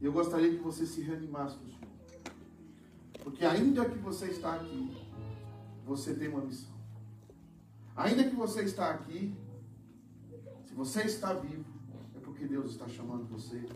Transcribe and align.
Eu 0.00 0.12
gostaria 0.12 0.50
que 0.50 0.62
você 0.62 0.86
se 0.86 1.02
reanimasse 1.02 1.56
no 1.58 1.66
Senhor. 1.66 1.90
Porque 3.22 3.44
ainda 3.44 3.84
que 3.84 3.98
você 3.98 4.26
está 4.26 4.54
aqui, 4.54 4.96
você 5.84 6.14
tem 6.14 6.28
uma 6.28 6.40
missão. 6.40 6.74
Ainda 7.94 8.24
que 8.24 8.34
você 8.34 8.62
está 8.62 8.90
aqui, 8.90 9.34
se 10.64 10.72
você 10.72 11.02
está 11.02 11.34
vivo, 11.34 11.66
é 12.16 12.20
porque 12.20 12.46
Deus 12.46 12.70
está 12.70 12.88
chamando 12.88 13.28
você 13.28 13.68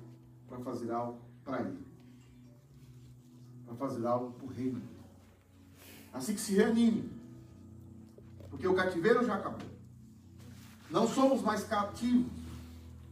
para 0.49 0.59
fazer 0.61 0.91
algo 0.91 1.21
para 1.45 1.61
Ele. 1.61 1.87
Para 3.67 3.75
fazer 3.75 4.07
algo 4.07 4.33
para 4.33 4.47
o 4.47 4.49
reino. 4.49 4.81
Assim 6.13 6.35
que 6.35 6.41
se 6.41 6.55
reanime. 6.55 7.11
Porque 8.49 8.67
o 8.67 8.75
cativeiro 8.75 9.27
já 9.27 9.35
acabou. 9.35 9.69
Não 10.91 11.07
somos 11.07 11.43
mais 11.43 11.65
cativos. 11.65 12.33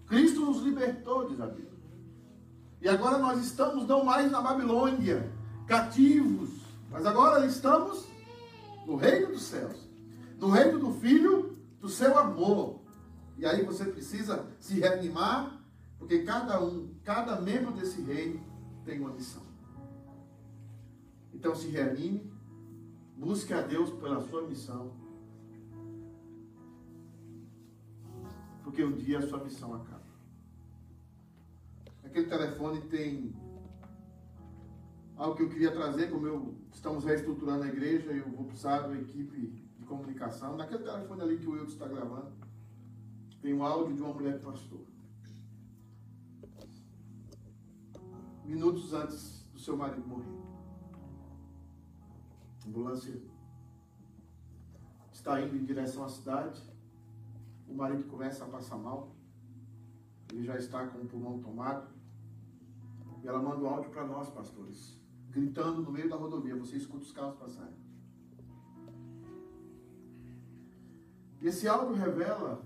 Cristo 0.06 0.40
nos 0.40 0.62
libertou, 0.62 1.28
diz 1.28 1.40
a 1.40 1.46
Bíblia. 1.46 1.71
E 2.82 2.88
agora 2.88 3.16
nós 3.16 3.40
estamos 3.40 3.86
não 3.86 4.04
mais 4.04 4.28
na 4.28 4.40
Babilônia, 4.40 5.32
cativos, 5.68 6.50
mas 6.90 7.06
agora 7.06 7.46
estamos 7.46 8.08
no 8.84 8.96
reino 8.96 9.28
dos 9.28 9.42
céus, 9.42 9.88
no 10.36 10.50
reino 10.50 10.80
do 10.80 10.92
Filho, 10.94 11.56
do 11.80 11.88
seu 11.88 12.18
amor. 12.18 12.80
E 13.38 13.46
aí 13.46 13.64
você 13.64 13.84
precisa 13.84 14.44
se 14.58 14.80
reanimar, 14.80 15.62
porque 15.96 16.24
cada 16.24 16.60
um, 16.60 16.92
cada 17.04 17.40
membro 17.40 17.70
desse 17.70 18.02
reino 18.02 18.44
tem 18.84 18.98
uma 18.98 19.12
missão. 19.12 19.42
Então 21.32 21.54
se 21.54 21.68
reanime, 21.68 22.32
busque 23.16 23.54
a 23.54 23.60
Deus 23.60 23.90
pela 23.90 24.20
sua 24.22 24.42
missão. 24.42 24.92
Porque 28.64 28.82
um 28.82 28.96
dia 28.96 29.20
a 29.20 29.28
sua 29.28 29.38
missão 29.38 29.72
acaba. 29.72 30.01
Aquele 32.12 32.28
telefone 32.28 32.82
tem 32.88 33.34
algo 35.16 35.34
que 35.34 35.44
eu 35.44 35.48
queria 35.48 35.72
trazer, 35.72 36.10
como 36.10 36.26
eu 36.26 36.54
estamos 36.70 37.04
reestruturando 37.06 37.64
a 37.64 37.68
igreja, 37.68 38.12
eu 38.12 38.30
vou 38.32 38.44
precisar 38.44 38.86
uma 38.86 38.98
equipe 38.98 39.64
de 39.78 39.84
comunicação. 39.86 40.54
Naquele 40.54 40.84
telefone 40.84 41.22
ali 41.22 41.38
que 41.38 41.46
o 41.46 41.52
Wilton 41.52 41.68
está 41.68 41.88
gravando, 41.88 42.30
tem 43.40 43.54
um 43.54 43.64
áudio 43.64 43.96
de 43.96 44.02
uma 44.02 44.12
mulher 44.12 44.38
pastor. 44.42 44.84
Minutos 48.44 48.92
antes 48.92 49.48
do 49.50 49.58
seu 49.58 49.74
marido 49.74 50.06
morrer. 50.06 50.36
A 52.62 52.68
ambulância 52.68 53.22
está 55.14 55.40
indo 55.40 55.56
em 55.56 55.64
direção 55.64 56.04
à 56.04 56.10
cidade. 56.10 56.62
O 57.66 57.72
marido 57.72 58.04
começa 58.04 58.44
a 58.44 58.48
passar 58.48 58.76
mal. 58.76 59.16
Ele 60.30 60.44
já 60.44 60.58
está 60.58 60.86
com 60.88 60.98
o 60.98 61.06
pulmão 61.06 61.40
tomado. 61.40 62.01
E 63.22 63.28
ela 63.28 63.38
manda 63.38 63.62
o 63.62 63.68
áudio 63.68 63.90
para 63.90 64.06
nós, 64.06 64.28
pastores 64.30 65.02
gritando 65.32 65.80
no 65.82 65.90
meio 65.90 66.08
da 66.08 66.16
rodovia. 66.16 66.54
Você 66.56 66.76
escuta 66.76 67.04
os 67.04 67.12
carros 67.12 67.36
passarem. 67.36 67.74
E 71.40 71.46
esse 71.48 71.66
áudio 71.66 71.96
revela, 71.96 72.62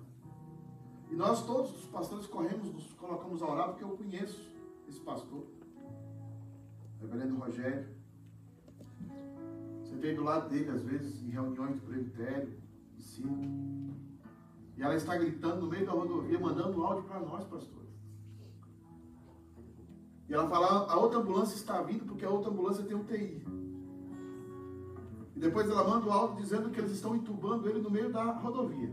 e 1.10 1.14
nós 1.14 1.46
todos 1.46 1.74
os 1.74 1.86
pastores 1.86 2.26
corremos, 2.26 2.70
nos 2.72 2.92
colocamos 2.92 3.40
a 3.40 3.46
orar, 3.46 3.68
porque 3.68 3.84
eu 3.84 3.96
conheço 3.96 4.52
esse 4.86 5.00
pastor, 5.00 5.46
reverendo 7.00 7.36
Rogério. 7.36 7.96
Sentei 9.84 10.14
do 10.14 10.24
lado 10.24 10.50
dele, 10.50 10.68
às 10.70 10.82
vezes, 10.82 11.22
em 11.22 11.30
reuniões 11.30 11.80
do 11.80 11.86
presbitério, 11.86 12.60
ensino. 12.98 13.96
E 14.76 14.82
ela 14.82 14.94
está 14.94 15.16
gritando 15.16 15.62
no 15.62 15.68
meio 15.68 15.86
da 15.86 15.92
rodovia, 15.92 16.38
mandando 16.38 16.78
um 16.78 16.84
áudio 16.84 17.04
para 17.04 17.20
nós, 17.20 17.44
pastor. 17.46 17.85
E 20.28 20.34
ela 20.34 20.48
fala, 20.48 20.90
a 20.90 20.98
outra 20.98 21.20
ambulância 21.20 21.54
está 21.54 21.80
vindo 21.82 22.04
porque 22.04 22.24
a 22.24 22.30
outra 22.30 22.50
ambulância 22.50 22.84
tem 22.84 22.96
UTI. 22.96 23.44
E 25.36 25.38
depois 25.38 25.68
ela 25.68 25.84
manda 25.84 26.06
o 26.06 26.10
áudio 26.10 26.42
dizendo 26.42 26.70
que 26.70 26.80
eles 26.80 26.92
estão 26.92 27.14
entubando 27.14 27.68
ele 27.68 27.80
no 27.80 27.90
meio 27.90 28.12
da 28.12 28.32
rodovia. 28.32 28.92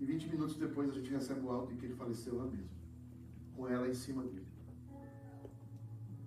E 0.00 0.04
20 0.04 0.28
minutos 0.28 0.56
depois 0.56 0.88
a 0.88 0.94
gente 0.94 1.10
recebe 1.10 1.40
o 1.40 1.50
áudio 1.50 1.74
de 1.74 1.80
que 1.80 1.86
ele 1.86 1.94
faleceu 1.94 2.36
lá 2.36 2.46
mesmo. 2.46 2.70
Com 3.54 3.68
ela 3.68 3.86
em 3.86 3.94
cima 3.94 4.22
dele. 4.22 4.48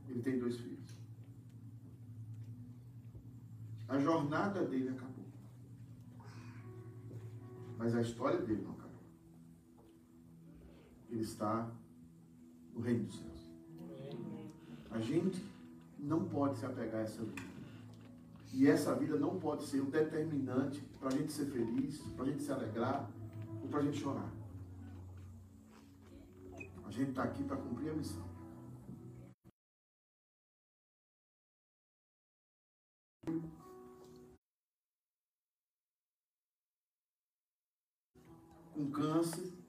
Ele 0.08 0.22
tem 0.22 0.38
dois 0.38 0.58
filhos. 0.58 0.96
A 3.88 3.98
jornada 4.00 4.64
dele 4.64 4.90
acabou. 4.90 5.26
Mas 7.78 7.96
a 7.96 8.02
história 8.02 8.40
dele 8.42 8.62
não 8.62 8.74
ele 11.14 11.24
está 11.24 11.70
no 12.74 12.82
reino 12.82 13.06
dos 13.06 13.20
céus. 13.20 13.52
A 14.90 15.00
gente 15.00 15.44
não 16.00 16.28
pode 16.28 16.58
se 16.58 16.66
apegar 16.66 17.02
a 17.02 17.04
essa 17.04 17.24
vida. 17.24 17.54
E 18.52 18.68
essa 18.68 18.94
vida 18.96 19.18
não 19.18 19.40
pode 19.40 19.64
ser 19.64 19.82
o 19.82 19.86
determinante 19.86 20.82
para 21.00 21.10
a 21.10 21.12
gente 21.12 21.32
ser 21.32 21.46
feliz, 21.46 22.00
para 22.16 22.26
a 22.26 22.28
gente 22.28 22.44
se 22.44 22.52
alegrar 22.52 23.10
ou 23.62 23.68
para 23.68 23.80
a 23.80 23.84
gente 23.84 24.00
chorar. 24.00 24.30
A 26.86 26.92
gente 26.92 27.10
está 27.10 27.24
aqui 27.24 27.44
para 27.44 27.58
cumprir 27.58 27.90
a 27.90 27.94
missão. 27.94 28.24
Com 38.74 38.92
câncer, 38.92 39.63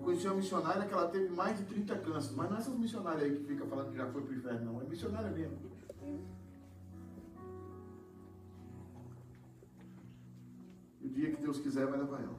conheci 0.00 0.26
uma 0.26 0.36
missionária 0.36 0.86
que 0.86 0.92
ela 0.92 1.08
teve 1.08 1.28
mais 1.34 1.58
de 1.58 1.64
30 1.64 1.98
cânceres, 1.98 2.36
mas 2.36 2.50
não 2.50 2.56
é 2.56 2.60
essas 2.60 2.76
missionárias 2.76 3.22
aí 3.22 3.36
que 3.36 3.44
fica 3.44 3.64
falando 3.66 3.90
que 3.90 3.96
já 3.96 4.06
foi 4.10 4.22
para 4.22 4.32
o 4.32 4.36
inferno, 4.36 4.72
não. 4.72 4.80
É 4.80 4.84
missionária 4.84 5.30
mesmo. 5.30 5.58
E 11.00 11.06
o 11.06 11.10
dia 11.10 11.30
que 11.30 11.40
Deus 11.40 11.58
quiser 11.58 11.86
vai 11.86 11.98
levar 11.98 12.20
ela. 12.20 12.38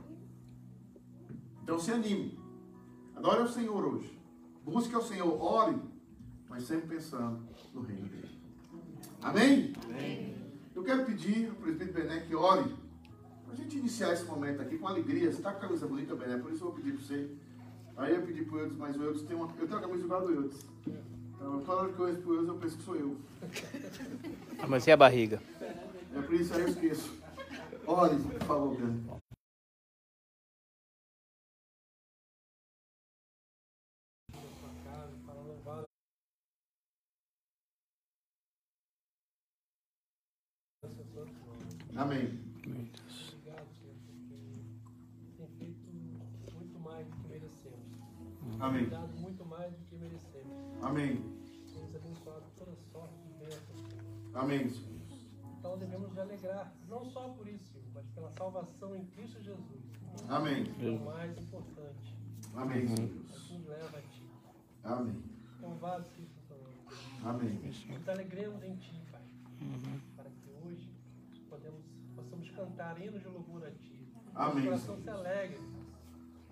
Então 1.63 1.79
se 1.79 1.91
anime. 1.91 2.38
Adore 3.16 3.41
ao 3.41 3.47
Senhor 3.47 3.83
hoje. 3.85 4.19
Busque 4.63 4.93
ao 4.93 5.01
Senhor, 5.01 5.41
ore, 5.41 5.79
mas 6.49 6.63
sempre 6.63 6.87
pensando 6.87 7.47
no 7.73 7.81
reino 7.81 8.07
dele. 8.09 8.39
Amém? 9.22 9.73
Amém. 9.85 10.35
Eu 10.75 10.83
quero 10.83 11.05
pedir 11.05 11.49
ao 11.49 11.55
presbítero 11.55 11.93
Bené 11.93 12.19
que 12.22 12.35
ore. 12.35 12.75
Para 13.43 13.53
a 13.53 13.55
gente 13.55 13.77
iniciar 13.77 14.11
esse 14.11 14.25
momento 14.25 14.61
aqui 14.61 14.77
com 14.77 14.87
alegria. 14.87 15.31
Você 15.31 15.37
está 15.37 15.51
com 15.51 15.57
a 15.57 15.61
camisa 15.61 15.87
bonita, 15.87 16.16
Bené, 16.16 16.37
por 16.37 16.51
isso 16.51 16.63
eu 16.63 16.67
vou 16.67 16.75
pedir 16.75 16.93
para 16.93 17.01
você 17.01 17.29
Aí 17.97 18.13
eu 18.13 18.22
pedi 18.23 18.44
pro 18.44 18.59
Eudes, 18.59 18.78
mas 18.78 18.95
o 18.97 19.03
Eudes 19.03 19.22
tem 19.23 19.35
uma. 19.35 19.53
Eu 19.57 19.67
tenho 19.67 19.78
a 19.79 19.81
camisa 19.81 20.03
igual 20.03 20.22
do 20.22 20.33
Eudes. 20.33 20.66
Então, 20.88 21.61
toda 21.61 21.81
hora 21.81 21.94
que 21.94 22.00
eu 22.00 22.06
olho 22.06 22.22
pro 22.22 22.33
Eudes, 22.33 22.47
eu 22.50 22.56
penso 22.56 22.78
que 22.78 22.83
sou 22.83 22.95
eu. 22.95 23.17
Ah, 24.57 24.67
mas 24.67 24.88
e 24.88 24.91
a 24.91 24.97
barriga? 24.97 25.41
É 25.61 26.22
por 26.22 26.34
isso 26.34 26.53
aí 26.53 26.61
eu 26.61 26.69
esqueço. 26.69 27.13
Olhe, 27.85 28.16
por 28.23 28.44
favor, 28.44 28.75
Pedro. 28.78 29.22
Amém. 41.95 42.44
Amém. 48.66 48.90
muito 49.20 49.46
mais 49.46 49.72
do 49.72 49.86
que 49.86 49.96
merecemos. 49.96 50.84
Amém. 50.84 51.24
Toda 52.56 52.76
sorte 52.92 53.16
de 53.22 53.34
bênçãos. 53.34 53.86
Amém. 54.34 54.72
Então 55.59 55.78
devemos 55.78 56.09
nos 56.09 56.18
alegrar, 56.18 56.74
não 56.90 57.06
só 57.06 57.30
por 57.30 57.48
isso, 57.48 57.80
mas 57.94 58.08
pela 58.08 58.31
salvação 58.31 58.96
em 58.96 59.06
Cristo 59.06 59.40
Jesus. 59.44 59.84
Amém. 60.30 60.64
É 60.82 60.90
o 60.90 61.06
mais 61.06 61.38
importante. 61.38 62.16
Amém. 62.56 62.84
É 62.84 62.96
que 62.96 63.53
nos 63.53 63.67
leva 63.67 63.97
a 63.97 64.02
Ti. 64.02 64.29
Amém. 64.84 65.23
Louvado 65.61 66.06
seja 66.16 66.28
o 66.35 66.47
Senhor. 66.47 67.29
Amém. 67.29 67.59
Nos 67.88 68.09
alegremos 68.09 68.64
em 68.64 68.76
Ti, 68.78 69.00
Pai. 69.11 69.22
Uhum. 69.61 70.00
Para 70.16 70.29
que 70.32 70.50
hoje 70.66 70.91
podemos, 71.50 71.85
possamos 72.16 72.50
cantar 72.50 73.00
hinos 73.00 73.22
de 73.22 73.28
louvor 73.28 73.64
a 73.64 73.72
Ti. 73.72 74.08
Amém. 74.34 74.64
O 74.64 74.66
coração 74.66 74.97
se 74.97 75.09
alegre. 75.09 75.84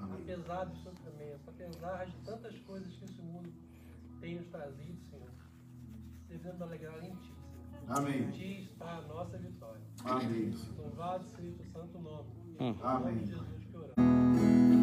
Amém. 0.03 0.21
Apesar 0.21 0.65
dos 0.65 0.79
sofrimentos, 0.83 1.47
apesar 1.47 2.05
de 2.05 2.15
tantas 2.25 2.57
coisas 2.59 2.93
que 2.95 3.05
esse 3.05 3.21
mundo 3.21 3.51
tem 4.19 4.35
nos 4.35 4.47
trazido, 4.47 5.01
Senhor, 5.09 5.29
devemos 6.27 6.61
alegrar 6.61 7.03
em 7.03 7.15
Ti, 7.15 7.33
Senhor. 7.69 7.97
Amém. 7.97 8.23
Em 8.23 8.31
Ti 8.31 8.69
está 8.71 8.97
a 8.97 9.01
nossa 9.01 9.37
vitória. 9.37 9.81
Amém. 10.05 10.53
Louvado 10.77 11.25
seja 11.29 11.61
o 11.61 11.65
santo 11.71 11.99
nome. 11.99 12.29
Hum. 12.37 12.55
Em 12.59 12.73
nome 12.73 12.83
Amém. 12.83 13.17
de 13.19 13.25
Jesus 13.31 13.65
que 13.65 13.77
oramos. 13.77 14.82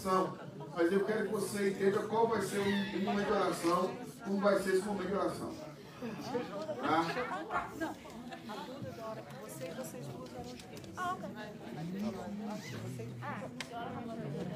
Oração. 0.00 0.38
Mas 0.74 0.92
eu 0.92 1.04
quero 1.04 1.26
que 1.26 1.32
você 1.32 1.70
entenda 1.70 2.00
qual 2.04 2.28
vai 2.28 2.40
ser 2.42 2.58
o 2.58 3.00
momento 3.04 3.26
de 3.26 3.32
oração, 3.32 3.90
como 4.24 4.40
vai 4.40 4.58
ser 4.62 4.74
esse 4.74 4.86
momento 4.86 5.08
de 5.08 5.14
oração. 5.14 5.54
Tá? 6.80 7.06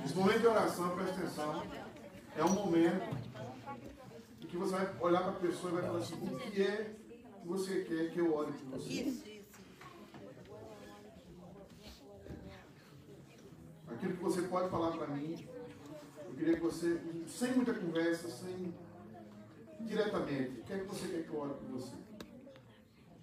Esse 0.04 0.14
momento 0.14 0.40
de 0.40 0.46
oração, 0.46 0.96
presta 0.96 1.20
atenção, 1.20 1.62
é 2.36 2.44
um 2.44 2.50
momento 2.50 3.16
em 4.40 4.46
que 4.46 4.56
você 4.56 4.72
vai 4.72 4.94
olhar 5.00 5.22
para 5.22 5.32
a 5.32 5.34
pessoa 5.34 5.72
e 5.72 5.74
vai 5.74 5.82
falar 5.84 5.98
assim, 5.98 6.14
o 6.14 6.38
que 6.38 6.62
é 6.62 6.94
que 7.42 7.48
você 7.48 7.84
quer 7.84 8.10
que 8.10 8.18
eu 8.18 8.34
ore 8.34 8.52
por 8.52 8.78
você? 8.78 9.33
Aquilo 13.88 14.16
que 14.16 14.22
você 14.22 14.42
pode 14.42 14.70
falar 14.70 14.92
para 14.92 15.06
mim, 15.08 15.46
eu 16.26 16.34
queria 16.34 16.54
que 16.54 16.60
você, 16.60 17.00
sem 17.26 17.52
muita 17.52 17.74
conversa, 17.74 18.28
sem 18.28 18.74
diretamente, 19.80 20.60
o 20.60 20.64
que 20.64 20.72
é 20.72 20.78
que 20.78 20.86
você 20.86 21.08
quer 21.08 21.22
que 21.24 21.28
eu 21.28 21.38
ore 21.38 21.54
por 21.54 21.68
você? 21.78 21.94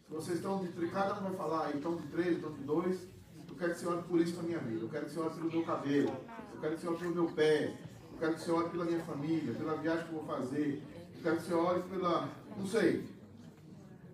Se 0.05 0.11
vocês 0.11 0.37
estão 0.37 0.63
de 0.63 0.71
três, 0.73 0.91
cada 0.91 1.19
um 1.19 1.23
vai 1.23 1.33
falar, 1.35 1.75
então 1.75 1.95
de 1.95 2.07
três, 2.07 2.37
então 2.37 2.51
de 2.51 2.63
dois, 2.63 3.07
eu 3.49 3.55
quero 3.55 3.73
que 3.73 3.79
você 3.79 3.87
ore 3.87 4.03
por 4.03 4.19
isso 4.19 4.37
na 4.37 4.43
minha 4.43 4.59
vida, 4.59 4.81
eu 4.81 4.89
quero 4.89 5.05
que 5.05 5.11
você 5.11 5.19
ore 5.19 5.35
pelo 5.35 5.51
meu 5.51 5.63
cabelo, 5.63 6.11
eu 6.53 6.61
quero 6.61 6.75
que 6.75 6.81
você 6.81 6.87
ore 6.87 6.97
pelo 6.97 7.15
meu 7.15 7.27
pé, 7.27 7.77
eu 8.11 8.17
quero 8.19 8.33
que 8.35 8.41
você 8.41 8.51
ore 8.51 8.69
pela 8.69 8.85
minha 8.85 9.03
família, 9.03 9.53
pela 9.53 9.75
viagem 9.77 10.05
que 10.07 10.13
eu 10.13 10.23
vou 10.23 10.37
fazer, 10.37 10.83
eu 11.15 11.21
quero 11.23 11.37
que 11.37 11.43
você 11.43 11.53
ore 11.53 11.81
pela. 11.83 12.29
não 12.55 12.67
sei. 12.67 13.05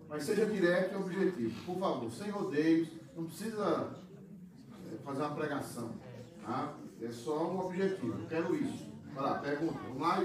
Mas 0.08 0.22
seja 0.24 0.46
direto 0.46 0.94
e 0.94 0.96
objetivo, 0.96 1.64
por 1.64 1.78
favor, 1.78 2.10
sem 2.10 2.30
rodeios, 2.30 2.88
não 3.14 3.24
precisa 3.24 3.94
é, 4.90 4.96
fazer 5.04 5.20
uma 5.20 5.34
pregação. 5.34 6.07
Tá? 6.48 6.72
É 7.02 7.10
só 7.10 7.44
um 7.46 7.66
objetivo, 7.66 8.18
eu 8.22 8.26
quero 8.26 8.54
isso. 8.56 8.86
Vai 9.14 9.22
lá, 9.22 9.34
pergunta, 9.34 9.78
vamos 9.86 10.00
lá 10.00 10.22
e 10.22 10.24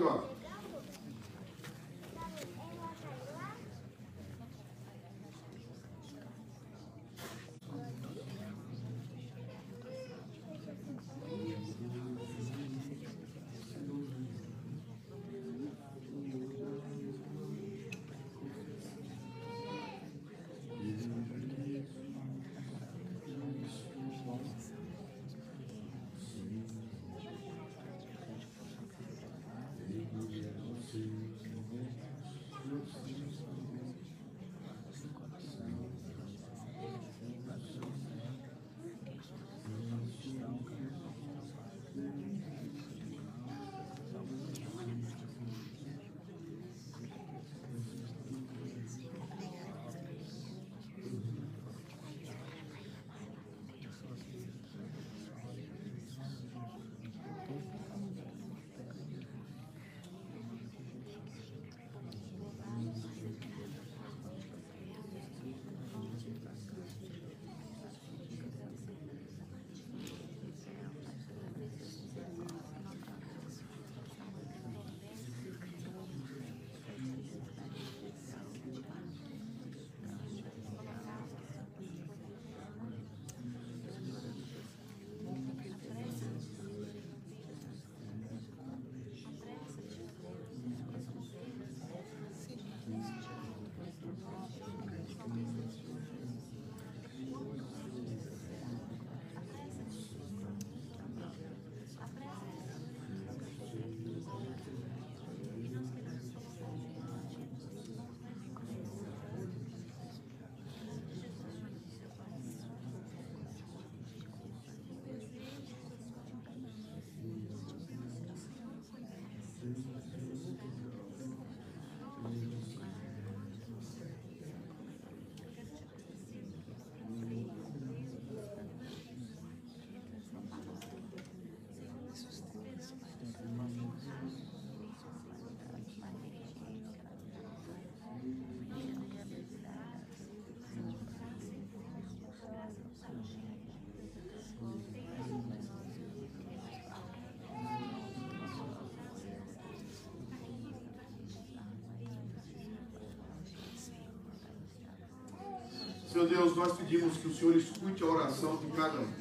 Deus, 156.26 156.56
nós 156.56 156.78
pedimos 156.78 157.18
que 157.18 157.28
o 157.28 157.34
Senhor 157.34 157.56
escute 157.56 158.04
a 158.04 158.08
oração 158.08 158.58
de 158.58 158.68
cada 158.68 159.00
um. 159.00 159.14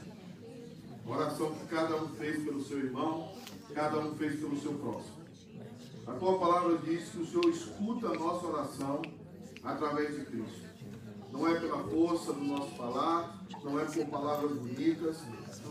A 1.06 1.10
oração 1.10 1.52
que 1.54 1.66
cada 1.66 1.96
um 1.96 2.08
fez 2.10 2.44
pelo 2.44 2.62
seu 2.62 2.78
irmão, 2.78 3.32
cada 3.74 3.98
um 3.98 4.14
fez 4.14 4.38
pelo 4.38 4.60
seu 4.60 4.74
próximo. 4.74 5.22
A 6.06 6.12
tua 6.12 6.38
palavra 6.38 6.78
diz 6.78 7.08
que 7.10 7.18
o 7.18 7.26
Senhor 7.26 7.48
escuta 7.48 8.08
a 8.08 8.18
nossa 8.18 8.46
oração 8.46 9.02
através 9.62 10.16
de 10.16 10.26
Cristo. 10.26 10.62
Não 11.32 11.48
é 11.48 11.58
pela 11.58 11.82
força 11.84 12.32
do 12.32 12.44
nosso 12.44 12.70
falar, 12.76 13.42
não 13.64 13.80
é 13.80 13.84
por 13.84 14.06
palavras 14.06 14.52
bonitas, 14.52 15.18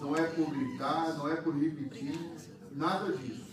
não 0.02 0.16
é 0.16 0.24
por 0.24 0.50
gritar, 0.50 1.18
não 1.18 1.30
é 1.30 1.36
por 1.36 1.54
repetir, 1.54 2.18
nada 2.72 3.12
disso. 3.14 3.52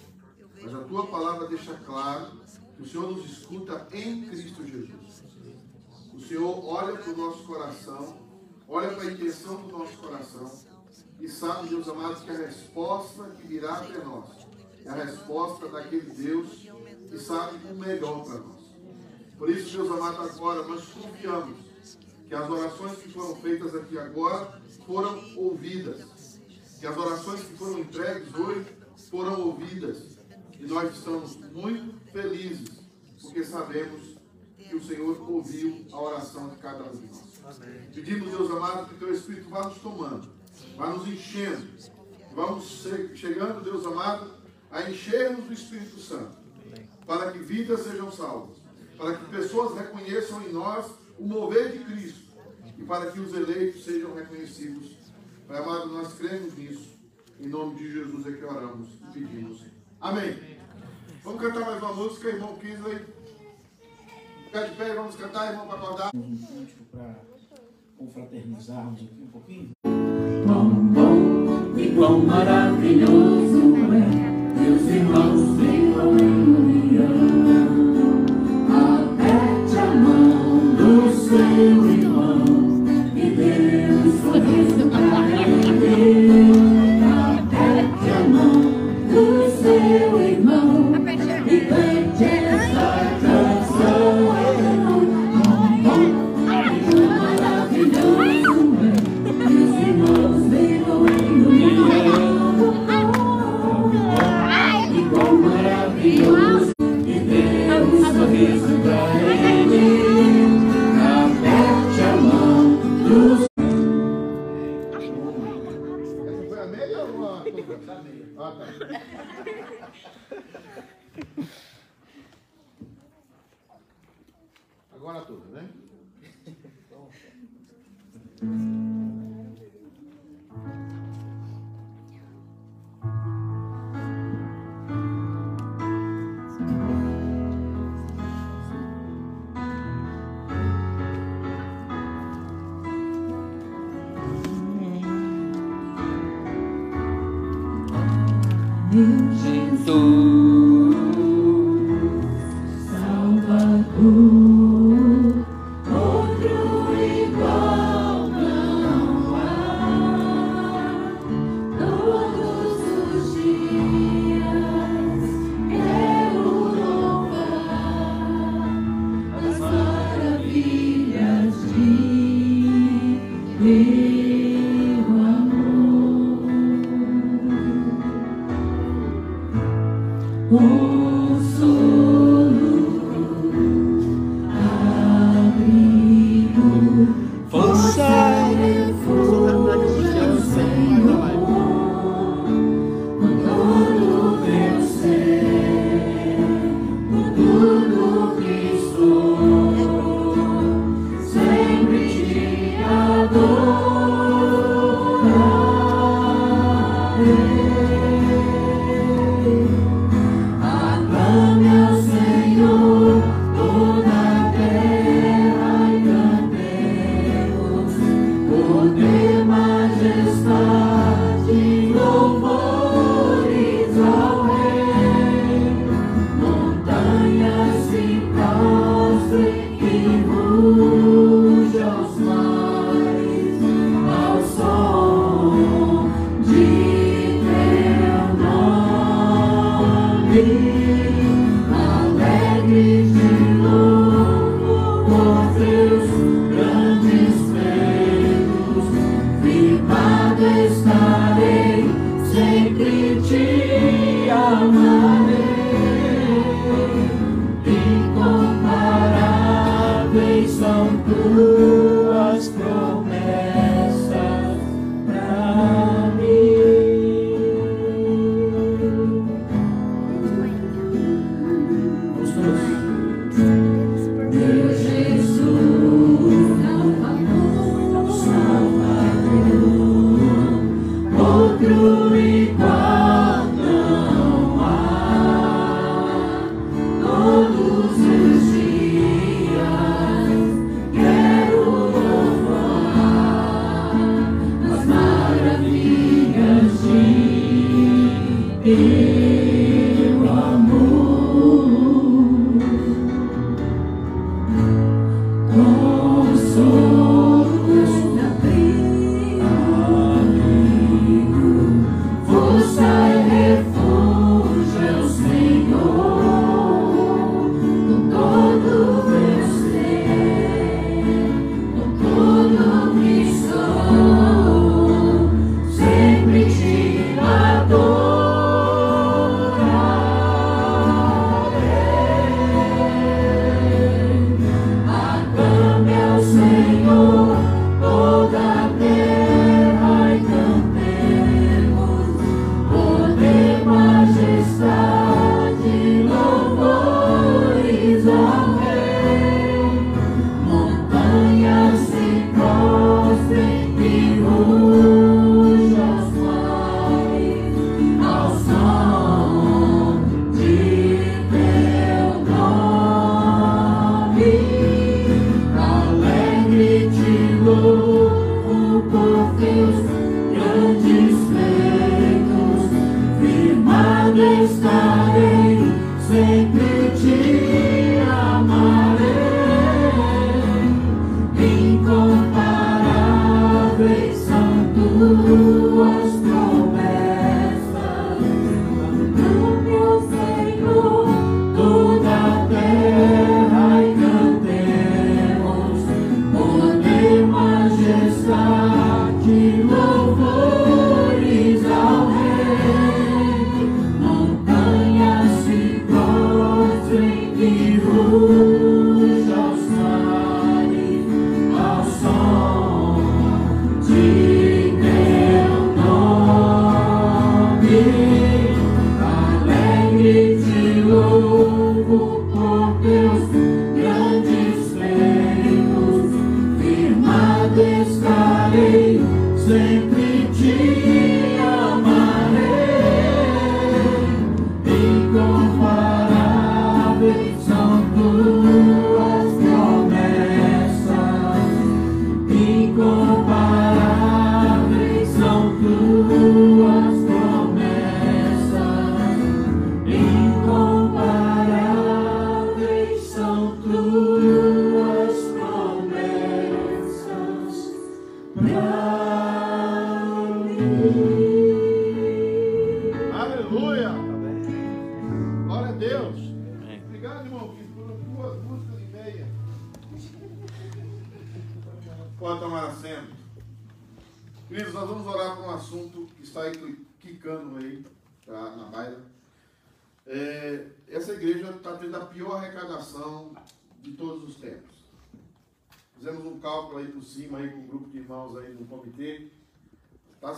Mas 0.62 0.74
a 0.74 0.84
tua 0.84 1.06
palavra 1.06 1.48
deixa 1.48 1.74
claro 1.84 2.32
que 2.76 2.82
o 2.82 2.88
Senhor 2.88 3.10
nos 3.10 3.24
escuta 3.24 3.86
em 3.92 4.22
Cristo 4.26 4.66
Jesus. 4.66 4.97
Senhor 6.28 6.62
olha 6.62 6.94
para 6.98 7.10
o 7.10 7.16
nosso 7.16 7.42
coração, 7.44 8.18
olha 8.68 8.90
para 8.90 9.04
a 9.04 9.12
intenção 9.12 9.62
do 9.62 9.78
nosso 9.78 9.96
coração 9.96 10.52
e 11.18 11.26
sabe, 11.26 11.70
Deus 11.70 11.88
amado, 11.88 12.22
que 12.22 12.30
a 12.30 12.36
resposta 12.36 13.24
que 13.30 13.46
virá 13.46 13.78
até 13.78 14.04
nós 14.04 14.26
é 14.84 14.90
a 14.90 15.04
resposta 15.04 15.68
daquele 15.68 16.10
Deus 16.10 16.68
que 17.08 17.18
sabe 17.18 17.56
o 17.66 17.74
melhor 17.74 18.24
para 18.26 18.40
nós. 18.40 18.60
Por 19.38 19.48
isso, 19.48 19.74
Deus 19.74 19.90
amado, 19.90 20.20
agora 20.20 20.62
nós 20.64 20.84
confiamos 20.88 21.56
que 22.28 22.34
as 22.34 22.50
orações 22.50 22.98
que 22.98 23.08
foram 23.08 23.36
feitas 23.36 23.74
aqui 23.74 23.98
agora 23.98 24.60
foram 24.86 25.34
ouvidas. 25.34 26.04
Que 26.78 26.86
as 26.86 26.96
orações 26.96 27.40
que 27.40 27.56
foram 27.56 27.78
entregues 27.78 28.34
hoje 28.34 28.66
foram 29.10 29.40
ouvidas. 29.46 30.18
E 30.60 30.66
nós 30.66 30.94
estamos 30.94 31.36
muito 31.52 31.98
felizes, 32.12 32.68
porque 33.22 33.42
sabemos 33.42 34.17
que 34.68 34.76
o 34.76 34.84
Senhor 34.84 35.30
ouviu 35.30 35.86
a 35.92 36.00
oração 36.00 36.48
de 36.48 36.56
cada 36.56 36.84
um 36.84 36.90
de 36.90 37.06
nós. 37.06 37.58
Pedimos, 37.94 38.30
Deus 38.30 38.50
amado, 38.50 38.88
que 38.88 38.96
teu 38.96 39.12
Espírito 39.12 39.48
vá 39.48 39.64
nos 39.64 39.78
tomando, 39.78 40.28
vá 40.76 40.90
nos 40.90 41.08
enchendo. 41.08 41.66
Vamos 42.34 42.86
chegando, 43.14 43.64
Deus 43.64 43.84
amado, 43.86 44.34
a 44.70 44.88
encher-nos 44.90 45.46
do 45.46 45.52
Espírito 45.52 45.98
Santo, 45.98 46.36
para 47.06 47.32
que 47.32 47.38
vidas 47.38 47.80
sejam 47.80 48.12
salvas, 48.12 48.58
para 48.96 49.16
que 49.16 49.24
pessoas 49.30 49.78
reconheçam 49.78 50.42
em 50.42 50.52
nós 50.52 50.86
o 51.18 51.24
mover 51.24 51.72
de 51.72 51.84
Cristo 51.84 52.28
e 52.76 52.84
para 52.84 53.10
que 53.10 53.18
os 53.18 53.34
eleitos 53.34 53.84
sejam 53.84 54.14
reconhecidos. 54.14 54.96
Pai 55.46 55.58
amado, 55.58 55.88
nós 55.88 56.12
cremos 56.12 56.56
nisso. 56.56 56.98
Em 57.40 57.48
nome 57.48 57.76
de 57.76 57.90
Jesus 57.90 58.26
é 58.26 58.32
que 58.32 58.44
oramos 58.44 58.88
e 58.88 59.12
pedimos. 59.12 59.62
Amém. 60.00 60.58
Vamos 61.24 61.40
cantar 61.40 61.60
mais 61.60 61.82
uma 61.82 61.94
música, 61.94 62.28
irmão 62.28 62.56
Kisley. 62.58 63.17
Ficar 64.48 64.62
de 64.62 64.76
pé, 64.76 64.94
vamos 64.94 65.14
cantar, 65.14 65.50
irmão, 65.50 65.66
para 65.66 65.76
acordar. 65.76 66.10
Um 66.14 66.38
cântico 66.38 66.82
para 66.90 67.16
confraternizarmos 67.98 69.02
aqui 69.02 69.22
um 69.22 69.26
pouquinho. 69.26 69.70
Quão 70.46 70.70
bom 70.70 71.78
e 71.78 71.94
quão 71.94 72.20
maravilhoso 72.20 73.74
é 73.92 74.64
Deus 74.64 74.82
irmãos 74.88 75.67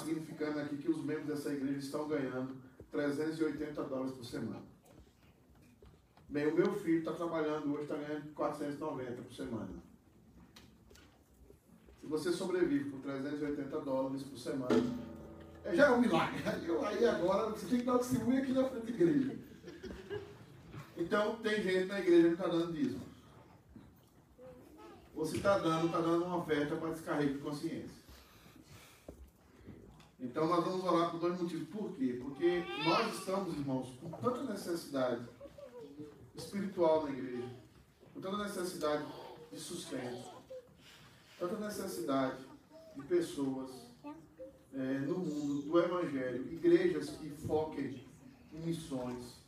significando 0.00 0.58
aqui 0.60 0.76
que 0.78 0.90
os 0.90 1.02
membros 1.04 1.26
dessa 1.28 1.52
igreja 1.52 1.78
estão 1.78 2.08
ganhando 2.08 2.56
380 2.90 3.82
dólares 3.84 4.12
por 4.14 4.24
semana. 4.24 4.62
Bem, 6.28 6.46
o 6.48 6.54
meu 6.54 6.74
filho 6.74 6.98
está 6.98 7.12
trabalhando 7.12 7.72
hoje, 7.72 7.82
está 7.82 7.96
ganhando 7.96 8.32
490 8.34 9.22
por 9.22 9.34
semana. 9.34 9.68
Se 12.00 12.06
você 12.06 12.32
sobrevive 12.32 12.90
com 12.90 13.00
380 13.00 13.80
dólares 13.80 14.22
por 14.22 14.38
semana, 14.38 14.82
é, 15.64 15.74
já 15.74 15.86
é 15.86 15.90
um 15.90 16.00
milagre. 16.00 16.40
Eu- 16.66 16.84
aí 16.84 17.04
agora 17.04 17.50
você 17.50 17.66
tem 17.66 17.80
que 17.80 17.84
dar 17.86 17.98
testemunho 17.98 18.42
aqui 18.42 18.52
na 18.52 18.64
frente 18.68 18.84
da 18.86 18.90
igreja. 18.90 19.38
Então, 20.96 21.36
tem 21.36 21.62
gente 21.62 21.86
na 21.86 21.98
igreja 22.00 22.28
que 22.28 22.34
está 22.34 22.46
dando 22.48 22.72
dízimo. 22.72 23.10
Se 25.26 25.36
está 25.36 25.58
dando, 25.58 25.86
está 25.86 26.00
dando 26.00 26.24
uma 26.24 26.38
oferta 26.38 26.76
para 26.76 26.90
descarrego 26.92 27.34
de 27.34 27.38
consciência. 27.40 27.99
Então, 30.20 30.46
nós 30.46 30.62
vamos 30.64 30.84
orar 30.84 31.10
por 31.10 31.18
dois 31.18 31.40
motivos. 31.40 31.68
Por 31.68 31.92
quê? 31.96 32.18
Porque 32.22 32.64
nós 32.84 33.18
estamos, 33.18 33.54
irmãos, 33.54 33.88
com 34.00 34.10
tanta 34.10 34.42
necessidade 34.44 35.26
espiritual 36.34 37.04
na 37.04 37.10
igreja, 37.10 37.48
com 38.12 38.20
tanta 38.20 38.36
necessidade 38.44 39.06
de 39.50 39.58
sustento, 39.58 40.30
tanta 41.38 41.56
necessidade 41.56 42.36
de 42.94 43.02
pessoas 43.06 43.70
eh, 44.74 44.98
no 45.06 45.18
mundo 45.18 45.62
do 45.62 45.78
Evangelho, 45.80 46.52
igrejas 46.52 47.10
que 47.10 47.30
foquem 47.30 48.06
em 48.52 48.60
missões. 48.60 49.40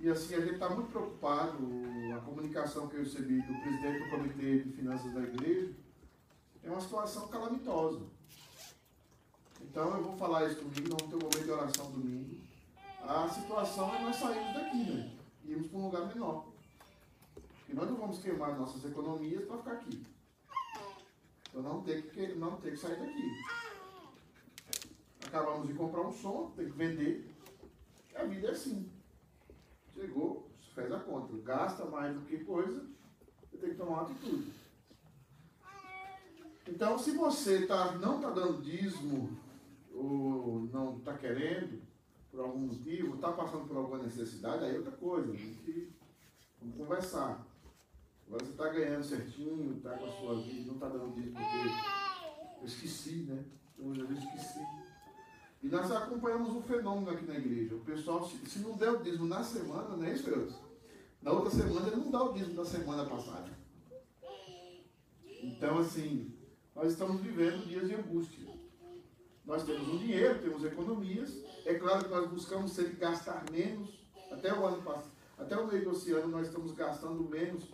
E 0.00 0.08
assim, 0.08 0.34
a 0.34 0.40
gente 0.40 0.54
está 0.54 0.68
muito 0.68 0.90
preocupado, 0.90 1.58
a 2.16 2.20
comunicação 2.20 2.88
que 2.88 2.96
eu 2.96 3.00
recebi 3.00 3.40
do 3.40 3.60
presidente 3.60 4.04
do 4.04 4.10
Comitê 4.10 4.58
de 4.60 4.72
Finanças 4.72 5.12
da 5.12 5.20
igreja 5.22 5.72
é 6.62 6.70
uma 6.70 6.80
situação 6.80 7.28
calamitosa. 7.28 8.17
Então 9.70 9.94
eu 9.94 10.02
vou 10.02 10.16
falar 10.16 10.46
isso 10.46 10.62
domingo, 10.64 10.96
vamos 10.96 11.10
ter 11.10 11.16
um 11.16 11.18
momento 11.18 11.44
de 11.44 11.50
oração 11.50 11.90
domingo. 11.90 12.40
A 13.02 13.28
situação 13.28 13.94
é 13.94 14.02
nós 14.02 14.16
sairmos 14.16 14.54
daqui, 14.54 14.76
né? 14.78 15.14
Irmos 15.44 15.66
para 15.68 15.78
um 15.78 15.84
lugar 15.84 16.06
menor. 16.06 16.46
E 17.68 17.74
nós 17.74 17.88
não 17.88 17.96
vamos 17.96 18.18
queimar 18.18 18.58
nossas 18.58 18.82
economias 18.84 19.44
para 19.44 19.58
ficar 19.58 19.72
aqui. 19.72 20.06
Então 21.48 21.62
não 21.62 21.82
tem 21.82 22.00
que, 22.00 22.34
não 22.34 22.56
tem 22.56 22.72
que 22.72 22.78
sair 22.78 22.98
daqui. 22.98 23.44
Acabamos 25.26 25.68
de 25.68 25.74
comprar 25.74 26.00
um 26.00 26.12
som, 26.12 26.50
tem 26.56 26.64
que 26.66 26.76
vender. 26.76 27.30
A 28.14 28.24
vida 28.24 28.48
é 28.48 28.50
assim. 28.52 28.90
Chegou, 29.94 30.48
fez 30.74 30.90
a 30.90 30.98
conta. 30.98 31.36
Gasta 31.42 31.84
mais 31.84 32.14
do 32.14 32.22
que 32.22 32.38
coisa, 32.38 32.86
você 33.50 33.58
tem 33.58 33.70
que 33.70 33.76
tomar 33.76 34.02
atitude. 34.02 34.50
Então, 36.66 36.98
se 36.98 37.12
você 37.12 37.66
tá, 37.66 37.92
não 37.92 38.16
está 38.16 38.30
dando 38.30 38.62
dízimo, 38.62 39.36
ou 39.98 40.60
não 40.72 40.98
está 40.98 41.16
querendo, 41.16 41.82
por 42.30 42.40
algum 42.40 42.58
motivo, 42.60 43.14
está 43.16 43.32
passando 43.32 43.66
por 43.66 43.76
alguma 43.76 43.98
necessidade, 43.98 44.64
aí 44.64 44.74
é 44.74 44.78
outra 44.78 44.92
coisa. 44.92 45.26
Vamos, 45.32 45.58
que- 45.64 45.92
vamos 46.60 46.76
conversar. 46.76 47.46
Agora 48.26 48.44
você 48.44 48.50
está 48.52 48.68
ganhando 48.68 49.02
certinho, 49.04 49.76
está 49.78 49.96
com 49.96 50.04
a 50.04 50.10
sua 50.12 50.34
vida, 50.42 50.66
não 50.66 50.74
está 50.74 50.88
dando 50.88 51.14
dízimo 51.14 51.34
porque 51.34 52.60
eu 52.60 52.66
esqueci, 52.66 53.22
né? 53.22 53.44
Eu 53.78 53.92
esqueci. 54.12 54.60
E 55.62 55.66
nós 55.68 55.90
acompanhamos 55.90 56.50
um 56.50 56.62
fenômeno 56.62 57.10
aqui 57.10 57.24
na 57.26 57.36
igreja. 57.36 57.74
O 57.74 57.80
pessoal, 57.80 58.28
se, 58.28 58.36
se 58.46 58.58
não 58.60 58.76
der 58.76 58.90
o 58.92 59.02
dízimo 59.02 59.26
na 59.26 59.42
semana, 59.42 59.96
não 59.96 60.04
é 60.04 60.12
isso, 60.12 60.24
Deus? 60.24 60.54
Na 61.22 61.32
outra 61.32 61.50
semana 61.50 61.86
ele 61.88 61.96
não 61.96 62.10
dá 62.10 62.22
o 62.22 62.32
dízimo 62.32 62.54
da 62.54 62.64
semana 62.64 63.04
passada. 63.06 63.50
Então, 65.42 65.78
assim, 65.78 66.32
nós 66.74 66.92
estamos 66.92 67.20
vivendo 67.20 67.66
dias 67.66 67.88
de 67.88 67.94
angústia. 67.94 68.46
Nós 69.48 69.64
temos 69.64 69.88
um 69.88 69.96
dinheiro, 69.96 70.38
temos 70.42 70.62
economias. 70.62 71.42
É 71.64 71.72
claro 71.72 72.04
que 72.04 72.10
nós 72.10 72.30
buscamos 72.30 72.70
sempre 72.70 72.96
gastar 72.96 73.50
menos. 73.50 73.98
Até 74.30 74.52
o 74.52 74.66
ano 74.66 74.82
passado, 74.82 75.10
até 75.38 75.56
o 75.56 75.66
meio 75.66 75.88
desse 75.88 76.12
ano, 76.12 76.28
nós 76.28 76.48
estamos 76.48 76.72
gastando 76.72 77.26
menos 77.26 77.64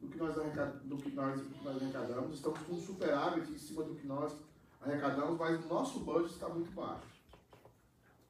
do 0.00 0.08
que 0.08 0.16
nós, 0.16 0.32
do 0.36 0.96
que 0.96 1.10
nós, 1.10 1.40
do 1.40 1.68
arrecadamos. 1.68 2.36
Estamos 2.36 2.60
com 2.60 2.74
um 2.74 2.80
superávit 2.80 3.50
em 3.50 3.58
cima 3.58 3.82
do 3.82 3.96
que 3.96 4.06
nós 4.06 4.32
arrecadamos, 4.80 5.36
mas 5.36 5.64
o 5.64 5.68
nosso 5.68 5.98
budget 6.04 6.34
está 6.34 6.48
muito 6.48 6.70
baixo. 6.70 7.02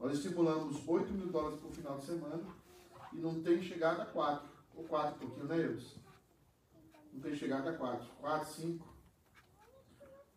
Nós 0.01 0.15
estimulamos 0.15 0.89
8 0.89 1.13
mil 1.13 1.27
dólares 1.27 1.61
por 1.61 1.73
final 1.73 1.99
de 1.99 2.07
semana 2.07 2.43
e 3.13 3.17
não 3.19 3.43
tem 3.43 3.61
chegado 3.63 4.01
a 4.01 4.07
4. 4.07 4.49
Ou 4.77 4.85
4 4.85 5.15
um 5.15 5.19
pouquinho, 5.19 5.45
né, 5.45 5.63
Eus? 5.63 5.97
Não 7.13 7.21
tem 7.21 7.37
chegado 7.37 7.69
a 7.69 7.75
4. 7.75 8.09
4, 8.19 8.51
5. 8.51 8.95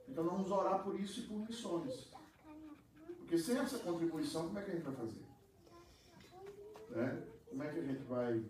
Então 0.10 0.26
vamos 0.26 0.52
orar 0.52 0.84
por 0.84 1.00
isso 1.00 1.22
e 1.22 1.24
por 1.24 1.40
missões. 1.48 2.18
Porque 3.28 3.38
sem 3.40 3.58
essa 3.58 3.80
contribuição, 3.80 4.48
como 4.48 4.58
é 4.58 4.62
que 4.62 4.72
a 4.72 4.74
gente 4.74 4.86
vai 4.86 4.96
fazer? 4.96 5.26
Né? 6.92 7.24
Como 7.50 7.62
é 7.62 7.74
que 7.74 7.80
a 7.80 7.84
gente 7.84 8.04
vai 8.04 8.46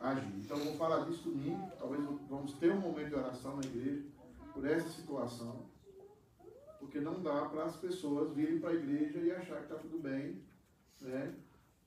agir? 0.00 0.34
Então 0.38 0.56
vamos 0.56 0.78
falar 0.78 1.04
disso 1.04 1.28
domingo. 1.28 1.70
Talvez 1.78 2.02
vamos 2.26 2.54
ter 2.54 2.72
um 2.72 2.80
momento 2.80 3.08
de 3.08 3.14
oração 3.16 3.56
na 3.56 3.66
igreja 3.66 4.02
por 4.54 4.64
essa 4.64 4.88
situação. 4.88 5.66
Porque 6.78 6.98
não 7.00 7.22
dá 7.22 7.50
para 7.50 7.66
as 7.66 7.76
pessoas 7.76 8.34
virem 8.34 8.60
para 8.60 8.70
a 8.70 8.74
igreja 8.76 9.18
e 9.18 9.30
achar 9.30 9.58
que 9.58 9.64
está 9.64 9.76
tudo 9.76 9.98
bem, 9.98 10.42
né? 11.02 11.34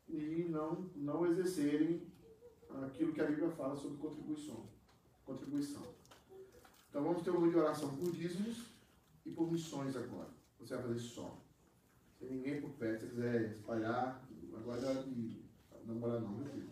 E 0.08 0.46
não, 0.48 0.88
não 0.96 1.26
exercerem 1.26 2.06
aquilo 2.84 3.14
que 3.14 3.22
a 3.22 3.26
Bíblia 3.26 3.50
fala 3.50 3.76
sobre 3.76 3.98
contribuição. 3.98 4.70
contribuição. 5.26 5.82
Então 6.88 7.04
vamos 7.04 7.24
ter 7.24 7.32
um 7.32 7.34
momento 7.34 7.54
de 7.54 7.58
oração 7.58 7.98
por 7.98 8.12
dízimos 8.12 8.68
e 9.26 9.32
por 9.32 9.52
missões 9.52 9.96
agora. 9.96 10.41
Você 10.62 10.76
vai 10.76 10.84
fazer 10.84 11.00
som. 11.00 11.42
Tem 12.20 12.30
ninguém 12.30 12.62
por 12.62 12.70
perto. 12.72 13.02
Se 13.02 13.08
quiser 13.08 13.52
espalhar, 13.52 14.24
agora 14.56 14.80
é 14.80 14.86
hora 14.86 15.04
de 15.04 15.42
namorar 15.86 16.22
não, 16.22 16.30
meu 16.30 16.46
filho. 16.46 16.70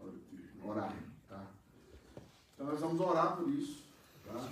Hora 0.00 0.12
de 0.12 0.44
Orar, 0.62 0.96
tá? 1.28 1.50
Então 2.54 2.66
nós 2.66 2.80
vamos 2.80 2.98
orar 3.00 3.36
por 3.36 3.48
isso, 3.50 3.84
tá? 4.24 4.50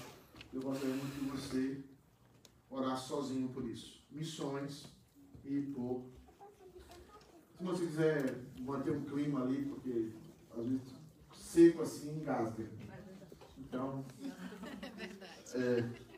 Eu 0.53 0.61
gostaria 0.61 0.95
muito 0.95 1.19
que 1.19 1.25
você 1.25 1.83
orasse 2.69 3.09
sozinho 3.09 3.49
por 3.49 3.65
isso. 3.65 4.03
Missões 4.11 4.87
e 5.45 5.63
por. 5.63 6.05
Se 7.57 7.65
você 7.65 7.87
quiser 7.87 8.43
manter 8.61 8.91
um 8.91 9.05
clima 9.05 9.43
ali, 9.43 9.65
porque 9.65 10.13
às 10.55 10.67
vezes 10.67 10.83
seco 11.35 11.83
assim 11.83 12.17
engasga. 12.17 12.69
Então. 13.59 14.05
É, 15.55 16.12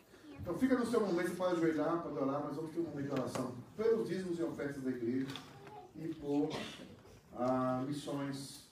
então 0.44 0.59
fica 0.59 0.78
no 0.78 0.85
seu 0.85 1.00
momento, 1.00 1.30
você 1.30 1.37
pode 1.37 1.54
ajoelhar, 1.54 2.02
pode 2.02 2.18
orar, 2.18 2.42
mas 2.44 2.54
vamos 2.54 2.70
ter 2.70 2.80
um 2.80 2.83
momento 2.83 3.07
de 3.07 3.12
oração 3.12 3.52
pelos 3.78 4.07
dízimos 4.07 4.38
e 4.38 4.42
ofertas 4.42 4.83
da 4.83 4.90
igreja 4.90 5.26
e 5.96 6.09
por 6.09 6.50
ah, 7.35 7.83
missões, 7.88 8.68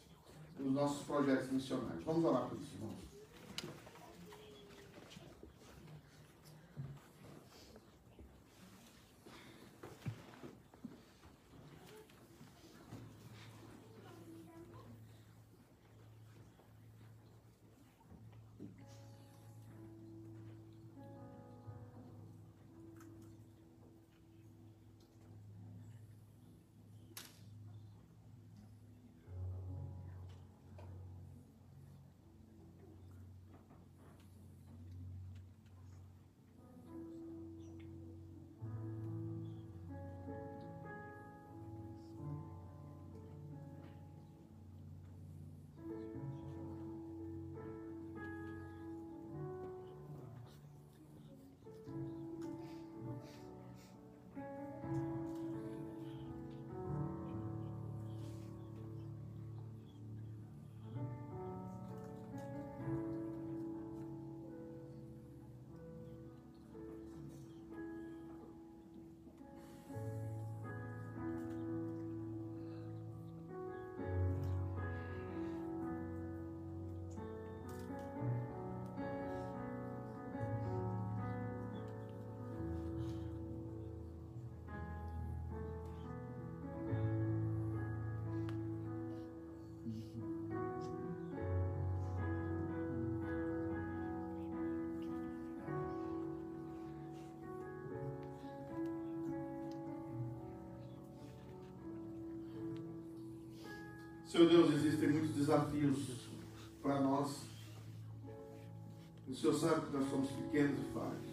os 0.60 0.70
nossos 0.70 1.06
projetos 1.06 1.50
missionários. 1.50 2.04
Vamos 2.04 2.22
orar 2.26 2.46
por 2.46 2.58
isso, 2.60 2.74
irmãos. 2.74 3.11
Senhor 104.32 104.48
Deus, 104.48 104.72
existem 104.72 105.10
muitos 105.10 105.36
desafios 105.36 106.08
para 106.80 107.02
nós. 107.02 107.42
O 109.28 109.34
Senhor 109.34 109.52
sabe 109.52 109.86
que 109.86 109.92
nós 109.92 110.08
somos 110.08 110.30
pequenos 110.30 110.80
e 110.80 110.92
falhos. 110.94 111.32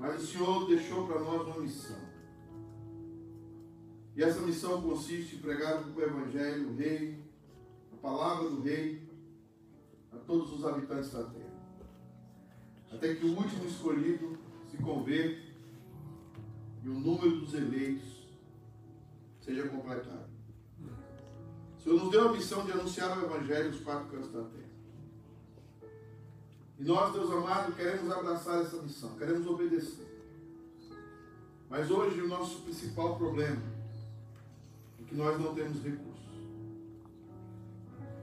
Mas 0.00 0.20
o 0.20 0.26
Senhor 0.26 0.66
deixou 0.66 1.06
para 1.06 1.20
nós 1.20 1.46
uma 1.46 1.60
missão. 1.60 2.00
E 4.16 4.22
essa 4.24 4.40
missão 4.40 4.82
consiste 4.82 5.36
em 5.36 5.38
pregar 5.38 5.80
o 5.80 6.02
Evangelho, 6.02 6.70
o 6.70 6.74
Rei, 6.74 7.22
a 7.92 7.96
palavra 7.98 8.50
do 8.50 8.60
Rei, 8.60 9.08
a 10.10 10.16
todos 10.16 10.52
os 10.54 10.64
habitantes 10.64 11.12
da 11.12 11.22
terra. 11.22 11.54
Até 12.90 13.14
que 13.14 13.24
o 13.24 13.36
último 13.36 13.64
escolhido 13.64 14.36
se 14.68 14.76
converta 14.78 15.40
e 16.82 16.88
o 16.88 16.94
número 16.94 17.38
dos 17.38 17.54
eleitos 17.54 18.13
deu 22.14 22.28
a 22.28 22.32
missão 22.32 22.64
de 22.64 22.70
anunciar 22.70 23.18
o 23.18 23.24
Evangelho 23.24 23.72
nos 23.72 23.80
quatro 23.80 24.06
cantos 24.08 24.30
da 24.30 24.44
terra. 24.44 24.70
E 26.78 26.84
nós, 26.84 27.12
Deus 27.12 27.28
amado, 27.28 27.74
queremos 27.74 28.08
abraçar 28.08 28.62
essa 28.62 28.80
missão, 28.80 29.18
queremos 29.18 29.44
obedecer. 29.48 30.06
Mas 31.68 31.90
hoje 31.90 32.20
o 32.20 32.28
nosso 32.28 32.60
principal 32.60 33.16
problema 33.16 33.60
é 35.00 35.04
que 35.04 35.14
nós 35.16 35.40
não 35.40 35.52
temos 35.56 35.82
recursos. 35.82 36.14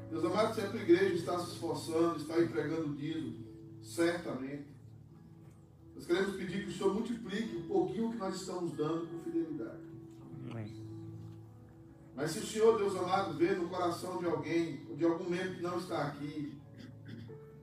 Deus 0.10 0.24
amado, 0.24 0.56
se 0.56 0.62
a 0.62 0.74
igreja 0.74 1.16
está 1.16 1.38
se 1.40 1.52
esforçando, 1.52 2.16
está 2.16 2.42
entregando 2.42 2.96
dízimo, 2.96 3.46
certamente. 3.84 4.68
Nós 5.96 6.06
queremos 6.06 6.38
pedir 6.38 6.64
que 6.64 6.70
o 6.70 6.74
Senhor 6.74 6.94
multiplique 6.94 7.58
o 7.58 7.64
pouquinho 7.64 8.12
que 8.12 8.18
nós 8.18 8.36
estamos 8.36 8.72
dando 8.72 9.06
com 9.08 9.20
fidelidade. 9.20 9.82
Amém. 10.50 10.91
Mas 12.16 12.32
se 12.32 12.40
o 12.40 12.46
Senhor, 12.46 12.78
Deus 12.78 12.96
amado, 12.96 13.38
vê 13.38 13.54
no 13.54 13.70
coração 13.70 14.18
de 14.20 14.26
alguém, 14.26 14.78
de 14.96 15.06
algum 15.06 15.30
membro 15.30 15.56
que 15.56 15.62
não 15.62 15.78
está 15.78 16.08
aqui, 16.08 16.62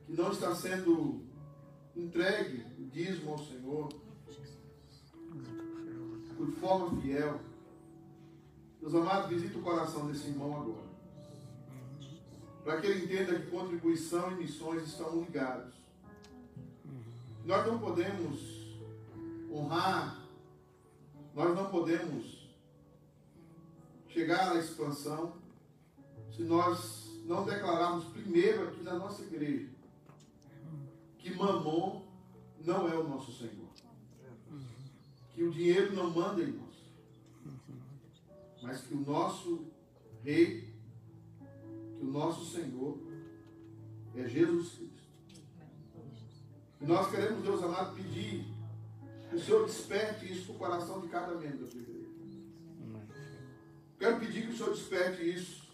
que 0.07 0.13
não 0.13 0.33
está 0.33 0.55
sendo 0.55 1.23
entregue 1.95 2.65
o 2.79 2.87
dízimo 2.87 3.33
ao 3.33 3.39
Senhor, 3.39 3.89
de 6.39 6.53
forma 6.61 7.01
fiel, 7.01 7.41
Deus 8.81 8.95
amado, 8.95 9.29
visita 9.29 9.59
o 9.59 9.63
coração 9.63 10.07
desse 10.07 10.29
irmão 10.29 10.57
agora. 10.57 10.89
Para 12.65 12.81
que 12.81 12.87
ele 12.87 13.05
entenda 13.05 13.39
que 13.39 13.51
contribuição 13.51 14.33
e 14.33 14.37
missões 14.37 14.85
estão 14.85 15.21
ligados. 15.21 15.75
Nós 17.45 17.67
não 17.67 17.79
podemos 17.79 18.41
honrar, 19.51 20.23
nós 21.35 21.55
não 21.57 21.71
podemos 21.71 22.38
chegar 24.09 24.53
à 24.53 24.59
expansão 24.59 25.35
se 26.35 26.43
nós 26.43 27.11
não 27.25 27.45
declararmos 27.45 28.05
primeiro 28.07 28.69
aqui 28.69 28.83
na 28.83 28.95
nossa 28.95 29.23
igreja 29.23 29.79
que 31.19 31.35
mamon 31.35 32.03
não 32.65 32.89
é 32.89 32.97
o 32.97 33.07
nosso 33.09 33.33
Senhor. 33.33 33.69
Que 35.35 35.43
o 35.43 35.51
dinheiro 35.51 35.95
não 35.95 36.11
manda 36.11 36.43
em 36.43 36.53
nós. 36.53 36.77
Mas 38.63 38.81
que 38.81 38.95
o 38.95 39.01
nosso 39.01 39.67
Rei, 40.25 40.73
que 41.97 42.05
o 42.05 42.11
nosso 42.11 42.45
Senhor 42.51 42.99
é 44.17 44.29
Jesus 44.29 44.71
Cristo. 44.71 44.99
E 46.81 46.87
nós 46.87 47.11
queremos, 47.11 47.43
Deus 47.43 47.63
amado, 47.63 47.95
pedir 47.95 48.45
que 49.29 49.37
o 49.37 49.41
Senhor 49.41 49.67
desperte 49.67 50.33
isso 50.33 50.53
no 50.53 50.59
coração 50.59 51.01
de 51.01 51.09
cada 51.09 51.35
membro 51.35 51.67
da 51.67 51.77
igreja. 51.77 52.09
Quero 53.99 54.21
pedir 54.21 54.47
que 54.47 54.53
o 54.53 54.57
Senhor 54.57 54.71
desperte 54.71 55.29
isso 55.29 55.67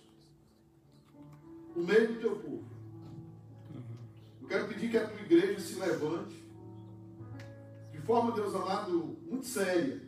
no 1.77 1.85
meio 1.85 2.15
do 2.15 2.21
teu 2.21 2.37
povo. 2.37 2.65
Eu 4.41 4.49
quero 4.49 4.69
pedir 4.69 4.91
que 4.91 4.97
a 4.97 5.07
tua 5.07 5.21
igreja 5.21 5.61
se 5.61 5.75
levante 5.75 6.45
de 7.93 8.01
forma, 8.01 8.33
Deus 8.33 8.55
amado, 8.55 9.17
muito 9.27 9.47
séria, 9.47 10.01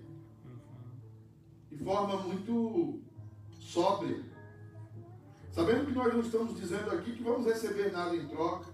de 1.71 1.79
forma 1.83 2.17
muito 2.23 3.01
sóbria, 3.61 4.23
sabendo 5.51 5.87
que 5.87 5.93
nós 5.93 6.13
não 6.13 6.21
estamos 6.21 6.59
dizendo 6.59 6.91
aqui 6.91 7.13
que 7.13 7.23
vamos 7.23 7.47
receber 7.47 7.93
nada 7.93 8.15
em 8.15 8.29
troca, 8.29 8.71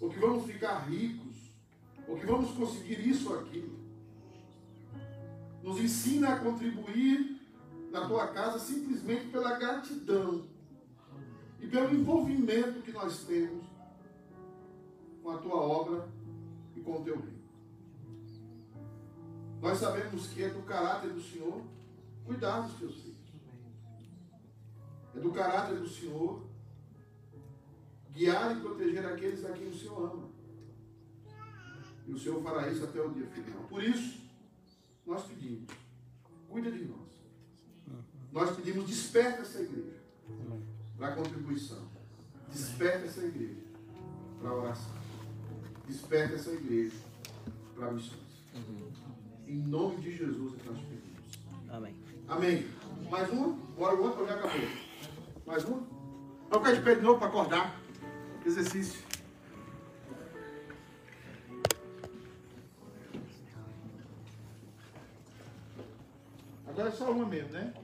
ou 0.00 0.08
que 0.08 0.18
vamos 0.18 0.46
ficar 0.46 0.88
ricos, 0.88 1.36
ou 2.06 2.16
que 2.16 2.26
vamos 2.26 2.52
conseguir 2.52 3.06
isso 3.06 3.32
ou 3.32 3.40
aquilo. 3.40 3.78
Nos 5.62 5.80
ensina 5.80 6.34
a 6.34 6.38
contribuir 6.40 7.41
na 7.92 8.08
tua 8.08 8.26
casa 8.28 8.58
simplesmente 8.58 9.26
pela 9.26 9.58
gratidão 9.58 10.46
e 11.60 11.68
pelo 11.68 11.94
envolvimento 11.94 12.80
que 12.80 12.90
nós 12.90 13.24
temos 13.24 13.66
com 15.22 15.30
a 15.30 15.36
tua 15.36 15.56
obra 15.56 16.08
e 16.74 16.80
com 16.80 17.00
o 17.00 17.04
teu 17.04 17.16
reino. 17.16 17.42
Nós 19.60 19.78
sabemos 19.78 20.26
que 20.28 20.42
é 20.42 20.48
do 20.48 20.62
caráter 20.62 21.10
do 21.10 21.20
Senhor 21.20 21.62
cuidar 22.24 22.62
dos 22.62 22.78
teus 22.78 22.94
filhos. 22.96 23.12
É 25.14 25.20
do 25.20 25.30
caráter 25.30 25.76
do 25.76 25.88
Senhor 25.88 26.46
guiar 28.10 28.56
e 28.56 28.60
proteger 28.60 29.04
aqueles 29.04 29.44
a 29.44 29.52
quem 29.52 29.68
o 29.68 29.78
Senhor 29.78 30.12
ama. 30.12 30.30
E 32.06 32.12
o 32.12 32.18
Senhor 32.18 32.42
fará 32.42 32.70
isso 32.70 32.84
até 32.84 33.00
o 33.00 33.10
dia 33.10 33.26
final. 33.26 33.62
Por 33.64 33.82
isso, 33.84 34.18
nós 35.06 35.24
pedimos, 35.26 35.70
cuida 36.48 36.70
de 36.70 36.84
nós. 36.86 37.01
Nós 38.32 38.56
pedimos, 38.56 38.86
desperta 38.86 39.42
essa 39.42 39.60
igreja 39.60 40.00
para 40.96 41.08
a 41.08 41.16
contribuição. 41.16 41.86
Desperta 42.50 43.06
essa 43.06 43.20
igreja 43.20 43.60
para 44.40 44.50
a 44.50 44.54
oração. 44.54 44.94
Desperta 45.86 46.34
essa 46.34 46.50
igreja 46.50 46.96
para 47.74 47.92
missões. 47.92 48.20
Em 49.46 49.56
nome 49.56 49.96
de 49.96 50.16
Jesus 50.16 50.54
é 50.54 50.56
que 50.56 50.68
nós 50.68 50.78
pedimos. 50.78 51.68
Amém. 51.68 51.94
Amém. 52.26 52.68
Mais 53.10 53.30
uma? 53.30 53.52
Bora 53.76 53.96
o 53.96 54.02
outro 54.02 54.22
ou 54.22 54.26
já 54.26 54.34
acabou? 54.34 54.68
Mais 55.46 55.64
uma? 55.64 55.82
Vamos 56.48 56.68
ficar 56.68 56.72
de 56.72 56.84
pé 56.84 56.94
de 56.94 57.02
novo 57.02 57.18
para 57.18 57.28
acordar. 57.28 57.80
Exercício. 58.46 59.02
Agora 66.66 66.88
é 66.88 66.92
só 66.92 67.10
uma 67.10 67.26
mesmo, 67.26 67.50
né? 67.52 67.74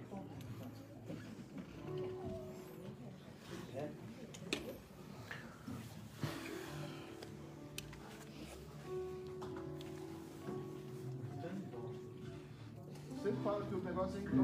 Negócio 13.98 14.20
dó. 14.20 14.42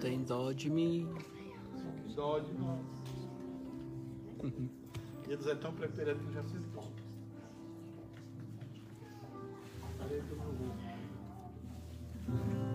Tem 0.00 0.22
dó 0.22 0.52
de 0.52 0.70
mim. 0.70 1.08
Dó 2.14 2.38
de 2.38 2.52
nós. 2.54 2.80
E 5.26 5.32
eles 5.32 5.46
é 5.46 5.54
tão 5.56 5.74
preparado 5.74 6.18
que 6.20 6.32
já 6.32 6.42
se 6.44 6.58
pro 10.36 10.36
meu 12.46 12.73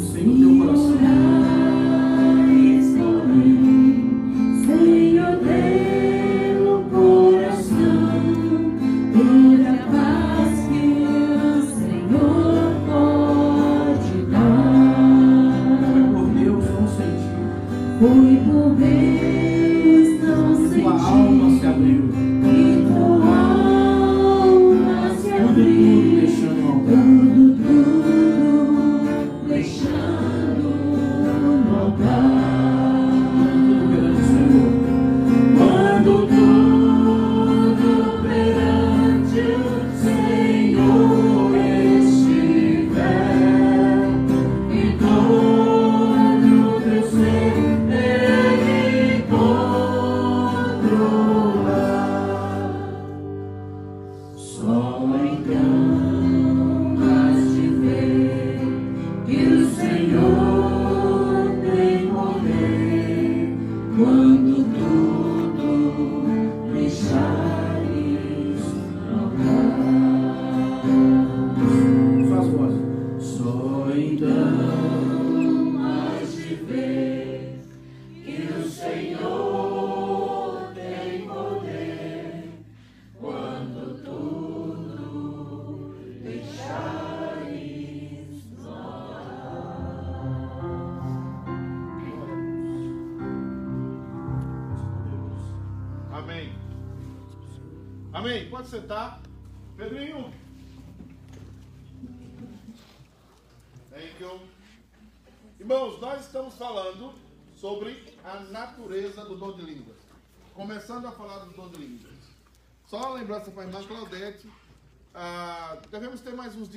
sei 0.00 0.24
no 0.24 0.38
teu 0.38 0.66
coração. 0.66 1.19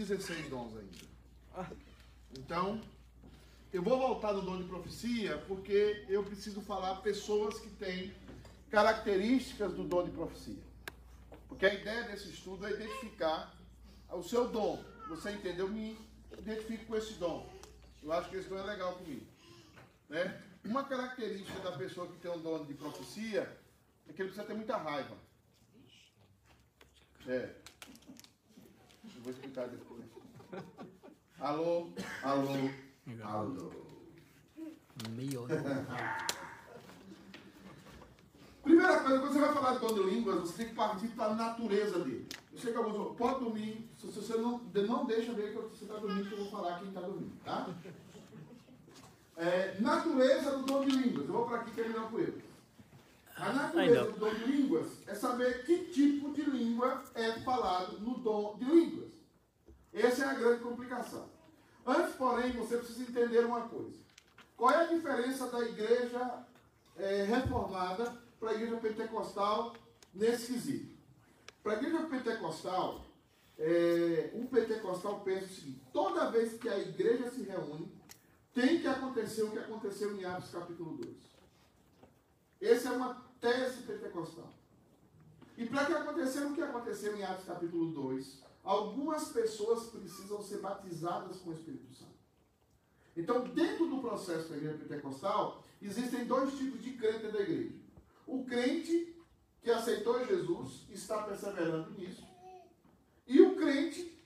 16 0.07 0.49
dons 0.49 0.73
ainda. 0.75 1.73
Então, 2.37 2.81
eu 3.71 3.81
vou 3.81 3.97
voltar 3.97 4.33
no 4.33 4.41
dom 4.41 4.57
de 4.57 4.63
profecia 4.65 5.37
porque 5.47 6.05
eu 6.07 6.23
preciso 6.23 6.61
falar 6.61 6.95
pessoas 7.01 7.59
que 7.59 7.69
têm 7.71 8.13
características 8.69 9.73
do 9.73 9.83
dom 9.83 10.03
de 10.03 10.11
profecia. 10.11 10.61
Porque 11.47 11.65
a 11.65 11.73
ideia 11.73 12.03
desse 12.03 12.29
estudo 12.29 12.65
é 12.65 12.71
identificar 12.71 13.55
o 14.11 14.23
seu 14.23 14.47
dom. 14.47 14.83
Você 15.09 15.31
entendeu? 15.31 15.67
Eu 15.67 15.71
me 15.71 15.97
identifico 16.37 16.85
com 16.85 16.95
esse 16.95 17.13
dom. 17.13 17.47
Eu 18.01 18.11
acho 18.11 18.29
que 18.29 18.37
esse 18.37 18.49
dom 18.49 18.57
é 18.57 18.63
legal 18.63 18.95
comigo. 18.95 19.25
Né? 20.09 20.41
Uma 20.65 20.83
característica 20.83 21.59
da 21.59 21.71
pessoa 21.73 22.07
que 22.07 22.17
tem 22.17 22.31
um 22.31 22.41
dom 22.41 22.65
de 22.65 22.73
profecia 22.73 23.41
é 24.07 24.13
que 24.13 24.21
ele 24.21 24.29
precisa 24.29 24.43
ter 24.43 24.53
muita 24.53 24.77
raiva. 24.77 25.15
É. 27.27 27.62
Vou 29.23 29.31
explicar 29.31 29.67
depois. 29.69 30.03
Alô, 31.39 31.87
alô, 32.21 32.49
alô. 33.23 33.71
Meio. 35.11 35.47
Primeira 38.61 38.99
coisa, 38.99 39.19
quando 39.19 39.33
você 39.33 39.39
vai 39.39 39.53
falar 39.53 39.73
de 39.75 39.79
dom 39.79 39.93
de 39.93 40.03
línguas, 40.09 40.39
você 40.41 40.57
tem 40.57 40.67
que 40.67 40.75
partir 40.75 41.07
para 41.07 41.31
a 41.31 41.35
natureza 41.35 41.99
dele. 41.99 42.27
Eu 42.51 42.59
sei 42.59 42.71
que 42.73 42.77
alguns 42.77 42.97
vão, 42.97 43.15
pode 43.15 43.39
dormir, 43.39 43.89
se 43.97 44.07
você 44.07 44.37
não, 44.37 44.57
não 44.59 45.05
deixa 45.05 45.31
ver 45.33 45.53
que 45.53 45.57
você 45.57 45.85
está 45.85 45.97
dormindo, 45.97 46.27
que 46.27 46.33
eu 46.33 46.39
vou 46.39 46.51
falar 46.51 46.79
quem 46.79 46.89
está 46.89 47.01
dormindo, 47.01 47.33
tá? 47.45 47.69
É, 49.37 49.79
natureza 49.79 50.57
do 50.57 50.65
dom 50.65 50.85
de 50.85 50.91
línguas. 50.91 51.27
Eu 51.27 51.33
vou 51.33 51.45
para 51.45 51.61
aqui 51.61 51.71
terminar 51.71 52.09
com 52.09 52.19
ele. 52.19 52.43
A 53.37 53.53
natureza 53.53 54.11
do 54.11 54.19
dom 54.19 54.33
de 54.33 54.45
línguas 54.45 54.87
é 55.07 55.15
saber 55.15 55.63
que 55.65 55.85
tipo 55.85 56.33
de 56.33 56.41
língua 56.43 57.03
é 57.15 57.31
falado 57.39 57.99
no 57.99 58.17
dom 58.19 58.57
de 58.57 58.65
línguas. 58.65 59.12
Essa 59.93 60.25
é 60.25 60.27
a 60.29 60.33
grande 60.33 60.63
complicação. 60.63 61.29
Antes, 61.85 62.15
porém, 62.15 62.51
você 62.53 62.77
precisa 62.77 63.03
entender 63.03 63.45
uma 63.45 63.61
coisa. 63.67 63.99
Qual 64.57 64.71
é 64.71 64.83
a 64.83 64.87
diferença 64.87 65.47
da 65.47 65.59
igreja 65.61 66.45
eh, 66.97 67.25
reformada 67.25 68.17
para 68.39 68.51
a 68.51 68.53
igreja 68.53 68.77
pentecostal 68.77 69.73
nesse 70.13 70.53
quesito? 70.53 70.95
Para 71.61 71.73
a 71.73 71.75
igreja 71.75 72.05
pentecostal, 72.05 73.05
eh, 73.59 74.31
um 74.33 74.47
pentecostal 74.47 75.19
pensa 75.21 75.45
o 75.45 75.49
seguinte: 75.49 75.81
toda 75.91 76.31
vez 76.31 76.57
que 76.59 76.69
a 76.69 76.79
igreja 76.79 77.29
se 77.29 77.43
reúne, 77.43 77.91
tem 78.53 78.79
que 78.79 78.87
acontecer 78.87 79.43
o 79.43 79.51
que 79.51 79.59
aconteceu 79.59 80.15
em 80.15 80.25
Atos 80.25 80.51
capítulo 80.51 80.97
2. 80.97 81.15
Essa 82.61 82.89
é 82.89 82.91
uma 82.93 83.21
tese 83.41 83.83
pentecostal. 83.83 84.49
E 85.57 85.65
para 85.65 85.85
que 85.85 85.93
acontecer 85.93 86.45
o 86.45 86.53
que 86.53 86.61
aconteceu 86.61 87.15
em 87.15 87.23
Atos 87.23 87.45
capítulo 87.45 87.91
2, 87.91 88.43
algumas 88.63 89.29
pessoas 89.29 89.87
precisam 89.87 90.41
ser 90.41 90.59
batizadas 90.59 91.37
com 91.37 91.49
o 91.49 91.53
Espírito 91.53 91.93
Santo. 91.93 92.13
Então, 93.15 93.43
dentro 93.49 93.87
do 93.87 93.99
processo 93.99 94.49
da 94.49 94.57
igreja 94.57 94.77
pentecostal, 94.77 95.63
existem 95.81 96.25
dois 96.25 96.57
tipos 96.57 96.81
de 96.81 96.93
crente 96.93 97.27
da 97.27 97.41
igreja. 97.41 97.75
O 98.25 98.43
crente 98.45 99.15
que 99.61 99.69
aceitou 99.69 100.25
Jesus 100.25 100.85
está 100.89 101.23
perseverando 101.23 101.91
nisso. 101.91 102.25
E 103.27 103.41
o 103.41 103.55
crente 103.55 104.19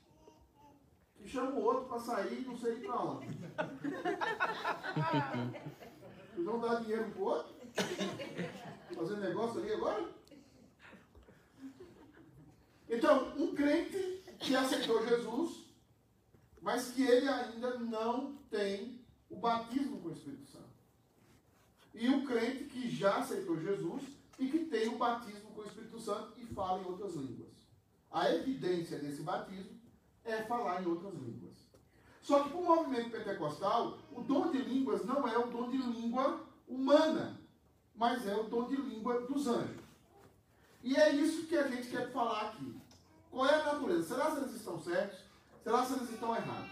que 1.16 1.28
chama 1.28 1.52
o 1.52 1.62
outro 1.62 1.84
para 1.84 1.98
sair 1.98 2.46
não 2.46 2.56
sei 2.56 2.76
para 2.76 3.02
onde. 3.02 3.26
Vocês 6.30 6.46
vão 6.46 6.60
dar 6.60 6.80
dinheiro 6.80 7.10
para 7.10 7.20
o 7.20 7.24
outro? 7.24 7.54
Fazendo 8.94 9.20
negócio 9.20 9.60
ali 9.60 9.72
agora? 9.72 10.08
Então, 12.88 13.34
um 13.36 13.54
crente 13.54 14.22
que 14.38 14.54
aceitou 14.54 15.06
Jesus, 15.06 15.64
mas 16.60 16.90
que 16.92 17.02
ele 17.02 17.28
ainda 17.28 17.78
não 17.78 18.36
tem 18.50 19.00
o 19.28 19.36
batismo 19.36 20.00
com 20.00 20.08
o 20.08 20.12
Espírito 20.12 20.46
Santo. 20.46 20.68
E 21.94 22.08
um 22.08 22.24
crente 22.24 22.64
que 22.64 22.90
já 22.90 23.18
aceitou 23.18 23.60
Jesus 23.60 24.02
e 24.38 24.48
que 24.48 24.66
tem 24.66 24.88
o 24.88 24.98
batismo 24.98 25.50
com 25.50 25.62
o 25.62 25.64
Espírito 25.66 25.98
Santo 26.00 26.34
e 26.38 26.46
fala 26.46 26.80
em 26.80 26.86
outras 26.86 27.14
línguas. 27.14 27.52
A 28.10 28.32
evidência 28.32 28.98
desse 28.98 29.22
batismo 29.22 29.78
é 30.24 30.42
falar 30.42 30.82
em 30.82 30.86
outras 30.86 31.14
línguas. 31.14 31.56
Só 32.22 32.42
que 32.42 32.50
para 32.50 32.58
o 32.58 32.64
movimento 32.64 33.10
pentecostal, 33.10 33.98
o 34.12 34.20
dom 34.22 34.50
de 34.50 34.58
línguas 34.58 35.04
não 35.04 35.26
é 35.26 35.36
o 35.38 35.50
dom 35.50 35.70
de 35.70 35.78
língua 35.78 36.46
humana, 36.66 37.40
mas 37.94 38.26
é 38.26 38.36
o 38.36 38.44
dom 38.44 38.68
de 38.68 38.76
língua 38.76 39.22
dos 39.22 39.46
anjos. 39.46 39.82
E 40.82 40.94
é 40.94 41.14
isso 41.14 41.46
que 41.46 41.56
a 41.56 41.66
gente 41.66 41.88
quer 41.88 42.12
falar 42.12 42.50
aqui. 42.50 42.77
Qual 43.30 43.46
é 43.46 43.54
a 43.54 43.72
natureza? 43.72 44.14
Será 44.14 44.30
que 44.30 44.38
eles 44.38 44.54
estão 44.54 44.78
certos? 44.78 45.18
Será 45.62 45.84
que 45.84 45.92
eles 45.92 46.10
estão 46.10 46.34
errados? 46.34 46.70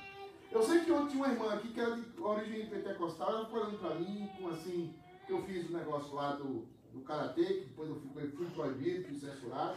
Eu 0.50 0.62
sei 0.62 0.84
que 0.84 0.92
ontem 0.92 1.11
tinha 1.11 1.24
uma 1.24 1.32
irmã 1.32 1.52
aqui 1.54 1.68
que 1.68 1.80
era 1.80 1.96
de 1.96 2.20
origem 2.20 2.66
pentecostal, 2.70 3.30
ela 3.30 3.46
foi 3.46 3.61
olhando 3.61 3.78
para 3.78 3.94
mim, 3.96 4.30
com 4.38 4.48
assim, 4.48 4.94
que 5.26 5.32
eu 5.32 5.42
fiz 5.42 5.68
o 5.68 5.72
negócio 5.72 6.14
lá 6.14 6.32
do, 6.36 6.66
do 6.92 7.00
karatê, 7.02 7.44
que 7.44 7.66
depois 7.66 7.90
eu 7.90 7.96
fui, 7.96 8.28
fui 8.30 8.46
proibido, 8.50 9.09
fui 9.09 9.18
censurado. 9.18 9.76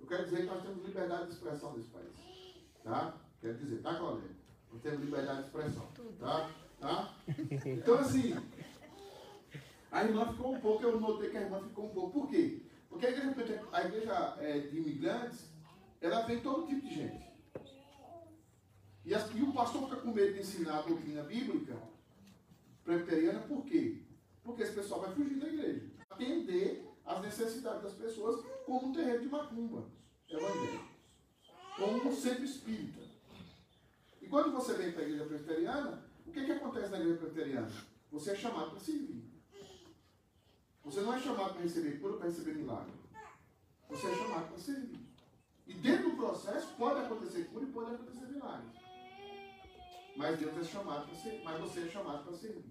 Eu 0.00 0.06
quero 0.06 0.24
dizer 0.24 0.38
que 0.38 0.46
nós 0.46 0.62
temos 0.62 0.84
liberdade 0.84 1.26
de 1.26 1.32
expressão 1.32 1.76
nesse 1.76 1.88
país. 1.88 2.56
Tá? 2.84 3.14
Quero 3.40 3.58
dizer, 3.58 3.82
tá, 3.82 3.94
Claudete? 3.94 4.34
Nós 4.72 4.82
temos 4.82 5.00
liberdade 5.00 5.40
de 5.40 5.46
expressão. 5.46 5.88
Tá? 6.18 6.50
Tá? 6.80 7.14
Então, 7.64 7.98
assim, 7.98 8.36
a 9.90 10.04
irmã 10.04 10.26
ficou 10.32 10.54
um 10.54 10.60
pouco, 10.60 10.84
eu 10.84 11.00
notei 11.00 11.30
que 11.30 11.36
a 11.36 11.42
irmã 11.42 11.60
ficou 11.62 11.86
um 11.86 11.90
pouco. 11.90 12.20
Por 12.20 12.28
quê? 12.28 12.62
Porque 12.88 13.06
a 13.06 13.10
igreja, 13.10 13.64
a 13.72 13.84
igreja 13.84 14.36
é, 14.38 14.58
de 14.60 14.78
imigrantes, 14.78 15.50
ela 16.00 16.22
vem 16.22 16.40
todo 16.40 16.66
tipo 16.66 16.80
de 16.86 16.94
gente. 16.94 17.28
E, 19.04 19.14
as- 19.14 19.34
e 19.34 19.42
o 19.42 19.52
pastor 19.52 19.84
fica 19.88 19.96
com 20.02 20.12
medo 20.12 20.34
de 20.34 20.40
ensinar 20.40 20.78
a 20.78 20.82
doutrina 20.82 21.22
bíblica 21.22 21.76
presbiteriana, 22.84 23.40
por 23.40 23.64
quê? 23.64 24.02
Porque 24.42 24.62
esse 24.62 24.72
pessoal 24.74 25.00
vai 25.00 25.14
fugir 25.14 25.38
da 25.38 25.48
igreja. 25.48 25.90
Atender 26.10 26.86
às 27.04 27.22
necessidades 27.22 27.82
das 27.82 27.94
pessoas 27.94 28.44
como 28.66 28.88
um 28.88 28.92
terreiro 28.92 29.22
de 29.22 29.28
macumba 29.28 29.90
evangélico. 30.28 30.88
Como 31.76 32.08
um 32.08 32.12
centro 32.14 32.44
espírita. 32.44 33.00
E 34.20 34.26
quando 34.26 34.52
você 34.52 34.74
vem 34.74 34.92
para 34.92 35.02
a 35.02 35.04
igreja 35.04 35.24
presbiteriana, 35.24 36.04
o 36.26 36.30
que, 36.32 36.44
que 36.44 36.52
acontece 36.52 36.90
na 36.90 36.98
igreja 36.98 37.18
presbiteriana? 37.18 37.72
Você 38.10 38.30
é 38.32 38.36
chamado 38.36 38.70
para 38.72 38.80
servir. 38.80 39.24
Você 40.84 41.00
não 41.00 41.14
é 41.14 41.20
chamado 41.20 41.52
para 41.54 41.62
receber 41.62 42.00
cura, 42.00 42.16
para 42.16 42.26
receber 42.26 42.54
milagre. 42.54 42.92
Você 43.88 44.06
é 44.06 44.14
chamado 44.16 44.48
para 44.48 44.58
servir. 44.58 45.07
E 45.68 45.74
dentro 45.74 46.10
do 46.10 46.16
processo 46.16 46.74
pode 46.76 47.00
acontecer 47.00 47.44
cura 47.52 47.64
e 47.64 47.72
pode 47.72 47.94
acontecer 47.94 48.26
milagre. 48.26 48.66
Mas 50.16 50.38
Deus 50.38 50.56
é 50.56 50.64
chamado 50.64 51.06
para 51.06 51.14
ser, 51.14 51.42
mas 51.44 51.60
você 51.60 51.80
é 51.80 51.88
chamado 51.88 52.24
para 52.24 52.32
servir. 52.32 52.64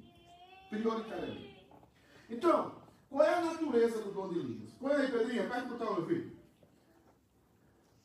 Prioritariamente. 0.69 1.65
Então, 2.29 2.75
qual 3.09 3.23
é 3.23 3.35
a 3.35 3.41
natureza 3.41 4.01
do 4.01 4.11
dom 4.11 4.29
de 4.29 4.39
línguas? 4.39 4.73
Põe 4.73 4.93
aí, 4.93 5.11
Pedrinho, 5.11 5.43
aperta 5.43 5.65
o 5.65 5.77
botão, 5.77 5.93
meu 5.93 6.05
filho. 6.05 6.37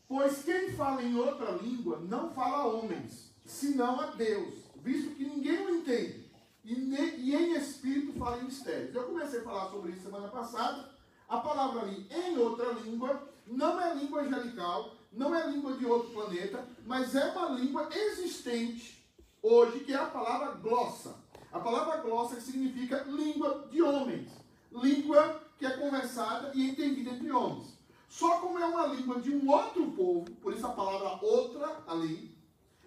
Pois 0.06 0.44
quem 0.44 0.70
fala 0.74 1.02
em 1.02 1.16
outra 1.16 1.52
língua 1.52 1.98
não 2.00 2.30
fala 2.30 2.58
a 2.58 2.66
homens, 2.66 3.34
senão 3.44 3.98
a 3.98 4.06
Deus, 4.06 4.70
visto 4.76 5.16
que 5.16 5.24
ninguém 5.24 5.58
o 5.66 5.76
entende. 5.76 6.30
E, 6.62 6.74
e 6.74 7.34
em 7.34 7.56
espírito 7.56 8.12
fala 8.18 8.38
em 8.38 8.44
mistérios. 8.44 8.94
Eu 8.94 9.04
comecei 9.04 9.40
a 9.40 9.42
falar 9.42 9.70
sobre 9.70 9.92
isso 9.92 10.02
semana 10.02 10.28
passada. 10.28 10.92
A 11.28 11.38
palavra 11.38 11.80
ali, 11.80 12.06
em 12.10 12.36
outra 12.36 12.72
língua, 12.72 13.31
não 13.46 13.80
é 13.80 13.94
língua 13.94 14.22
angelical, 14.22 14.94
não 15.12 15.34
é 15.34 15.46
língua 15.48 15.74
de 15.74 15.84
outro 15.84 16.10
planeta, 16.10 16.66
mas 16.86 17.14
é 17.14 17.30
uma 17.32 17.50
língua 17.50 17.88
existente 17.92 19.04
hoje, 19.42 19.80
que 19.80 19.92
é 19.92 19.96
a 19.96 20.06
palavra 20.06 20.52
glossa. 20.52 21.14
A 21.52 21.58
palavra 21.58 21.98
glossa 21.98 22.40
significa 22.40 23.04
língua 23.06 23.68
de 23.70 23.82
homens. 23.82 24.30
Língua 24.72 25.42
que 25.58 25.66
é 25.66 25.70
conversada 25.70 26.50
e 26.54 26.70
entendida 26.70 27.10
entre 27.10 27.30
homens. 27.30 27.76
Só 28.08 28.38
como 28.38 28.58
é 28.58 28.64
uma 28.64 28.86
língua 28.86 29.20
de 29.20 29.34
um 29.34 29.50
outro 29.50 29.90
povo, 29.92 30.24
por 30.42 30.52
isso 30.52 30.66
a 30.66 30.70
palavra 30.70 31.18
outra 31.24 31.82
ali, 31.86 32.34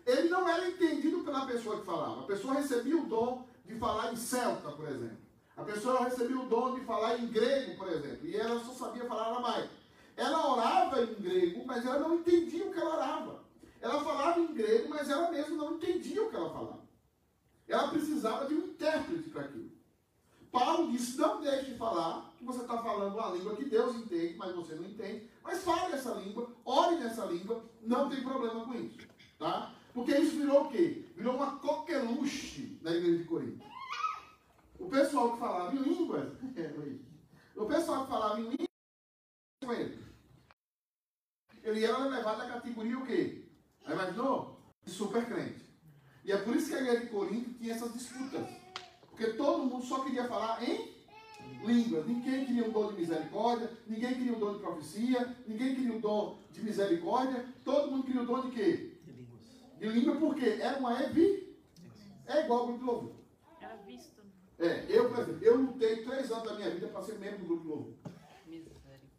ele 0.05 0.29
não 0.29 0.47
era 0.47 0.67
entendido 0.67 1.23
pela 1.23 1.45
pessoa 1.45 1.79
que 1.79 1.85
falava. 1.85 2.21
A 2.21 2.25
pessoa 2.25 2.53
recebia 2.55 2.97
o 2.97 3.05
dom 3.05 3.45
de 3.65 3.75
falar 3.75 4.13
em 4.13 4.15
celta, 4.15 4.71
por 4.71 4.87
exemplo. 4.87 5.17
A 5.57 5.63
pessoa 5.63 6.03
recebia 6.03 6.39
o 6.39 6.47
dom 6.47 6.75
de 6.75 6.81
falar 6.81 7.17
em 7.17 7.27
grego, 7.27 7.77
por 7.77 7.87
exemplo. 7.87 8.27
E 8.27 8.35
ela 8.35 8.59
só 8.59 8.73
sabia 8.73 9.05
falar 9.05 9.29
aramaico. 9.29 9.73
Ela 10.15 10.51
orava 10.53 11.03
em 11.03 11.13
grego, 11.15 11.65
mas 11.65 11.85
ela 11.85 11.99
não 11.99 12.15
entendia 12.15 12.65
o 12.65 12.73
que 12.73 12.79
ela 12.79 12.95
orava. 12.95 13.45
Ela 13.81 14.03
falava 14.03 14.39
em 14.39 14.53
grego, 14.53 14.89
mas 14.89 15.09
ela 15.09 15.31
mesma 15.31 15.55
não 15.55 15.75
entendia 15.75 16.23
o 16.23 16.29
que 16.29 16.35
ela 16.35 16.49
falava. 16.49 16.85
Ela 17.67 17.87
precisava 17.89 18.45
de 18.45 18.55
um 18.55 18.67
intérprete 18.67 19.29
para 19.29 19.41
aquilo. 19.43 19.71
Paulo 20.51 20.91
disse: 20.91 21.17
não 21.17 21.41
deixe 21.41 21.71
de 21.71 21.77
falar 21.77 22.33
que 22.37 22.45
você 22.45 22.61
está 22.61 22.81
falando 22.81 23.13
uma 23.13 23.31
língua 23.31 23.55
que 23.55 23.65
Deus 23.65 23.95
entende 23.95 24.35
mas 24.37 24.55
você 24.55 24.75
não 24.75 24.85
entende. 24.85 25.29
Mas 25.43 25.63
fale 25.63 25.93
essa 25.93 26.13
língua, 26.13 26.49
ore 26.63 26.95
nessa 26.95 27.25
língua, 27.25 27.63
não 27.81 28.09
tem 28.09 28.23
problema 28.23 28.65
com 28.65 28.73
isso. 28.73 28.97
Tá? 29.37 29.73
Porque 29.93 30.17
isso 30.17 30.37
virou 30.37 30.63
o 30.63 30.69
quê? 30.69 31.05
Virou 31.15 31.35
uma 31.35 31.57
coqueluche 31.57 32.79
na 32.81 32.91
igreja 32.91 33.17
de 33.17 33.23
Corinto. 33.25 33.65
O 34.79 34.89
pessoal 34.89 35.33
que 35.33 35.39
falava 35.39 35.75
em 35.75 35.79
línguas, 35.79 36.33
o 37.55 37.65
pessoal 37.65 38.03
que 38.03 38.09
falava 38.09 38.39
em 38.39 38.49
línguas, 38.49 38.64
ele. 39.73 40.03
Ele 41.63 41.83
era 41.83 41.97
levado 41.97 42.41
à 42.41 42.47
categoria 42.47 42.97
o 42.97 43.05
quê? 43.05 43.45
Aí 43.85 43.93
imaginou? 43.93 44.59
Super 44.85 45.25
crente. 45.25 45.65
E 46.23 46.31
é 46.31 46.37
por 46.37 46.55
isso 46.55 46.69
que 46.69 46.75
a 46.75 46.81
igreja 46.81 47.01
de 47.01 47.09
Corinto 47.11 47.53
tinha 47.53 47.73
essas 47.73 47.93
disputas. 47.93 48.47
Porque 49.09 49.33
todo 49.33 49.63
mundo 49.63 49.85
só 49.85 50.03
queria 50.03 50.27
falar 50.27 50.61
em 50.63 50.93
línguas. 51.63 52.05
Ninguém 52.07 52.45
queria 52.45 52.67
o 52.67 52.71
dom 52.71 52.91
de 52.91 52.99
misericórdia, 52.99 53.71
ninguém 53.87 54.13
queria 54.13 54.33
o 54.33 54.39
dom 54.39 54.53
de 54.53 54.59
profecia, 54.59 55.35
ninguém 55.47 55.75
queria 55.75 55.95
o 55.95 55.99
dom 55.99 56.39
de 56.51 56.63
misericórdia. 56.63 57.45
Todo 57.63 57.91
mundo 57.91 58.03
queria 58.03 58.21
o 58.21 58.25
dom 58.25 58.41
de 58.41 58.51
quê? 58.51 58.97
De 59.03 59.11
línguas. 59.11 59.41
De 59.79 59.87
língua 59.87 60.15
porque 60.17 60.45
era 60.45 60.79
uma 60.79 61.01
evi. 61.03 61.55
É 62.27 62.43
igual 62.43 62.61
ao 62.61 62.67
grupo 62.67 62.79
de 62.79 62.85
louvor. 62.85 63.15
Era 63.61 63.75
visto. 63.77 64.21
É, 64.57 64.85
eu, 64.89 65.09
por 65.09 65.19
exemplo, 65.19 65.43
eu 65.43 65.57
lutei 65.57 66.03
três 66.03 66.31
anos 66.31 66.43
da 66.43 66.55
minha 66.55 66.69
vida 66.71 66.87
para 66.87 67.03
ser 67.03 67.19
membro 67.19 67.39
do 67.39 67.45
grupo 67.45 67.63
de 67.63 67.69
louvor. 67.69 67.93
Misericórdia. 68.47 69.09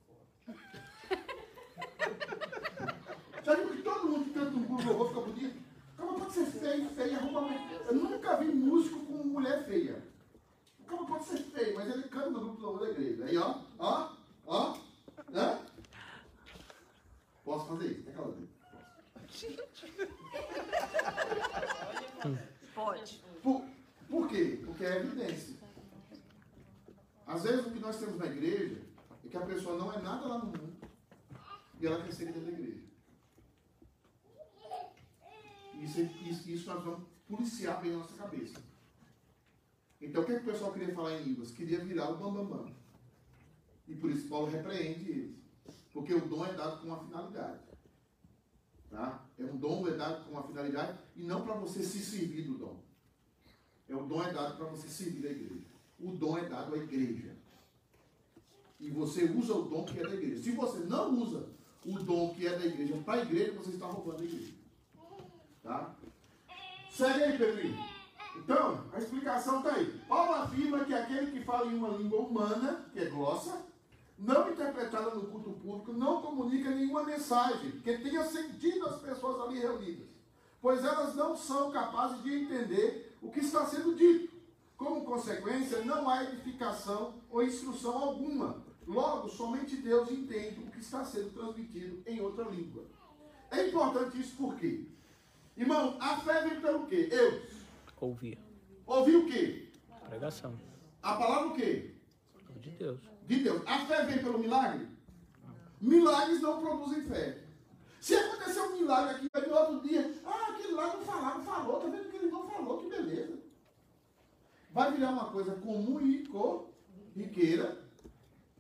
Já 3.45 3.55
viu 3.55 3.71
que 3.71 3.83
todo 3.83 4.09
mundo 4.09 4.25
que 4.25 4.31
canta 4.31 4.51
no 4.51 4.67
grupo 4.67 4.76
de 4.87 4.93
louvor 4.93 5.09
fica 5.09 5.21
bonito? 5.21 5.67
Como 5.97 6.19
pode 6.19 6.33
ser 6.33 6.47
feio, 6.47 6.89
feia, 6.91 7.17
arruma 7.17 7.41
mulher. 7.41 7.87
Eu 7.87 7.95
nunca 7.95 8.37
vi 8.37 8.47
músico 8.47 9.05
com 9.05 9.13
mulher 9.25 9.65
feia. 9.65 10.03
O 10.81 10.85
cara 10.85 11.05
pode 11.05 11.25
ser 11.25 11.39
feio, 11.39 11.75
mas 11.75 11.91
ele 11.91 12.05
canta 12.05 12.31
no 12.31 12.41
grupo 12.41 12.57
de 12.57 12.63
louvor 12.63 12.87
da 12.87 12.93
igreja. 12.93 13.25
Aí, 13.25 13.37
ó, 13.39 13.63
ó, 13.79 14.13
ó, 14.47 14.79
né? 15.31 15.67
Posso 17.45 17.67
fazer 17.67 17.87
isso? 17.87 18.03
Tem 18.03 18.13
aquela 18.13 18.33
vez. 18.33 18.49
Pode. 22.75 23.25
Por, 23.43 23.65
por 24.09 24.29
quê? 24.29 24.61
Porque 24.65 24.85
é 24.85 24.97
evidência. 24.97 25.57
Às 27.27 27.43
vezes 27.43 27.67
o 27.67 27.71
que 27.71 27.81
nós 27.81 27.99
temos 27.99 28.19
na 28.19 28.27
igreja 28.27 28.81
é 29.25 29.29
que 29.29 29.37
a 29.37 29.41
pessoa 29.41 29.77
não 29.77 29.93
é 29.93 30.01
nada 30.01 30.27
lá 30.27 30.39
no 30.39 30.47
mundo 30.47 30.77
e 31.81 31.87
ela 31.87 32.03
quer 32.03 32.13
ser 32.13 32.27
dentro 32.27 32.43
da 32.43 32.53
igreja. 32.53 32.87
Isso, 35.83 36.01
isso, 36.01 36.51
isso 36.51 36.67
nós 36.71 36.83
vamos 36.83 37.07
policiar 37.29 37.81
bem 37.81 37.93
na 37.93 37.99
nossa 37.99 38.17
cabeça. 38.17 38.61
Então 40.01 40.23
o 40.23 40.27
que, 40.27 40.33
é 40.33 40.39
que 40.39 40.49
o 40.49 40.53
pessoal 40.53 40.73
queria 40.73 40.95
falar 40.95 41.19
em 41.19 41.25
línguas? 41.25 41.51
Queria 41.51 41.85
virar 41.85 42.11
o 42.11 42.17
bambambam. 42.17 42.59
Bam, 42.59 42.65
bam. 42.65 42.77
E 43.89 43.95
por 43.95 44.11
isso 44.11 44.29
Paulo 44.29 44.47
repreende 44.47 45.11
eles. 45.11 45.37
Porque 45.93 46.13
o 46.13 46.27
dom 46.29 46.45
é 46.45 46.53
dado 46.53 46.81
com 46.81 46.89
uma 46.89 47.03
finalidade. 47.05 47.61
Tá? 48.91 49.27
É 49.39 49.45
um 49.45 49.57
dom 49.57 49.87
é 49.89 49.93
dado 49.93 50.25
com 50.25 50.33
uma 50.33 50.43
finalidade 50.43 50.99
e 51.17 51.23
não 51.23 51.43
para 51.43 51.55
você 51.55 51.83
se 51.83 51.99
servir 51.99 52.43
do 52.43 52.59
dom. 52.59 52.81
É 53.89 53.95
o 53.95 54.05
dom 54.05 54.23
é 54.23 54.33
dado 54.33 54.57
para 54.57 54.67
você 54.67 54.89
servir 54.89 55.27
a 55.27 55.31
igreja. 55.31 55.67
O 55.99 56.13
dom 56.13 56.39
é 56.39 56.49
dado 56.49 56.75
à 56.75 56.79
igreja. 56.79 57.35
E 58.79 58.91
você 58.91 59.25
usa 59.25 59.55
o 59.55 59.63
dom 59.63 59.85
que 59.85 59.99
é 59.99 60.03
da 60.03 60.15
igreja. 60.15 60.43
Se 60.43 60.51
você 60.53 60.81
não 60.81 61.15
usa 61.15 61.49
o 61.85 61.99
dom 61.99 62.35
que 62.35 62.47
é 62.47 62.59
da 62.59 62.67
igreja 62.67 62.97
para 62.99 63.21
a 63.21 63.23
igreja, 63.23 63.53
você 63.53 63.71
está 63.71 63.87
roubando 63.87 64.23
a 64.23 64.25
igreja. 64.25 64.53
Tá? 65.67 65.97
Segue 66.89 67.25
aí, 67.25 67.37
Pedrinho. 67.37 67.85
Então, 68.37 68.85
a 68.93 68.99
explicação 68.99 69.59
está 69.59 69.75
aí. 69.75 70.01
Paulo 70.09 70.33
afirma 70.35 70.85
que 70.85 70.95
aquele 70.95 71.33
que 71.33 71.45
fala 71.45 71.67
em 71.67 71.77
uma 71.77 71.89
língua 71.89 72.21
humana, 72.21 72.87
que 72.93 73.01
é 73.01 73.07
glossa, 73.07 73.67
não 74.17 74.49
interpretada 74.51 75.11
no 75.15 75.27
culto 75.27 75.51
público, 75.51 75.93
não 75.93 76.23
comunica 76.23 76.71
nenhuma 76.71 77.03
mensagem 77.03 77.73
que 77.81 77.99
tenha 77.99 78.25
sentido 78.25 78.87
às 78.87 79.01
pessoas 79.01 79.41
ali 79.41 79.59
reunidas, 79.59 80.07
pois 80.63 80.85
elas 80.85 81.17
não 81.17 81.37
são 81.37 81.73
capazes 81.73 82.23
de 82.23 82.33
entender 82.33 83.17
o 83.21 83.31
que 83.31 83.41
está 83.41 83.67
sendo 83.67 83.97
dito. 83.97 84.37
Como 84.77 85.05
consequência, 85.05 85.85
não 85.85 86.09
há 86.09 86.23
edificação 86.23 87.15
ou 87.29 87.43
instrução 87.43 87.97
alguma. 87.97 88.63
Logo, 88.87 89.29
somente 89.29 89.77
Deus 89.77 90.11
entende 90.13 90.61
o 90.61 90.71
que 90.71 90.79
está 90.79 91.05
sendo 91.05 91.31
transmitido 91.31 92.03
em 92.07 92.21
outra 92.21 92.45
língua. 92.45 92.85
É 93.51 93.67
importante 93.67 94.21
isso 94.21 94.37
por 94.37 94.55
quê? 94.55 94.87
Irmão, 95.57 95.97
a 96.01 96.17
fé 96.19 96.43
vem 96.43 96.61
pelo 96.61 96.87
quê? 96.87 97.09
Eu. 97.11 97.43
Ouvir. 98.01 98.39
Ouvir 98.87 99.17
o 99.17 99.27
quê? 99.27 99.69
Pregação. 100.09 100.55
A 101.03 101.15
palavra 101.15 101.49
o 101.49 101.55
quê? 101.55 101.95
De 102.61 102.71
Deus. 102.71 103.01
De 103.27 103.43
Deus. 103.43 103.63
A 103.67 103.79
fé 103.87 104.05
vem 104.05 104.19
pelo 104.19 104.39
milagre? 104.39 104.87
Milagres 105.81 106.41
não 106.43 106.61
produzem 106.61 107.03
fé. 107.03 107.43
Se 108.01 108.15
acontecer 108.15 108.61
um 108.61 108.77
milagre 108.79 109.17
aqui, 109.17 109.29
aí 109.33 109.49
no 109.49 109.55
outro 109.55 109.89
dia, 109.89 110.15
ah, 110.25 110.51
aquele 110.51 110.73
lá 110.73 110.95
não 110.95 111.05
falava, 111.05 111.43
falou, 111.43 111.81
tá 111.81 111.89
vendo 111.89 112.11
que 112.11 112.17
ele 112.17 112.31
não 112.31 112.49
falou, 112.49 112.79
que 112.79 112.89
beleza. 112.89 113.39
Vai 114.71 114.93
virar 114.93 115.11
uma 115.11 115.31
coisa 115.31 115.55
comum 115.57 116.01
e 116.01 116.27
corriqueira, 116.27 117.85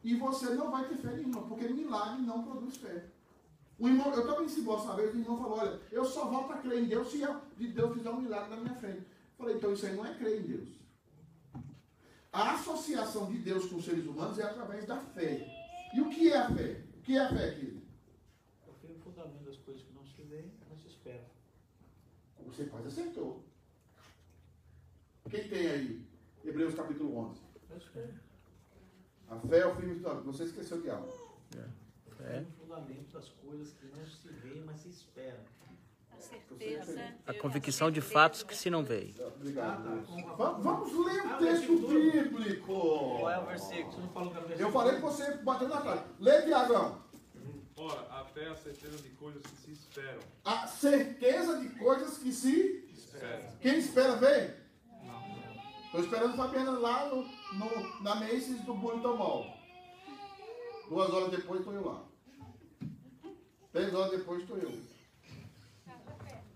e 0.03 0.14
você 0.16 0.51
não 0.55 0.70
vai 0.70 0.88
ter 0.88 0.97
fé 0.97 1.12
nenhuma, 1.12 1.42
porque 1.42 1.68
milagre 1.68 2.22
não 2.22 2.42
produz 2.42 2.76
fé. 2.76 3.05
O 3.79 3.89
irmão, 3.89 4.12
eu 4.14 4.20
estava 4.20 4.43
em 4.43 4.49
Cibó 4.49 4.83
uma 4.83 4.97
vez, 4.97 5.14
o 5.14 5.18
irmão 5.18 5.37
falou, 5.37 5.59
olha, 5.59 5.81
eu 5.93 6.05
só 6.05 6.27
volto 6.27 6.53
a 6.53 6.59
crer 6.59 6.83
em 6.83 6.87
Deus 6.87 7.11
se 7.11 7.18
de 7.59 7.68
Deus 7.68 7.95
fizer 7.95 8.11
um 8.11 8.22
milagre 8.22 8.51
na 8.51 8.62
minha 8.62 8.74
frente. 8.74 9.01
Eu 9.01 9.37
falei, 9.37 9.57
então 9.57 9.72
isso 9.72 9.85
aí 9.85 9.95
não 9.95 10.07
é 10.07 10.14
crer 10.14 10.41
em 10.41 10.47
Deus. 10.47 10.68
A 12.33 12.55
associação 12.55 13.31
de 13.31 13.39
Deus 13.39 13.66
com 13.66 13.77
os 13.77 13.85
seres 13.85 14.07
humanos 14.07 14.39
é 14.39 14.45
através 14.45 14.87
da 14.87 14.99
fé. 14.99 15.47
E 15.95 16.01
o 16.01 16.09
que 16.09 16.33
é 16.33 16.39
a 16.39 16.55
fé? 16.55 16.83
O 16.99 17.03
que 17.03 17.16
é 17.16 17.20
a 17.20 17.29
fé, 17.29 17.51
querido? 17.51 17.83
É 18.66 18.70
o 18.70 18.74
firme 18.74 18.99
fundamento 18.99 19.45
das 19.45 19.57
coisas 19.59 19.83
que 19.83 19.93
não 19.93 20.05
se 20.07 20.22
vê, 20.22 20.45
não 20.70 20.77
se 20.79 20.89
espera. 20.89 21.24
Você 22.47 22.64
quase 22.64 22.89
acertou. 22.89 23.45
Quem 25.29 25.49
tem 25.49 25.66
aí? 25.66 26.07
Hebreus 26.45 26.74
capítulo 26.74 27.16
11. 27.16 27.41
Mas 27.68 27.83
é 27.97 28.11
A 29.29 29.39
fé 29.39 29.59
é 29.59 29.66
o 29.66 29.74
firme 29.74 29.97
fundamento. 29.97 30.24
Você 30.24 30.45
esqueceu 30.45 30.81
de 30.81 30.89
algo. 30.89 31.27
O 32.19 32.23
firme 32.25 32.47
fundamento 32.59 33.12
das 33.12 33.29
coisas 33.29 33.73
que 33.75 33.87
não 33.87 34.07
se 34.07 34.29
vê, 34.29 34.62
mas 34.64 34.81
se 34.81 34.89
espera. 34.89 35.45
A 36.12 36.21
certeza. 36.21 37.14
A 37.27 37.35
convicção 37.35 37.91
de 37.91 38.01
fatos 38.01 38.43
que 38.43 38.57
se 38.57 38.71
não 38.71 38.83
veem. 38.83 39.14
Obrigado. 39.21 39.87
Ah, 39.87 40.23
tá. 40.37 40.51
Vamos 40.53 41.07
ler 41.07 41.23
o 41.27 41.29
Ah, 41.35 41.37
texto 41.37 41.77
bíblico. 41.87 42.73
Qual 43.19 43.31
é 43.31 43.39
o 43.39 43.45
versículo? 43.47 44.11
Eu 44.59 44.73
falei 44.73 44.95
que 44.97 45.03
você 45.03 45.37
bateu 45.39 45.69
na 45.69 45.81
cara. 45.83 46.07
Lê, 46.19 46.43
Tiagão. 46.43 47.03
Ora, 47.79 48.07
a 48.11 48.25
fé 48.25 48.45
é 48.45 48.49
a 48.49 48.57
certeza 48.57 48.97
de 49.03 49.11
coisas 49.11 49.43
que 49.43 49.57
se 49.59 49.73
esperam. 49.73 50.21
A 50.47 50.67
certeza 50.67 51.59
de 51.61 51.69
coisas 51.79 52.17
que 52.17 52.33
se. 52.33 52.89
Espera. 52.95 53.53
Quem 53.61 53.79
espera 53.79 54.17
ver? 54.17 54.64
Estou 55.85 56.01
esperando 56.01 56.33
o 56.33 56.37
Fabiana 56.37 56.71
lá 56.79 57.09
no, 57.09 57.23
no- 57.23 58.03
na 58.03 58.14
Macy's 58.14 58.62
do 58.64 58.73
Bonito 58.75 59.14
Mall. 59.17 59.47
Duas 60.89 61.11
horas 61.11 61.31
depois 61.31 61.61
estou 61.61 61.75
eu 61.75 61.85
lá. 61.85 62.03
Três 63.77 63.93
horas 63.93 64.11
depois 64.11 64.41
estou 64.41 64.57
eu. 64.57 64.72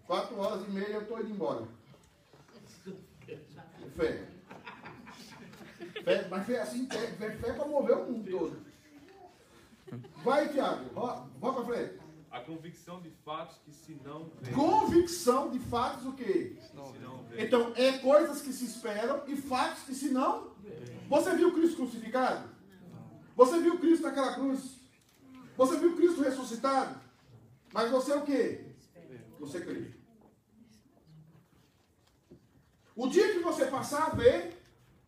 Quatro 0.06 0.38
horas 0.38 0.66
e 0.66 0.70
meia 0.70 0.88
eu 0.88 1.02
estou 1.02 1.20
indo 1.20 1.28
embora. 1.28 1.68
Fé. 3.94 4.26
Fé, 6.02 6.28
mas 6.30 6.46
fé 6.46 6.62
assim, 6.62 6.88
fé, 6.88 7.08
fé, 7.08 7.36
fé 7.36 7.52
para 7.52 7.66
mover 7.66 7.98
o 7.98 8.10
mundo 8.10 8.30
todo. 8.30 8.56
Vai, 10.24 10.48
Tiago, 10.48 10.88
vamos 11.38 11.56
para 11.56 11.74
frente. 11.74 12.00
A 12.30 12.40
convicção 12.40 13.02
de 13.02 13.10
fatos 13.22 13.58
que 13.66 13.70
se 13.70 14.00
não 14.02 14.30
vê. 14.40 14.52
Convicção 14.52 15.50
de 15.50 15.58
fatos 15.58 16.06
o 16.06 16.14
quê? 16.14 16.56
Se 16.58 16.74
não 16.74 16.86
vê. 17.24 17.44
Então, 17.44 17.74
é 17.76 17.98
coisas 17.98 18.40
que 18.40 18.50
se 18.50 18.64
esperam 18.64 19.24
e 19.26 19.36
fatos 19.36 19.82
que 19.82 19.94
se 19.94 20.08
não. 20.08 20.54
Você 21.10 21.36
viu 21.36 21.52
Cristo 21.52 21.76
crucificado? 21.76 22.48
Você 23.36 23.60
viu 23.60 23.78
Cristo 23.78 24.04
naquela 24.04 24.32
cruz? 24.32 24.80
Você 25.58 25.76
viu 25.76 25.94
Cristo 25.94 26.22
ressuscitado? 26.22 27.09
Mas 27.72 27.90
você 27.90 28.12
é 28.12 28.16
o 28.16 28.22
quê? 28.22 28.64
Você 29.38 29.60
crê. 29.60 29.92
O 32.94 33.08
dia 33.08 33.32
que 33.32 33.38
você 33.38 33.66
passar 33.66 34.08
a 34.08 34.14
ver, 34.14 34.58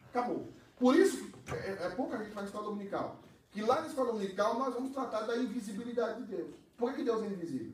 acabou. 0.09 0.49
Por 0.77 0.97
isso, 0.97 1.31
é, 1.49 1.87
é 1.87 1.91
pouca 1.91 2.17
gente 2.19 2.35
na 2.35 2.45
escola 2.45 2.65
dominical. 2.65 3.21
Que 3.51 3.61
lá 3.61 3.83
na 3.83 3.89
escola 3.89 4.13
dominical 4.13 4.59
nós 4.59 4.73
vamos 4.73 4.93
tratar 4.93 5.23
da 5.23 5.37
invisibilidade 5.37 6.23
de 6.23 6.37
Deus. 6.37 6.55
Por 6.77 6.91
que 6.91 6.99
que 6.99 7.05
Deus 7.05 7.23
é 7.23 7.27
invisível? 7.27 7.73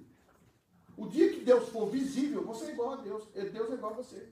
O 0.97 1.07
dia 1.07 1.32
que 1.32 1.45
Deus 1.45 1.68
for 1.68 1.89
visível, 1.89 2.45
você 2.45 2.66
é 2.66 2.72
igual 2.72 2.95
a 2.95 2.97
Deus. 2.97 3.28
Deus 3.32 3.70
é 3.70 3.74
igual 3.74 3.93
a 3.93 3.97
você. 3.97 4.28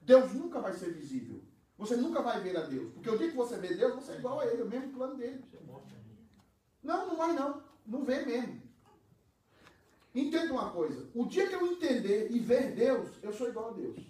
Deus 0.00 0.32
nunca 0.32 0.60
vai 0.60 0.72
ser 0.72 0.92
visível. 0.92 1.40
Você 1.78 1.96
nunca 1.96 2.20
vai 2.20 2.40
ver 2.40 2.56
a 2.56 2.62
Deus. 2.62 2.92
Porque 2.92 3.10
o 3.10 3.16
dia 3.16 3.30
que 3.30 3.36
você 3.36 3.56
vê 3.56 3.74
Deus, 3.74 3.94
você 3.94 4.12
é 4.12 4.16
igual 4.16 4.40
a 4.40 4.46
Ele, 4.46 4.62
é 4.62 4.64
o 4.64 4.68
mesmo 4.68 4.92
plano 4.92 5.14
dele. 5.16 5.44
Não, 6.82 7.06
não 7.06 7.16
vai 7.16 7.32
não. 7.32 7.62
Não 7.86 8.04
vê 8.04 8.24
mesmo. 8.24 8.63
Entenda 10.14 10.52
uma 10.52 10.70
coisa. 10.70 11.08
O 11.14 11.26
dia 11.26 11.48
que 11.48 11.54
eu 11.54 11.66
entender 11.66 12.30
e 12.30 12.38
ver 12.38 12.74
Deus, 12.74 13.10
eu 13.22 13.32
sou 13.32 13.48
igual 13.48 13.70
a 13.70 13.72
Deus. 13.72 14.00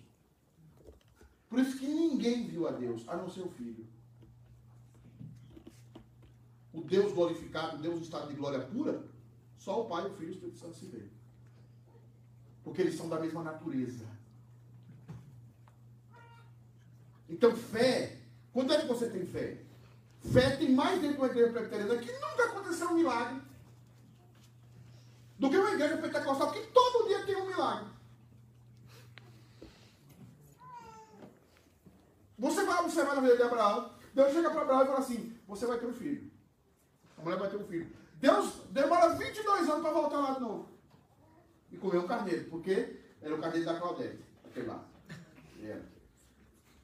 Por 1.48 1.58
isso 1.58 1.78
que 1.78 1.86
ninguém 1.86 2.46
viu 2.46 2.68
a 2.68 2.72
Deus, 2.72 3.08
a 3.08 3.16
não 3.16 3.30
ser 3.30 3.42
o 3.42 3.48
Filho. 3.48 3.86
o 6.74 6.82
Deus 6.82 7.12
glorificado, 7.12 7.76
o 7.76 7.80
Deus 7.80 8.00
em 8.00 8.02
estado 8.02 8.28
de 8.28 8.34
glória 8.34 8.58
pura, 8.58 9.04
só 9.56 9.80
o 9.80 9.88
Pai, 9.88 10.06
o 10.06 10.14
Filho 10.16 10.30
e 10.30 10.30
o 10.30 10.34
Espírito 10.34 10.58
Santo 10.58 10.76
se 10.76 10.86
vê. 10.86 11.04
Porque 12.64 12.82
eles 12.82 12.96
são 12.96 13.08
da 13.08 13.20
mesma 13.20 13.42
natureza. 13.44 14.04
Então, 17.28 17.54
fé. 17.54 18.18
Quando 18.52 18.72
é 18.72 18.80
que 18.80 18.88
você 18.88 19.08
tem 19.08 19.24
fé? 19.24 19.62
Fé 20.32 20.56
tem 20.56 20.72
mais 20.72 21.00
dentro 21.00 21.16
de 21.16 21.22
uma 21.22 21.28
igreja 21.28 21.52
presbiteriana 21.52 21.96
que 21.96 22.12
nunca 22.12 22.44
aconteceu 22.44 22.88
um 22.88 22.94
milagre. 22.94 23.40
Do 25.44 25.50
que 25.50 25.58
uma 25.58 25.72
igreja 25.72 25.98
pentecostal 25.98 26.52
que 26.52 26.66
todo 26.68 27.06
dia 27.06 27.22
tem 27.26 27.36
um 27.36 27.46
milagre. 27.46 27.86
Você 32.38 32.64
vai 32.64 32.82
observar 32.82 33.14
na 33.14 33.20
vida 33.20 33.36
de 33.36 33.42
Abraão. 33.42 33.90
Deus 34.14 34.32
chega 34.32 34.50
para 34.50 34.62
Abraão 34.62 34.84
e 34.84 34.86
fala 34.86 35.00
assim: 35.00 35.38
Você 35.46 35.66
vai 35.66 35.78
ter 35.78 35.84
um 35.84 35.92
filho. 35.92 36.30
A 37.18 37.22
mulher 37.22 37.38
vai 37.38 37.50
ter 37.50 37.56
um 37.58 37.66
filho. 37.66 37.94
Deus 38.14 38.54
demora 38.70 39.16
22 39.16 39.68
anos 39.68 39.82
para 39.82 39.92
voltar 39.92 40.16
lá 40.16 40.30
de 40.32 40.40
novo. 40.40 40.70
E 41.70 41.76
comer 41.76 41.98
um 41.98 42.06
carneiro. 42.06 42.48
Porque 42.48 42.98
era 43.20 43.34
o 43.34 43.38
carneiro 43.38 43.66
da 43.66 43.78
Claudete. 43.78 44.24
Aquele 44.46 44.66
lá. 44.66 44.82
Era. 45.62 45.84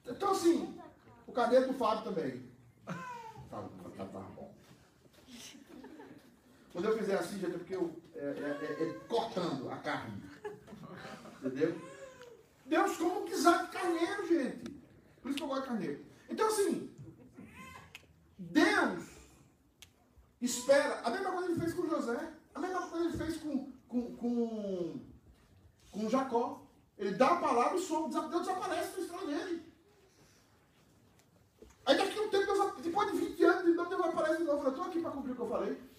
Então, 0.05 0.33
assim, 0.33 0.79
o 1.25 1.31
carneiro 1.31 1.65
do 1.65 1.73
Fábio 1.73 2.03
também. 2.03 2.47
Tá, 2.85 2.95
tá, 3.97 4.05
tá 4.05 4.19
bom. 4.35 4.53
Quando 6.71 6.85
eu 6.85 6.97
fizer 6.99 7.15
assim, 7.15 7.39
gente, 7.39 7.55
é 7.55 7.57
porque 7.57 7.75
eu, 7.75 8.01
é, 8.21 8.23
é, 8.23 8.83
é, 8.83 8.83
é 8.83 8.93
cortando 9.07 9.67
a 9.71 9.77
carne. 9.77 10.21
Entendeu? 11.39 11.75
Deus 12.67 12.97
como 12.97 13.25
quiser 13.25 13.65
de 13.65 13.71
carneiro, 13.71 14.27
gente. 14.27 14.81
Por 15.21 15.29
isso 15.29 15.37
que 15.37 15.43
eu 15.43 15.47
gosto 15.47 15.61
de 15.63 15.67
carneiro. 15.67 16.05
Então, 16.29 16.47
assim, 16.47 16.93
Deus 18.37 19.03
espera. 20.39 21.01
A 21.03 21.09
mesma 21.09 21.31
coisa 21.31 21.51
ele 21.51 21.59
fez 21.59 21.73
com 21.73 21.89
José. 21.89 22.33
A 22.53 22.59
mesma 22.59 22.87
coisa 22.87 23.05
ele 23.07 23.17
fez 23.17 23.37
com, 23.37 23.71
com, 23.87 24.15
com, 24.15 24.99
com 25.91 26.09
Jacó. 26.09 26.63
Ele 26.99 27.15
dá 27.15 27.27
a 27.29 27.37
palavra 27.37 27.77
e 27.79 27.81
som, 27.81 28.07
Deus 28.07 28.29
desaparece 28.29 28.95
do 28.95 29.01
estrada 29.01 29.25
dele. 29.25 29.65
Aí 31.87 31.97
daqui 31.97 32.19
a 32.19 32.21
um 32.21 32.29
tempo, 32.29 32.81
depois 32.81 33.11
de 33.11 33.17
20 33.17 33.43
anos, 33.43 33.89
Deus 33.89 34.05
aparece 34.05 34.37
de 34.37 34.43
novo. 34.43 34.63
Eu 34.63 34.69
estou 34.69 34.85
aqui 34.85 35.01
para 35.01 35.09
cumprir 35.09 35.31
o 35.31 35.35
que 35.35 35.41
eu 35.41 35.49
falei. 35.49 35.90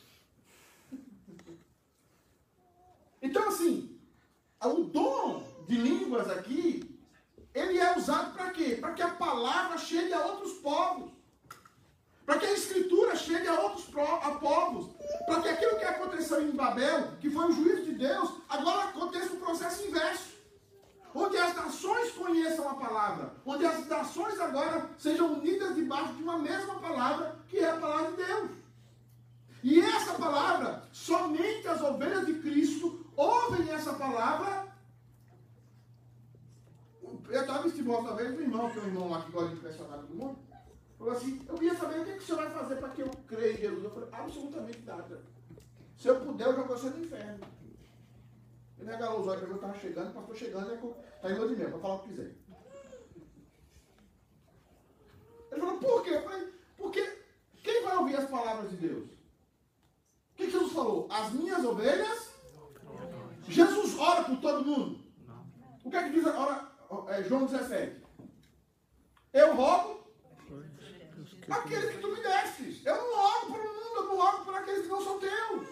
Então, 3.23 3.49
assim, 3.49 3.97
o 4.61 4.83
dom 4.83 5.47
de 5.69 5.77
línguas 5.77 6.29
aqui, 6.29 7.01
ele 7.55 7.79
é 7.79 7.97
usado 7.97 8.35
para 8.35 8.51
quê? 8.51 8.77
Para 8.81 8.93
que 8.95 9.03
a 9.03 9.11
palavra 9.11 9.79
chegue 9.79 10.13
a 10.13 10.27
outros 10.27 10.55
povos. 10.55 11.13
Para 12.27 12.39
que 12.39 12.47
a 12.47 12.53
escritura 12.53 13.15
chegue 13.15 13.47
a 13.47 13.61
outros 13.61 13.89
a 13.97 14.31
povos. 14.33 14.91
Para 15.27 15.41
que 15.41 15.49
aquilo 15.49 15.79
que 15.79 15.85
aconteceu 15.85 16.43
em 16.43 16.51
Babel, 16.51 17.13
que 17.21 17.31
foi 17.31 17.47
o 17.47 17.53
juízo 17.53 17.85
de 17.85 17.93
Deus, 17.93 18.33
agora 18.49 18.89
aconteça 18.89 19.35
o 19.35 19.41
processo 19.41 19.87
inverso. 19.87 20.33
Onde 21.15 21.37
as 21.37 21.55
nações 21.55 22.11
conheçam 22.13 22.69
a 22.69 22.75
palavra. 22.75 23.35
Onde 23.45 23.67
as 23.67 23.87
nações 23.87 24.41
agora 24.41 24.91
sejam 24.99 25.35
unidas 25.35 25.75
debaixo 25.75 26.15
de 26.15 26.23
uma 26.23 26.39
mesma 26.39 26.77
palavra, 26.77 27.39
que 27.49 27.59
é 27.59 27.71
a 27.71 27.77
palavra 27.77 28.11
de 28.13 28.25
Deus. 28.25 28.51
E 29.63 29.81
essa 29.81 30.15
palavra, 30.15 30.83
somente 30.91 31.69
as 31.69 31.81
ovelhas 31.83 32.27
de 32.27 32.35
Cristo 32.35 33.02
ouvem 33.17 33.71
essa 33.71 33.95
palavra. 33.95 34.73
Eu 37.29 37.41
estava 37.41 37.67
em 37.67 37.83
uma 37.83 38.15
vez, 38.15 38.31
um 38.37 38.41
irmão, 38.41 38.71
que 38.71 38.79
é 38.79 38.83
um 38.83 38.87
irmão 38.87 39.11
lá 39.11 39.23
que 39.23 39.33
gosta 39.33 39.49
de 39.49 39.57
impressionar 39.57 39.99
todo 39.99 40.15
mundo, 40.15 40.39
falou 40.99 41.15
assim: 41.15 41.45
Eu 41.49 41.55
queria 41.55 41.77
saber 41.77 42.01
o 42.01 42.05
que, 42.05 42.11
é 42.11 42.15
que 42.15 42.23
o 42.23 42.27
senhor 42.27 42.43
vai 42.43 42.51
fazer 42.51 42.77
para 42.77 42.89
que 42.91 43.03
eu 43.03 43.11
creia 43.27 43.53
em 43.53 43.57
Jesus. 43.57 43.85
Eu 43.85 43.91
falei: 43.91 44.09
Absolutamente 44.13 44.83
nada. 44.83 45.23
Se 45.97 46.09
eu 46.09 46.21
puder, 46.21 46.49
eu 46.49 46.67
vou 46.67 46.77
ser 46.77 46.91
no 46.91 47.05
inferno. 47.05 47.47
Ele 48.79 48.91
regalou 48.91 49.21
os 49.21 49.29
olhos 49.29 49.43
para 49.43 49.51
eu 49.51 49.55
estava 49.55 49.79
chegando, 49.79 50.11
o 50.11 50.15
pastor 50.15 50.37
chegando, 50.37 50.97
está 51.15 51.31
em 51.31 51.35
lua 51.37 51.49
de 51.49 51.57
mel, 51.57 51.71
para 51.71 51.79
falar 51.79 51.95
o 51.95 51.99
que 52.01 52.09
quiser. 52.09 52.35
Ele 55.53 55.61
falou: 55.61 55.79
Por 55.79 56.03
quê? 56.03 56.11
Eu 56.11 56.23
falei: 56.23 56.53
Porque 56.77 57.19
quem 57.63 57.85
vai 57.85 57.97
ouvir 57.97 58.17
as 58.17 58.29
palavras 58.29 58.71
de 58.71 58.77
Deus? 58.77 59.05
O 59.05 60.35
que 60.35 60.51
Jesus 60.51 60.73
falou? 60.73 61.09
As 61.11 61.33
minhas 61.33 61.65
ovelhas. 61.65 62.32
Jesus 63.53 63.99
ora 63.99 64.25
por 64.25 64.37
todo 64.39 64.65
mundo. 64.65 65.01
O 65.85 65.91
que 65.91 65.97
é 65.97 66.03
que 66.05 66.11
diz 66.11 66.27
ora, 66.27 66.73
é, 67.09 67.23
João 67.25 67.47
17? 67.47 68.03
Eu 69.33 69.55
rogo 69.55 70.03
aqueles 71.51 71.91
que 71.91 71.99
tu 71.99 72.09
me 72.09 72.23
destes. 72.23 72.85
Eu 72.85 72.97
não 72.97 73.19
oro 73.19 73.47
para 73.47 73.61
o 73.61 73.75
mundo, 73.75 73.97
eu 73.97 74.05
não 74.05 74.19
oro 74.19 74.45
para 74.45 74.59
aqueles 74.59 74.83
que 74.83 74.89
não 74.89 75.03
são 75.03 75.19
teus. 75.19 75.69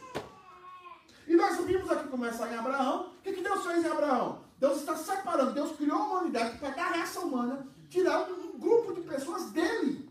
E 1.27 1.37
nós 1.37 1.57
vimos 1.65 1.91
aqui 1.91 2.09
começar 2.09 2.53
em 2.53 2.57
Abraão. 2.57 3.13
O 3.19 3.23
que, 3.23 3.33
que 3.33 3.43
Deus 3.43 3.65
fez 3.65 3.85
em 3.85 3.89
Abraão? 3.89 4.45
Deus 4.59 4.79
está 4.79 4.97
separando. 4.97 5.53
Deus 5.53 5.77
criou 5.77 5.97
a 5.97 6.05
humanidade 6.05 6.59
para 6.59 6.71
dar 6.71 6.93
raça 6.93 7.21
humana, 7.21 7.67
tirar 7.89 8.29
um 8.31 8.59
grupo 8.59 8.95
de 8.95 9.03
pessoas 9.03 9.51
dele. 9.53 10.11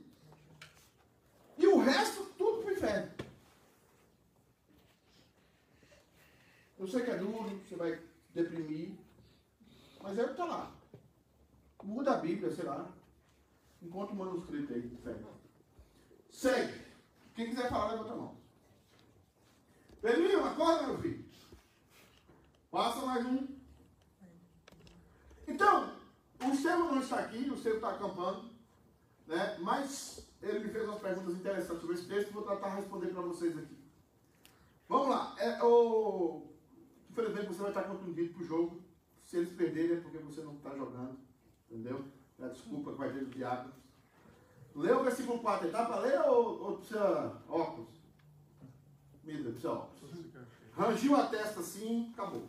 E 1.58 1.68
o 1.68 1.80
resto, 1.80 2.24
tudo 2.38 2.64
para 2.64 2.72
o 2.72 2.74
inferno. 2.74 3.19
Eu 6.80 6.88
sei 6.88 7.04
que 7.04 7.12
é 7.12 7.18
duro, 7.18 7.44
você 7.44 7.76
vai 7.76 8.02
deprimir, 8.34 8.94
mas 10.02 10.18
é 10.18 10.22
o 10.22 10.26
que 10.28 10.32
está 10.32 10.46
lá. 10.46 10.72
Muda 11.84 12.14
a 12.14 12.18
Bíblia, 12.18 12.50
sei 12.52 12.64
lá. 12.64 12.90
Encontra 13.82 14.14
o 14.14 14.18
manuscrito 14.18 14.74
aí. 14.74 14.98
Segue. 15.04 15.26
Segue. 16.32 16.86
Quem 17.36 17.50
quiser 17.50 17.70
falar, 17.70 17.92
levanta 17.92 18.14
a 18.14 18.16
mão. 18.16 18.38
Pedrinho, 20.02 20.46
acorda, 20.46 20.88
meu 20.88 20.98
filho. 21.00 21.26
Passa 22.72 23.06
mais 23.06 23.26
um. 23.26 23.48
Então, 25.48 25.98
o 26.42 26.50
Estevam 26.52 26.96
não 26.96 27.02
está 27.02 27.20
aqui, 27.20 27.50
o 27.50 27.56
Estevam 27.56 27.78
está 27.78 27.90
acampando, 27.90 28.52
né? 29.28 29.58
mas 29.60 30.30
ele 30.42 30.60
me 30.60 30.70
fez 30.70 30.88
umas 30.88 31.02
perguntas 31.02 31.34
interessantes 31.34 31.82
sobre 31.82 31.96
esse 31.96 32.08
texto 32.08 32.32
vou 32.32 32.44
tentar 32.44 32.76
responder 32.76 33.08
para 33.08 33.22
vocês 33.22 33.58
aqui. 33.58 33.78
Vamos 34.88 35.10
lá. 35.10 35.36
É, 35.40 35.62
o... 35.64 36.49
Infelizmente 37.20 37.48
você 37.48 37.62
vai 37.62 37.72
estar 37.72 37.84
contundido 37.84 38.34
para 38.34 38.44
o 38.44 38.46
jogo. 38.46 38.82
Se 39.24 39.38
eles 39.38 39.52
perderem 39.52 39.98
é 39.98 40.00
porque 40.00 40.18
você 40.20 40.42
não 40.42 40.56
está 40.56 40.74
jogando. 40.76 41.20
Entendeu? 41.70 42.06
É 42.40 42.48
desculpa 42.48 42.94
que 42.94 42.98
vai 42.98 43.12
ter 43.12 43.26
do 43.26 43.32
diabo. 43.32 43.74
Lê 44.74 44.92
o 44.94 45.04
versículo 45.04 45.40
4. 45.40 45.68
Está 45.68 45.86
para 45.86 46.00
ler 46.00 46.20
ou, 46.22 46.64
ou 46.64 46.78
precisa 46.78 47.42
óculos? 47.50 48.00
Mida, 49.24 49.52
precisa 49.52 49.74
óculos. 49.74 50.14
Rangiu 50.72 51.16
a 51.16 51.28
testa 51.28 51.60
assim, 51.60 52.10
acabou. 52.14 52.48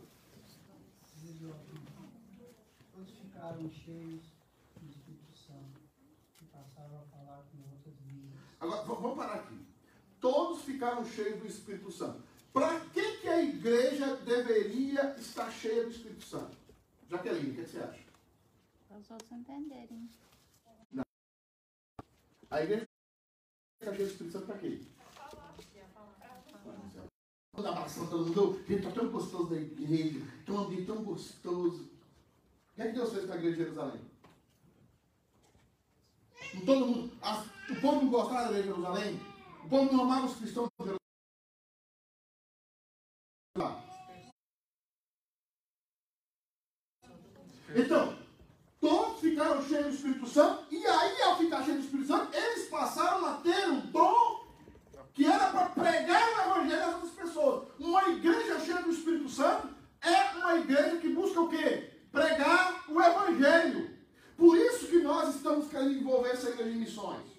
Todos 2.93 3.11
ficaram 3.19 3.69
cheios 3.69 4.21
do 4.79 4.89
Espírito 4.89 5.37
Santo 5.37 5.81
e 6.41 6.45
passaram 6.45 6.99
a 6.99 7.03
falar 7.03 7.43
com 7.51 7.57
outras 7.73 7.95
línguas. 8.05 8.39
Agora, 8.59 8.83
vamos 8.83 9.17
parar 9.17 9.35
aqui. 9.35 9.59
Todos 10.21 10.61
ficaram 10.61 11.03
cheios 11.03 11.41
do 11.41 11.47
Espírito 11.47 11.91
Santo. 11.91 12.30
Para 12.53 12.79
que, 12.89 13.17
que 13.17 13.27
a 13.27 13.41
igreja 13.41 14.15
deveria 14.17 15.15
estar 15.17 15.49
cheia 15.51 15.83
do 15.85 15.91
Espírito 15.91 16.25
Santo? 16.25 16.57
Jaqueline, 17.09 17.51
o 17.51 17.55
que, 17.55 17.63
que 17.63 17.69
você 17.69 17.79
acha? 17.79 18.03
Para 18.87 18.97
os 18.97 19.11
outros 19.11 19.31
entenderem. 19.31 20.09
A 22.49 22.61
igreja 22.63 22.87
está 23.79 23.93
cheia 23.93 24.05
do 24.07 24.11
Espírito 24.11 24.33
Santo 24.33 24.45
para 24.47 24.57
quê? 24.57 24.81
Toda 27.55 27.69
abração, 27.69 28.07
todo 28.07 28.25
mundo. 28.27 28.57
Gente, 28.67 28.73
está 28.79 28.91
tão 28.91 29.09
gostoso 29.11 29.49
da 29.49 29.55
igreja. 29.57 30.19
Tão 30.45 30.57
ambiente 30.59 30.85
tão 30.85 31.03
gostoso. 31.03 31.83
O 31.83 32.75
que 32.75 32.81
é 32.81 32.87
que 32.87 32.93
Deus 32.93 33.13
fez 33.13 33.25
com 33.25 33.33
a 33.33 33.35
igreja 33.35 33.55
de 33.57 33.63
Jerusalém? 33.63 34.01
Não 36.53 36.65
todo 36.65 36.85
mundo. 36.87 37.17
as- 37.21 37.45
o 37.69 37.81
povo 37.81 38.01
não 38.01 38.09
gostava 38.09 38.51
da 38.51 38.59
igreja 38.59 38.61
de 38.63 38.67
Jerusalém? 38.69 39.19
O 39.65 39.69
povo 39.69 39.93
não 39.93 40.03
amava 40.03 40.25
os 40.27 40.35
cristãos 40.37 40.69
de 40.69 40.85
Jerusalém? 40.85 41.00
Então, 47.75 48.17
todos 48.79 49.19
ficaram 49.19 49.65
cheios 49.67 49.85
do 49.85 49.95
Espírito 49.95 50.27
Santo, 50.27 50.63
e 50.71 50.85
aí, 50.85 51.21
ao 51.23 51.37
ficar 51.37 51.63
cheios 51.63 51.79
do 51.79 51.85
Espírito 51.85 52.07
Santo, 52.07 52.35
eles 52.35 52.67
passaram 52.69 53.25
a 53.25 53.33
ter 53.35 53.67
um 53.69 53.79
dom 53.91 54.41
que 55.13 55.25
era 55.25 55.47
para 55.47 55.65
pregar 55.69 56.29
o 56.29 56.51
Evangelho 56.51 56.83
às 56.83 56.93
outras 56.95 57.11
pessoas. 57.11 57.67
Uma 57.79 58.09
igreja 58.09 58.59
cheia 58.59 58.81
do 58.81 58.91
Espírito 58.91 59.29
Santo 59.29 59.69
é 60.01 60.37
uma 60.37 60.55
igreja 60.55 60.97
que 60.97 61.09
busca 61.09 61.41
o 61.41 61.49
quê? 61.49 61.91
Pregar 62.11 62.85
o 62.89 63.01
Evangelho. 63.01 63.89
Por 64.37 64.57
isso 64.57 64.87
que 64.87 64.99
nós 64.99 65.35
estamos 65.35 65.67
querendo 65.67 65.91
envolver 65.91 66.29
essa 66.29 66.49
igreja 66.49 66.69
em 66.69 66.79
missões. 66.79 67.31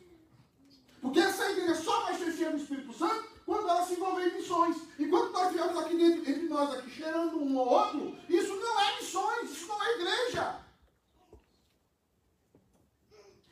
Porque 1.00 1.18
essa 1.18 1.50
igreja 1.50 1.74
só 1.74 2.02
vai 2.02 2.14
ser 2.16 2.32
cheia 2.32 2.50
do 2.50 2.58
Espírito 2.58 2.92
Santo 2.92 3.32
quando 3.44 3.68
ela 3.68 3.84
se 3.84 3.94
envolver 3.94 4.28
em 4.28 4.34
missões. 4.34 4.76
Enquanto 4.98 5.32
nós 5.32 5.46
estivermos 5.46 5.84
aqui 5.84 5.96
dentro, 5.96 6.30
entre 6.30 6.48
nós, 6.48 6.72
aqui, 6.74 6.90
cheirando 6.90 7.42
um 7.42 7.58
ao 7.58 7.68
outro, 7.68 8.16
isso 8.28 8.54
não 8.54 8.80
é 8.80 9.00
missões, 9.00 9.50
isso 9.50 9.66
não 9.66 9.82
é 9.82 9.94
igreja. 9.94 10.60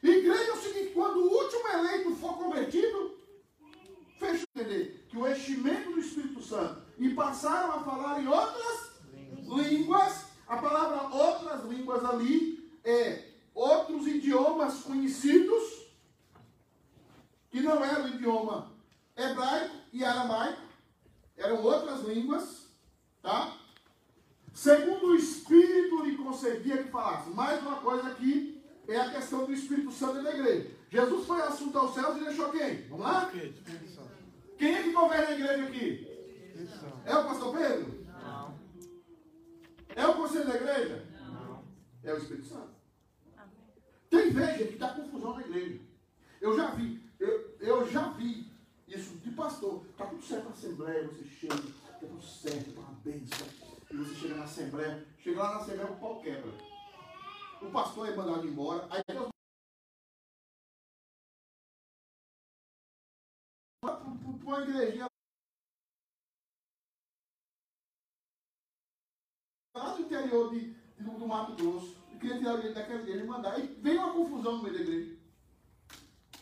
Igreja 0.02 0.44
é 0.44 0.52
o 0.52 0.62
seguinte, 0.62 0.92
quando 0.94 1.18
o 1.18 1.42
último 1.42 1.68
eleito 1.68 2.14
for 2.16 2.38
convertido, 2.38 3.18
fechou, 4.18 4.46
entendeu? 4.54 5.00
do 5.12 5.28
enchimento 5.28 5.90
do 5.90 6.00
Espírito 6.00 6.42
Santo 6.42 6.82
e 6.98 7.10
passaram 7.10 7.72
a 7.72 7.80
falar 7.82 8.22
em 8.22 8.28
outras 8.28 8.90
línguas. 9.26 10.26
A 10.46 10.56
palavra 10.56 11.16
outras 11.16 11.64
línguas 11.64 12.04
ali 12.04 12.70
é 12.84 13.30
outros 13.54 14.06
idiomas 14.06 14.80
conhecidos, 14.80 15.62
que 17.50 17.60
não 17.80 17.84
era 17.86 18.04
o 18.04 18.08
idioma 18.08 18.70
hebraico 19.16 19.76
e 19.92 20.04
aramaico, 20.04 20.60
eram 21.36 21.62
outras 21.62 22.02
línguas, 22.02 22.68
tá? 23.22 23.56
Segundo 24.52 25.08
o 25.08 25.16
Espírito 25.16 26.04
lhe 26.04 26.16
concedia 26.16 26.82
que 26.82 26.90
falasse. 26.90 27.30
Mais 27.30 27.60
uma 27.62 27.76
coisa 27.76 28.08
aqui 28.08 28.62
é 28.86 28.96
a 28.96 29.10
questão 29.10 29.46
do 29.46 29.52
Espírito 29.52 29.90
Santo 29.92 30.20
na 30.22 30.30
igreja. 30.30 30.70
Jesus 30.90 31.26
foi 31.26 31.40
assunto 31.40 31.78
aos 31.78 31.94
céus 31.94 32.16
e 32.16 32.24
deixou 32.24 32.50
quem? 32.50 32.88
Vamos 32.88 33.06
lá? 33.06 33.30
Quem 34.58 34.74
é 34.74 34.82
que 34.82 34.92
governa 34.92 35.28
a 35.28 35.32
igreja 35.32 35.64
aqui? 35.64 36.06
É 37.06 37.16
o 37.16 37.24
pastor 37.24 37.56
Pedro? 37.56 38.04
Não. 38.22 38.54
É 39.96 40.06
o 40.06 40.14
conselho 40.14 40.46
da 40.46 40.56
igreja? 40.56 41.06
Não. 41.22 41.64
É 42.02 42.12
o 42.12 42.18
Espírito 42.18 42.48
Santo. 42.48 42.70
Tem 44.10 44.28
igreja 44.28 44.64
que 44.66 44.76
dá 44.76 44.88
confusão 44.88 45.34
na 45.34 45.40
igreja. 45.40 45.80
Eu 46.40 46.56
já 46.56 46.70
vi, 46.72 47.00
eu, 47.20 47.56
eu 47.60 47.90
já 47.90 48.10
vi 48.12 48.50
isso 48.88 49.14
de 49.18 49.30
pastor. 49.32 49.84
Está 49.86 50.06
tudo 50.06 50.22
certo 50.22 50.44
na 50.46 50.50
Assembleia, 50.50 51.06
você 51.08 51.24
chega, 51.24 51.54
está 51.54 51.92
tudo 52.00 52.22
certo, 52.22 52.68
está 52.70 52.80
uma 52.80 53.00
bênção. 53.00 53.46
E 53.90 53.96
você 53.96 54.14
chega 54.14 54.34
na 54.36 54.44
Assembleia, 54.44 55.06
chega 55.18 55.42
lá 55.42 55.54
na 55.54 55.60
Assembleia, 55.60 55.90
o 55.92 55.96
pau 56.00 56.20
quebra. 56.20 56.52
O 57.62 57.70
pastor 57.70 58.08
é 58.08 58.16
mandado 58.16 58.46
embora, 58.46 58.88
aí 58.90 59.02
Deus 59.06 59.28
para 63.82 64.00
uma 64.02 64.60
igrejinha 64.62 65.06
lá 69.76 69.94
no 69.94 70.00
interior 70.04 70.50
de, 70.50 70.72
de- 70.72 71.02
do 71.04 71.26
Mato 71.26 71.54
Grosso, 71.56 71.96
e 72.12 72.18
queria 72.18 72.38
tirar 72.38 72.58
ele 72.58 72.74
daquela 72.74 73.00
igreja 73.00 73.24
e 73.24 73.26
mandar. 73.26 73.58
E 73.58 73.66
veio 73.80 74.00
uma 74.00 74.12
confusão 74.12 74.56
no 74.58 74.62
meio 74.62 74.74
da 74.74 74.80
igreja. 74.82 75.19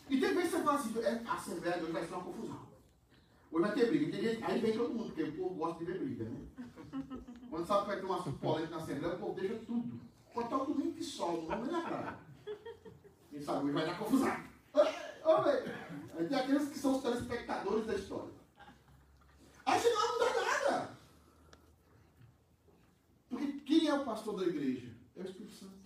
E 0.09 0.19
tem 0.19 0.33
vezes 0.33 0.49
que 0.51 0.57
você 0.57 0.63
fala 0.63 0.79
assim, 0.79 0.99
é, 0.99 1.21
a 1.25 1.33
Assembleia 1.33 1.77
de 1.77 1.83
hoje 1.83 1.91
vai 1.91 2.05
ser 2.05 2.13
uma 2.13 2.23
confusão. 2.23 2.67
Hoje 3.51 3.65
vai 3.65 3.73
ter 3.73 3.87
briga. 3.87 4.47
Aí 4.47 4.59
vem 4.59 4.77
todo 4.77 4.93
mundo, 4.93 5.05
porque 5.05 5.23
o 5.23 5.37
povo 5.37 5.55
gosta 5.55 5.79
de 5.79 5.91
ver 5.91 5.99
briga, 5.99 6.23
né? 6.25 6.39
Quando 7.49 7.65
sabe 7.65 7.81
que 7.81 7.87
vai 7.87 7.99
ter 7.99 8.05
um 8.05 8.13
assunto 8.13 8.39
polêmico 8.39 8.71
na 8.71 8.77
Assembleia, 8.81 9.15
o 9.15 9.19
povo 9.19 9.39
deixa 9.39 9.55
tudo. 9.65 9.99
Estar 10.35 10.57
um 10.57 10.65
domingo 10.65 10.93
de 10.93 11.03
sol, 11.03 11.47
não 11.49 11.61
nem 11.61 11.71
na 11.71 11.81
praia. 11.81 12.17
Quem 13.29 13.41
sabe 13.41 13.65
hoje 13.65 13.73
vai 13.73 13.85
dar 13.85 13.99
confusão. 13.99 14.49
Aí 16.17 16.27
tem 16.27 16.37
aqueles 16.37 16.69
que 16.69 16.79
são 16.79 16.95
os 16.95 17.03
telespectadores 17.03 17.85
da 17.85 17.95
história. 17.95 18.33
Aí 19.65 19.79
chega 19.79 19.95
lá 19.95 20.07
não 20.07 20.19
dá 20.19 20.41
nada. 20.41 20.97
Porque 23.29 23.51
quem 23.61 23.87
é 23.87 23.93
o 23.93 24.05
pastor 24.05 24.37
da 24.37 24.47
igreja? 24.47 24.87
É 25.15 25.21
o 25.21 25.25
Espírito 25.25 25.53
Santo. 25.53 25.79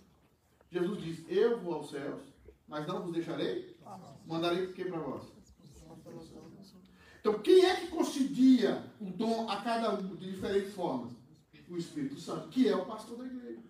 Jesus 0.70 1.02
diz: 1.02 1.24
Eu 1.28 1.60
vou 1.60 1.74
aos 1.74 1.90
céus, 1.90 2.22
mas 2.66 2.86
não 2.86 3.02
vos 3.02 3.12
deixarei. 3.12 3.73
Mandarei 4.26 4.64
o 4.64 4.72
que 4.72 4.84
para 4.84 4.98
vós? 4.98 5.22
Então, 7.20 7.38
quem 7.40 7.64
é 7.64 7.76
que 7.76 7.88
concedia 7.88 8.84
o 9.00 9.06
dom 9.06 9.48
a 9.48 9.62
cada 9.62 9.94
um 9.94 10.14
de 10.16 10.32
diferentes 10.32 10.74
formas? 10.74 11.12
O 11.68 11.76
Espírito 11.78 12.20
Santo, 12.20 12.48
que 12.48 12.68
é 12.68 12.76
o 12.76 12.84
pastor 12.84 13.16
da 13.16 13.24
igreja. 13.24 13.62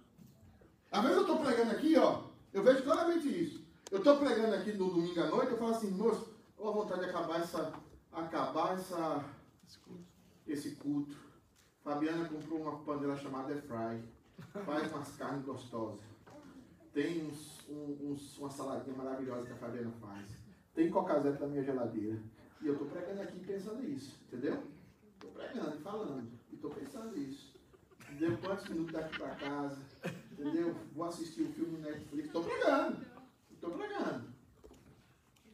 Às 0.91 1.03
vezes 1.03 1.17
eu 1.17 1.23
estou 1.23 1.39
pregando 1.39 1.71
aqui, 1.71 1.97
ó, 1.97 2.25
eu 2.53 2.63
vejo 2.65 2.83
claramente 2.83 3.29
isso. 3.29 3.65
Eu 3.91 3.99
estou 3.99 4.17
pregando 4.19 4.55
aqui 4.57 4.73
no 4.73 4.91
domingo 4.91 5.21
à 5.21 5.27
noite, 5.29 5.53
eu 5.53 5.59
falo 5.59 5.71
assim, 5.71 5.91
moço, 5.93 6.35
ó, 6.59 6.71
a 6.71 6.73
vontade 6.73 7.01
de 7.03 7.11
acabar 7.11 7.41
essa, 7.41 7.73
acabar 8.13 8.75
essa, 8.75 9.25
esse 10.47 10.73
culto. 10.73 11.17
Fabiana 11.85 12.29
comprou 12.29 12.61
uma 12.61 12.79
panela 12.79 13.17
chamada 13.17 13.55
Fry, 13.55 14.03
faz 14.65 14.91
umas 14.91 15.17
carnes 15.17 15.45
gostosas. 15.45 16.01
Tem 16.93 17.27
uns, 17.27 17.54
um- 17.69 18.11
uns- 18.13 18.39
uma 18.39 18.51
saladinha 18.51 18.97
maravilhosa 18.97 19.47
que 19.47 19.53
a 19.53 19.57
Fabiana 19.57 19.91
faz. 20.01 20.31
Tem 20.75 20.91
coca 20.91 21.21
zero 21.21 21.39
na 21.41 21.47
minha 21.47 21.63
geladeira. 21.63 22.19
E 22.61 22.67
eu 22.67 22.73
estou 22.75 22.89
pregando 22.89 23.23
aqui 23.23 23.39
pensando 23.41 23.83
nisso, 23.83 24.19
entendeu? 24.27 24.63
Estou 25.15 25.31
pregando 25.33 25.77
e 25.77 25.81
falando. 25.83 26.29
E 26.51 26.55
estou 26.55 26.71
pensando 26.71 27.17
nisso. 27.17 27.55
Entendeu? 28.11 28.39
Quantos 28.39 28.69
minutos 28.69 28.93
daqui 28.93 29.19
para 29.19 29.35
casa? 29.37 29.79
Entendeu? 30.33 30.75
Vou 30.95 31.05
assistir 31.07 31.43
o 31.43 31.53
filme 31.53 31.79
no 31.79 31.83
Netflix. 31.91 32.27
Estou 32.27 32.45
pregando. 32.45 32.99
Estou 33.51 33.71
pregando. 33.71 34.25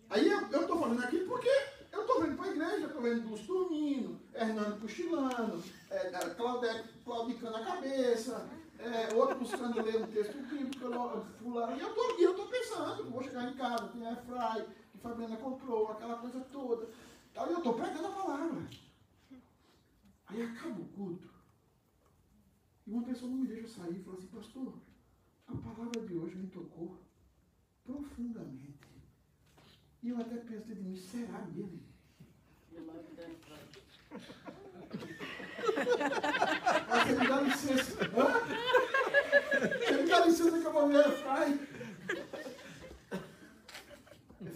Aí 0.09 0.29
eu 0.29 0.41
estou 0.41 0.79
falando 0.79 1.03
aqui 1.05 1.21
porque 1.21 1.49
eu 1.93 2.01
estou 2.01 2.21
vendo 2.23 2.37
para 2.37 2.47
a 2.47 2.51
igreja, 2.55 2.87
estou 2.87 3.03
vendo 3.03 3.29
Dulce 3.29 3.47
dormindo, 3.47 4.21
Hernando 4.35 4.81
cochilando, 4.81 5.63
é, 5.91 6.07
é, 6.09 6.35
Claudete 6.35 6.89
claudicando 7.05 7.57
a 7.57 7.65
cabeça, 7.65 8.49
é, 8.81 9.14
outro 9.14 9.39
buscando 9.39 9.83
ler 9.83 10.03
um 10.03 10.07
texto 10.07 10.39
bíblico, 10.49 11.26
fulano, 11.39 11.76
e 11.76 11.81
eu 11.81 11.89
estou 11.89 12.20
eu 12.20 12.35
tô 12.35 12.47
pensando, 12.47 13.11
vou 13.11 13.22
chegar 13.22 13.51
em 13.51 13.55
casa, 13.55 13.89
tem 13.89 14.07
a 14.07 14.16
fry, 14.16 14.64
que 14.91 14.99
Fabiana 14.99 15.37
comprou, 15.37 15.89
aquela 15.91 16.16
coisa 16.18 16.41
toda. 16.53 16.89
Aí 17.37 17.53
eu 17.53 17.59
estou 17.59 17.74
pregando 17.74 18.07
a 18.07 18.12
palavra. 18.12 18.68
Aí 20.26 20.43
acaba 20.43 20.81
o 20.81 20.85
culto. 20.89 21.28
E 22.87 22.93
uma 22.93 23.03
pessoa 23.03 23.31
não 23.31 23.39
me 23.39 23.47
deixa 23.47 23.68
sair 23.68 23.97
e 23.97 24.03
fala 24.03 24.16
assim, 24.16 24.26
pastor, 24.28 24.74
a 25.47 25.57
palavra 25.57 26.01
de 26.01 26.14
hoje 26.14 26.37
me 26.37 26.47
tocou 26.49 26.99
profundamente. 27.85 28.78
E 30.03 30.09
eu 30.09 30.18
até 30.18 30.37
pensei 30.37 30.74
de 30.74 30.83
mim, 30.83 30.97
será 30.97 31.41
mesmo? 31.47 31.81
Mas 36.89 37.05
você 37.05 37.12
me 37.12 37.28
dá 37.28 37.41
licença. 37.41 38.05
Hã? 38.05 38.26
Você 39.61 40.03
me 40.03 40.09
dá 40.09 40.26
licença 40.26 40.59
que 40.59 40.66
eu 40.66 40.72
vou 40.72 40.89
ver 40.89 41.05
fry. 41.05 41.61
É 44.47 44.51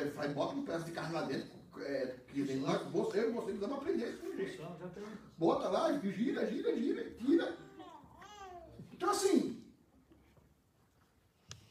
ele 0.00 0.10
faz, 0.10 0.32
bota 0.32 0.54
um 0.54 0.64
pedaço 0.64 0.84
de 0.84 0.92
carne 0.92 1.14
lá 1.14 1.22
dentro. 1.22 1.60
É, 1.78 2.16
que 2.28 2.42
nem 2.42 2.56
nós, 2.58 2.82
você 2.90 3.26
e 3.26 3.32
você 3.32 3.46
precisamos 3.46 3.78
aprender 3.78 4.20
isso. 4.38 4.62
Bota 5.38 5.68
lá, 5.68 5.98
gira, 5.98 6.46
gira, 6.46 6.76
gira, 6.76 7.10
tira. 7.12 7.58
Então 8.92 9.10
assim, 9.10 9.64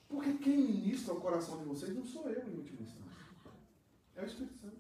porque 0.08 0.34
quem 0.40 0.58
ministra 0.58 1.14
o 1.14 1.22
coração 1.22 1.60
de 1.60 1.66
vocês 1.66 1.96
não 1.96 2.04
sou 2.04 2.28
eu 2.30 2.48
em 2.48 2.56
última 2.56 2.82
instância. 2.82 3.10
É 4.16 4.22
o 4.24 4.26
Espírito 4.26 4.58
Santo. 4.60 4.78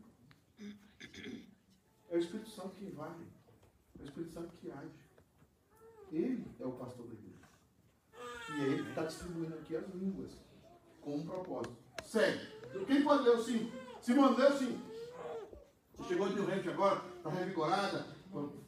É 2.09 2.15
o 2.15 2.19
Espírito 2.19 2.49
Santo 2.49 2.69
que 2.75 2.85
vai. 2.91 3.15
É 3.99 4.01
o 4.01 4.05
Espírito 4.05 4.33
Santo 4.33 4.57
que 4.57 4.71
age. 4.71 4.99
Ele 6.11 6.45
é 6.59 6.65
o 6.65 6.71
pastor 6.71 7.07
da 7.07 7.13
igreja. 7.13 7.47
E 8.49 8.61
é 8.61 8.67
ele 8.67 8.83
que 8.83 8.89
está 8.89 9.03
distribuindo 9.03 9.53
aqui 9.53 9.75
as 9.75 9.87
línguas. 9.93 10.31
Com 11.01 11.17
um 11.17 11.25
propósito. 11.25 11.77
Segue. 12.03 12.58
Quem 12.85 13.03
pode 13.03 13.23
ler 13.23 13.35
o 13.35 13.43
5? 13.43 13.71
Simone, 14.01 14.37
lê 14.37 14.47
o 14.47 14.57
5. 14.57 14.79
Você 15.93 16.03
chegou 16.07 16.29
de 16.29 16.35
Rio 16.35 16.71
agora, 16.71 17.01
está 17.17 17.29
revigorada, 17.29 18.05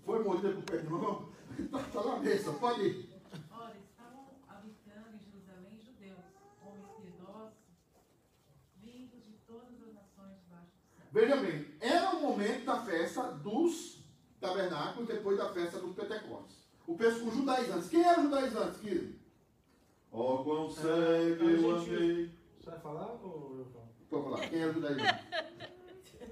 foi 0.06 0.24
mordida 0.24 0.54
por 0.54 0.64
perdão, 0.64 1.30
está 1.58 2.04
na 2.04 2.20
mesa, 2.20 2.52
pode 2.54 2.82
ir. 2.82 3.10
Ora, 3.50 3.76
estavam 3.78 4.26
habitando 4.48 5.16
em 5.16 5.20
Jerusalém 5.20 5.80
judeus, 5.80 6.20
homens 6.62 6.92
piedosos, 7.00 7.58
vindos 8.78 9.24
de 9.24 9.34
todas 9.48 9.82
as 9.88 9.94
nações 9.94 10.38
debaixo 10.44 10.72
do 10.72 10.82
céu. 10.98 11.08
Veja 11.12 11.38
bem, 11.38 11.68
era 11.80 12.12
o 12.18 12.22
momento 12.22 12.66
da 12.66 12.84
festa 12.84 13.32
dos 13.32 14.04
tabernáculos, 14.40 15.08
depois 15.08 15.38
da 15.38 15.50
festa 15.54 15.80
dos 15.80 15.96
Pentecostes. 15.96 16.58
O 16.86 16.98
pessoal, 16.98 17.30
os 17.30 17.36
judaizantes. 17.36 17.90
Quem 17.90 18.04
eram 18.04 18.24
os 18.24 18.30
judaizantes, 18.30 18.82
querido? 18.82 19.20
Ó, 20.12 20.44
quão 20.44 20.70
sei 20.70 21.38
que 21.38 21.44
eu 21.44 21.78
amei. 21.78 22.32
Você 22.60 22.70
vai 22.70 22.80
falar 22.80 23.12
ou 23.24 23.58
eu 23.60 23.66
falo? 23.66 23.81
Pode 24.12 24.24
falar, 24.26 24.50
quem 24.50 24.60
era 24.60 24.70
os 24.72 24.76
judaizantes? 24.76 25.26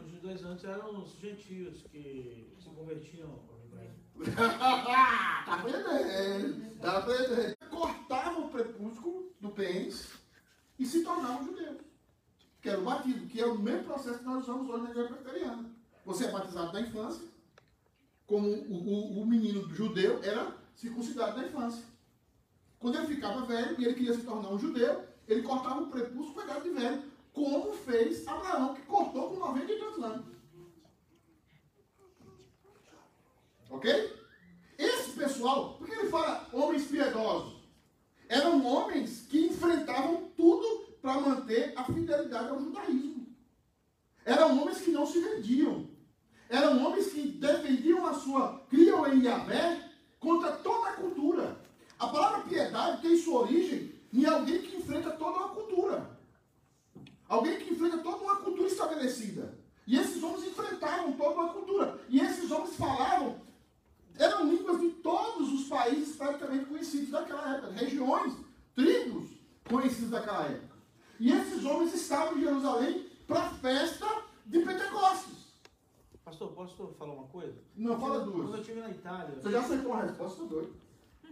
Os 0.06 0.12
judeus 0.12 0.44
antes 0.44 0.66
eram 0.66 1.02
os 1.02 1.12
gentios 1.20 1.82
que 1.84 2.54
se 2.62 2.70
convertiam 2.70 3.30
ao 3.50 3.60
judaísmo. 3.64 4.00
tá 4.36 5.54
aprendendo, 5.56 6.80
tá 6.82 6.98
aprendendo. 6.98 7.56
Cortavam 7.70 8.46
o 8.46 8.50
prepúsculo 8.50 9.32
do 9.40 9.50
pênis 9.50 10.10
e 10.78 10.86
se 10.86 11.04
tornavam 11.04 11.46
judeus. 11.46 11.78
Que 12.62 12.70
era 12.70 12.80
o 12.82 12.84
batismo, 12.84 13.28
que 13.28 13.40
é 13.40 13.46
o 13.46 13.58
mesmo 13.58 13.86
processo 13.86 14.20
que 14.20 14.26
nós 14.26 14.44
usamos 14.44 14.70
hoje 14.70 14.84
na 14.84 14.90
igreja 14.92 15.08
presbiteriana. 15.10 15.70
Você 16.06 16.26
é 16.26 16.32
batizado 16.32 16.74
na 16.74 16.82
infância, 16.82 17.26
como 18.28 18.50
o, 18.50 18.74
o- 18.74 19.22
o 19.22 19.26
menino 19.26 19.74
judeu 19.74 20.22
era 20.24 20.54
circuncidado 20.76 21.38
na 21.38 21.48
infância. 21.48 21.84
Quando 22.78 22.98
ele 22.98 23.08
ficava 23.08 23.46
velho 23.46 23.80
e 23.80 23.86
ele 23.86 23.94
queria 23.94 24.14
se 24.14 24.24
tornar 24.24 24.50
um 24.50 24.60
judeu, 24.60 25.06
ele 25.28 25.42
cortava 25.42 25.82
o 25.82 25.88
prepúsculo 25.88 26.44
idade 26.44 26.64
de 26.64 26.70
velho, 26.72 27.04
como 27.40 27.74
fez 27.74 28.28
Abraão, 28.28 28.76
que 28.76 28.82
cortou 28.82 29.30
com 29.30 29.36
90 29.38 29.72
e 29.72 29.80
tantos 29.80 30.04
anos. 30.04 30.26
Ok? 33.70 34.14
Esse 34.78 35.12
pessoal, 35.12 35.76
porque 35.78 35.94
ele 35.94 36.10
fala 36.10 36.48
homens 36.52 36.88
piedosos? 36.88 37.60
Eram 38.28 38.66
homens 38.66 39.26
que 39.30 39.46
enfrentavam 39.46 40.30
tudo 40.36 40.98
para 41.02 41.22
manter 41.22 41.74
a 41.78 41.84
fidelidade 41.86 42.50
ao 42.50 42.60
judaísmo. 42.60 43.28
Eram 44.26 44.62
homens 44.62 44.82
que 44.82 44.92
não 44.92 45.06
se 45.06 45.20
vendiam. 45.20 45.88
Eram 46.50 46.86
homens 46.86 47.10
sua, 48.16 48.66
criam 48.70 49.08
em 49.08 49.24
Yahvé 49.24 49.90
contra 50.20 50.52
toda 50.58 50.90
a 50.90 50.94
cultura. 50.94 51.58
A 51.98 52.08
palavra 52.08 52.42
piedade 52.42 53.02
tem 53.02 53.18
sua 53.18 53.42
origem 53.42 53.94
em 54.14 54.26
alguém 54.26 54.62
que 54.62 54.78
enfrenta 54.78 55.12
toda 55.12 55.38
uma 55.38 55.50
cultura. 55.50 56.19
Alguém 57.30 57.60
que 57.60 57.72
enfrenta 57.74 58.00
toda 58.00 58.18
uma 58.24 58.38
cultura 58.38 58.68
estabelecida. 58.68 59.58
E 59.86 59.96
esses 59.98 60.22
homens 60.22 60.48
enfrentavam 60.48 61.14
toda 61.14 61.36
uma 61.36 61.54
cultura. 61.54 62.00
E 62.10 62.20
esses 62.20 62.50
homens 62.52 62.76
falavam, 62.76 63.40
eram 64.18 64.50
línguas 64.50 64.82
de 64.82 64.90
todos 64.94 65.52
os 65.54 65.68
países 65.68 66.16
praticamente 66.16 66.66
conhecidos 66.66 67.10
daquela 67.12 67.56
época, 67.56 67.72
regiões, 67.74 68.34
tribos 68.76 69.30
conhecidos 69.70 70.10
daquela 70.10 70.46
época. 70.48 70.76
E 71.20 71.32
esses 71.32 71.64
homens 71.66 71.94
estavam 71.94 72.38
em 72.38 72.42
Jerusalém 72.42 73.08
para 73.28 73.42
a 73.46 73.50
festa 73.52 74.08
de 74.46 74.60
Pentecostes. 74.60 75.38
Pastor, 76.24 76.52
posso 76.54 76.76
falar 76.98 77.14
uma 77.14 77.28
coisa? 77.28 77.56
Não, 77.76 78.00
fala 78.00 78.20
Quando 78.24 78.38
eu 78.40 78.44
duas. 78.48 78.60
estive 78.60 78.80
na 78.82 78.90
Itália, 78.90 79.36
Você 79.40 79.52
já 79.52 79.60
acertou 79.62 79.94
a 79.94 80.02
resposta, 80.04 80.46
doido. 80.46 80.74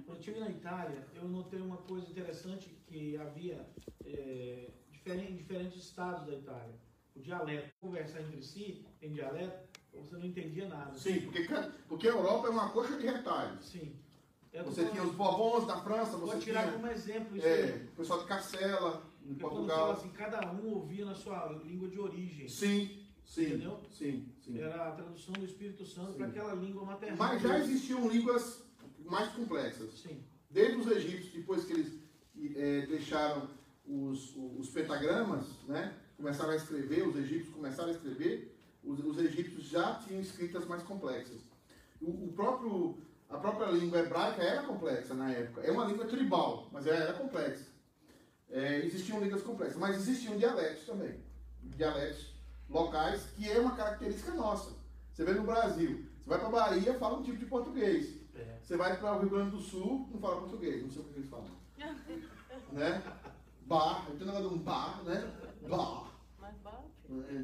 quando 0.05 0.09
eu 0.09 0.15
estive 0.19 0.39
na 0.39 0.49
Itália, 0.49 1.07
eu 1.15 1.27
notei 1.27 1.59
uma 1.61 1.77
coisa 1.77 2.07
interessante 2.09 2.69
que 2.87 3.15
havia 3.17 3.67
é, 4.05 4.69
diferente, 5.07 5.31
em 5.31 5.35
diferentes 5.35 5.83
estados 5.83 6.25
da 6.25 6.33
Itália. 6.33 6.75
O 7.15 7.19
dialeto, 7.19 7.69
conversar 7.79 8.21
entre 8.21 8.41
si 8.43 8.85
em 9.01 9.11
dialeto, 9.13 9.67
você 9.93 10.15
não 10.17 10.25
entendia 10.25 10.67
nada. 10.67 10.93
Sim, 10.97 11.21
porque, 11.21 11.47
porque 11.87 12.07
a 12.07 12.11
Europa 12.11 12.47
é 12.47 12.49
uma 12.51 12.69
coxa 12.69 12.97
de 12.97 13.05
retalhos. 13.07 13.65
Sim. 13.65 13.95
Eu 14.53 14.63
Você 14.65 14.81
falando- 14.81 14.91
tinha 14.93 15.03
os 15.03 15.15
Bourbons 15.15 15.67
da 15.67 15.77
França, 15.81 16.17
Vou 16.17 16.27
você 16.27 16.39
tirar 16.39 16.63
tinha 16.63 16.73
como 16.73 16.87
exemplo 16.87 17.37
isso 17.37 17.45
é, 17.47 17.87
o 17.91 17.95
pessoal 17.95 18.19
de 18.19 18.25
Carcela, 18.25 19.03
em 19.23 19.33
Porque 19.33 19.41
quando 19.41 19.67
fala 19.67 19.85
Portugal. 19.87 19.91
assim, 19.91 20.09
cada 20.09 20.51
um 20.53 20.73
ouvia 20.75 21.05
na 21.05 21.15
sua 21.15 21.47
língua 21.65 21.87
de 21.89 21.99
origem. 21.99 22.47
Sim, 22.47 23.05
sim, 23.25 23.45
Entendeu? 23.47 23.81
sim, 23.91 24.29
sim. 24.39 24.59
Era 24.59 24.87
a 24.89 24.91
tradução 24.91 25.33
do 25.33 25.45
Espírito 25.45 25.85
Santo 25.85 26.13
para 26.13 26.27
aquela 26.27 26.53
língua 26.53 26.85
maternal. 26.85 27.17
Mas 27.17 27.41
já 27.41 27.59
existiam 27.59 28.07
línguas 28.09 28.63
mais 29.05 29.29
complexas. 29.33 29.91
Sim. 29.99 30.23
Desde 30.49 30.77
os 30.77 30.87
egípcios, 30.87 31.33
depois 31.33 31.65
que 31.65 31.73
eles 31.73 31.99
eh, 32.55 32.85
deixaram 32.87 33.49
os, 33.87 34.35
os 34.35 34.69
pentagramas, 34.69 35.45
né? 35.67 35.95
começaram 36.17 36.51
a 36.51 36.55
escrever, 36.55 37.07
os 37.07 37.15
egípcios 37.15 37.53
começaram 37.53 37.89
a 37.89 37.93
escrever, 37.93 38.57
os, 38.83 38.99
os 38.99 39.17
egípcios 39.19 39.65
já 39.65 39.95
tinham 39.95 40.19
escritas 40.19 40.65
mais 40.65 40.83
complexas. 40.83 41.41
O, 42.01 42.25
o 42.25 42.33
próprio, 42.33 42.97
a 43.29 43.37
própria 43.37 43.71
língua 43.71 43.99
hebraica 43.99 44.41
era 44.41 44.63
complexa 44.63 45.13
na 45.13 45.31
época. 45.31 45.61
É 45.61 45.71
uma 45.71 45.85
língua 45.85 46.05
tribal, 46.05 46.67
mas 46.71 46.87
ela 46.87 46.97
era 46.97 47.13
complexa. 47.13 47.67
É, 48.49 48.79
existiam 48.85 49.19
línguas 49.19 49.43
complexas, 49.43 49.77
mas 49.77 49.95
existiam 49.97 50.37
dialetos 50.37 50.85
também. 50.85 51.19
Dialetos 51.61 52.33
locais, 52.69 53.23
que 53.35 53.49
é 53.49 53.59
uma 53.59 53.75
característica 53.75 54.31
nossa. 54.33 54.75
Você 55.13 55.23
vê 55.23 55.33
no 55.33 55.43
Brasil, 55.43 56.05
você 56.19 56.29
vai 56.29 56.39
para 56.39 56.49
Bahia, 56.49 56.93
fala 56.95 57.19
um 57.19 57.23
tipo 57.23 57.37
de 57.37 57.45
português. 57.45 58.15
É. 58.35 58.59
Você 58.61 58.77
vai 58.77 58.97
para 58.97 59.15
o 59.15 59.19
Rio 59.19 59.29
Grande 59.29 59.51
do 59.51 59.59
Sul, 59.59 60.07
não 60.11 60.19
fala 60.19 60.41
português, 60.41 60.81
não 60.83 60.91
sei 60.91 61.01
o 61.01 61.05
que 61.05 61.19
eles 61.19 61.29
falam. 61.29 61.49
né? 62.71 63.01
Bar, 63.67 64.05
tenho 64.05 64.31
negócio 64.31 64.47
de 64.47 64.55
um 64.55 64.59
bar, 64.59 65.03
né? 65.03 65.29
Bar. 65.67 66.13
É. 67.09 67.43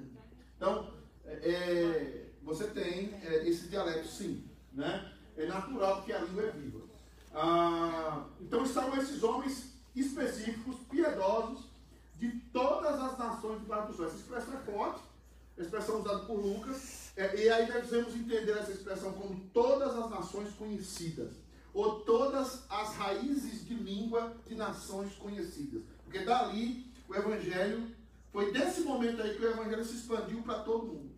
Então, 0.55 0.93
é, 1.25 1.51
é, 1.51 2.29
você 2.41 2.67
tem 2.67 3.13
é, 3.23 3.47
esse 3.47 3.67
dialeto 3.67 4.07
sim, 4.07 4.49
né? 4.71 5.13
É 5.35 5.45
natural 5.45 5.97
porque 5.97 6.13
a 6.13 6.19
língua 6.19 6.43
é 6.43 6.51
viva. 6.51 6.79
Ah, 7.33 8.25
então 8.39 8.63
estavam 8.63 8.95
esses 8.97 9.21
homens 9.21 9.73
específicos, 9.93 10.77
piedosos, 10.89 11.65
de 12.15 12.29
todas 12.53 12.97
as 13.01 13.17
nações 13.17 13.59
do 13.59 13.65
Bar 13.65 13.87
do 13.87 13.93
Sul. 13.93 14.05
Essa 14.05 14.15
expressão 14.15 14.53
é 14.53 14.57
forte, 14.59 15.03
a 15.57 15.61
expressão 15.61 15.99
usada 15.99 16.19
por 16.19 16.39
Lucas, 16.39 17.11
é, 17.17 17.35
e 17.35 17.49
aí 17.49 17.65
devemos 17.65 18.15
entender 18.15 18.57
essa 18.57 18.71
expressão 18.71 19.11
como 19.11 19.37
todas 19.53 19.93
as 19.93 20.09
nações 20.09 20.53
conhecidas, 20.53 21.33
ou 21.73 21.99
todas 22.01 22.63
as 22.69 22.95
raízes 22.95 23.67
de 23.67 23.73
língua 23.73 24.33
de 24.47 24.55
nações 24.55 25.13
conhecidas. 25.15 25.83
Porque 26.13 26.25
dali 26.27 26.85
o 27.09 27.15
evangelho, 27.15 27.91
foi 28.31 28.51
desse 28.51 28.81
momento 28.81 29.19
aí 29.19 29.35
que 29.35 29.43
o 29.43 29.49
evangelho 29.49 29.83
se 29.83 29.95
expandiu 29.95 30.43
para 30.43 30.59
todo 30.59 30.85
mundo. 30.85 31.11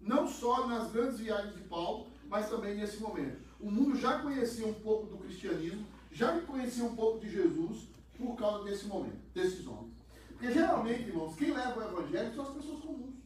Não 0.00 0.28
só 0.28 0.68
nas 0.68 0.92
grandes 0.92 1.18
viagens 1.18 1.56
de 1.56 1.62
Paulo, 1.62 2.06
mas 2.28 2.48
também 2.48 2.76
nesse 2.76 2.98
momento. 3.02 3.40
O 3.58 3.68
mundo 3.68 3.96
já 3.96 4.20
conhecia 4.20 4.64
um 4.64 4.74
pouco 4.74 5.08
do 5.08 5.18
cristianismo, 5.18 5.84
já 6.12 6.40
conhecia 6.42 6.84
um 6.84 6.94
pouco 6.94 7.18
de 7.18 7.28
Jesus 7.28 7.88
por 8.16 8.36
causa 8.36 8.62
desse 8.62 8.86
momento, 8.86 9.18
desses 9.34 9.66
homens. 9.66 9.96
Porque 10.28 10.52
geralmente, 10.52 11.08
irmãos, 11.08 11.34
quem 11.34 11.52
leva 11.52 11.80
o 11.80 11.98
evangelho 11.98 12.32
são 12.32 12.44
as 12.44 12.54
pessoas 12.54 12.80
comuns. 12.82 13.16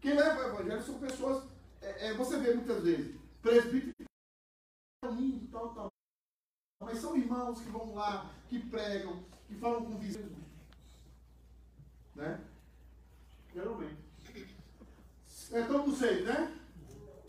Quem 0.00 0.14
leva 0.14 0.40
o 0.40 0.48
evangelho 0.48 0.82
são 0.82 0.98
pessoas. 0.98 1.44
é, 1.80 2.08
é, 2.08 2.14
você 2.14 2.40
vê 2.40 2.54
muitas 2.54 2.82
vezes, 2.82 3.14
presbíteros 3.40 3.94
lindo, 5.12 5.46
tal, 5.52 5.72
tal. 5.74 5.92
Mas 6.82 6.98
são 6.98 7.16
irmãos 7.16 7.60
que 7.60 7.70
vão 7.70 7.94
lá, 7.94 8.34
que 8.48 8.58
pregam, 8.58 9.22
que 9.46 9.54
falam 9.54 9.84
com 9.84 9.98
vizinhos. 9.98 10.32
Né? 12.14 12.40
Geralmente. 13.52 13.96
É 15.52 15.62
todo 15.62 15.94
seis, 15.94 16.24
né? 16.24 16.58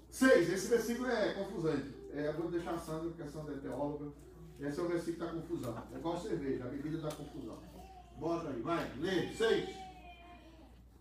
Seis, 0.10 0.50
esse 0.50 0.68
versículo 0.68 1.10
é 1.10 1.34
confusante. 1.34 1.94
É, 2.14 2.28
eu 2.28 2.34
vou 2.34 2.50
deixar 2.50 2.76
a 2.76 2.80
Sandra, 2.80 3.10
porque 3.10 3.24
a 3.24 3.28
Sandra 3.28 3.56
é 3.56 3.58
teóloga. 3.58 4.12
Esse 4.60 4.80
é 4.80 4.84
o 4.84 4.88
versículo 4.88 5.18
que 5.18 5.24
está 5.24 5.34
confusão. 5.34 5.84
É 5.92 5.98
igual 5.98 6.20
cerveja, 6.20 6.64
a 6.64 6.68
bebida 6.70 6.98
dá 7.00 7.12
confusão. 7.12 7.60
Bota 8.18 8.50
aí, 8.50 8.62
vai, 8.62 8.90
lê, 8.98 9.34
seis. 9.34 9.76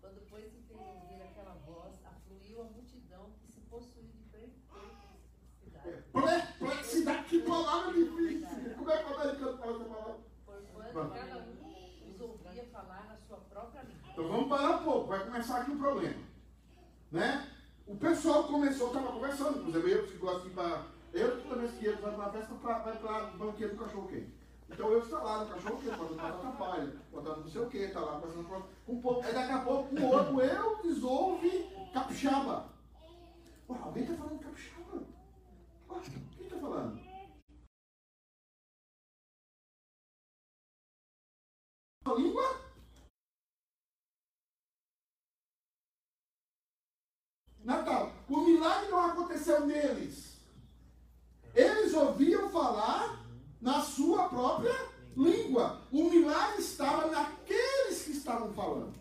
Quando 0.01 0.15
depois 0.15 0.43
se 0.51 0.59
fez 0.67 0.79
ouvir 0.79 1.21
aquela 1.21 1.53
voz, 1.65 1.95
afluiu 2.03 2.61
a 2.61 2.65
multidão 2.65 3.31
que 3.39 3.51
se 3.53 3.61
possuía 3.61 4.03
de 4.03 4.23
perplexidade. 4.29 6.03
Perplexidade, 6.11 7.23
que 7.29 7.39
palavra 7.43 7.93
difícil. 7.93 8.75
Como 8.77 8.91
é 8.91 9.03
que 9.03 9.11
o 9.11 9.15
americano 9.15 9.57
fala 9.57 9.75
essa 9.75 9.85
palavra? 9.85 10.15
Os 10.95 12.21
ouvia 12.21 12.63
falar 12.71 13.05
na 13.09 13.17
sua 13.27 13.37
própria 13.49 13.81
língua. 13.81 14.09
Então 14.13 14.27
vamos 14.29 14.47
parar 14.47 14.77
um 14.77 14.83
pouco, 14.85 15.07
vai 15.07 15.25
começar 15.25 15.59
aqui 15.59 15.71
um 15.71 15.77
problema. 15.77 16.23
Né? 17.11 17.51
O 17.85 17.97
pessoal 17.97 18.45
começou, 18.45 18.87
estava 18.87 19.11
conversando 19.11 19.61
com 19.61 19.69
os 19.69 19.75
hebreus 19.75 20.09
que 20.09 20.17
gostam 20.17 20.43
de 20.43 20.47
ir 20.47 20.53
para. 20.53 20.85
Eu, 21.11 21.41
toda 21.43 21.57
vez 21.57 21.73
que 21.73 21.85
eles 21.85 21.99
vai 21.99 22.13
para 22.13 22.23
uma 22.23 22.31
festa, 22.31 22.53
vai 22.53 22.97
para 22.97 23.25
o 23.25 23.37
banquete 23.37 23.75
do 23.75 23.83
cachorro 23.83 24.07
quente. 24.07 24.33
Então 24.69 24.89
eu 24.89 24.99
estou 24.99 25.21
lá 25.21 25.43
no 25.43 25.53
cachorro 25.53 25.81
quente, 25.81 25.97
botando 25.97 26.17
batata 26.17 26.57
palha, 26.57 26.95
botando 27.11 27.37
não 27.39 27.47
sei 27.49 27.61
o 27.61 27.69
que, 27.69 27.87
tá 27.89 27.99
lá 27.99 28.13
conversando 28.13 28.47
com 28.85 28.93
um 28.93 29.01
pouco. 29.01 29.25
Aí 29.25 29.33
daqui 29.33 29.51
a 29.51 29.59
pouco 29.59 29.95
o 29.95 30.05
outro, 30.05 30.41
eu 30.41 30.81
desouve 30.81 31.89
capixaba. 31.93 32.69
Ué, 33.69 33.77
alguém 33.81 34.03
está 34.03 34.15
falando 34.15 34.39
capixaba? 34.39 35.03
Ué, 35.89 36.01
quem 36.37 36.45
está 36.45 36.57
falando? 36.57 37.04
Língua? 42.13 42.65
Natal, 47.63 48.11
o 48.29 48.41
milagre 48.41 48.91
não 48.91 49.05
aconteceu 49.05 49.65
neles. 49.65 50.35
Eles 51.55 51.93
ouviam 51.93 52.49
falar 52.49 53.25
na 53.59 53.81
sua 53.81 54.29
própria 54.29 54.75
língua. 55.17 55.81
O 55.91 56.03
milagre 56.09 56.61
estava 56.61 57.07
naqueles 57.07 58.03
que 58.03 58.11
estavam 58.11 58.53
falando. 58.53 58.93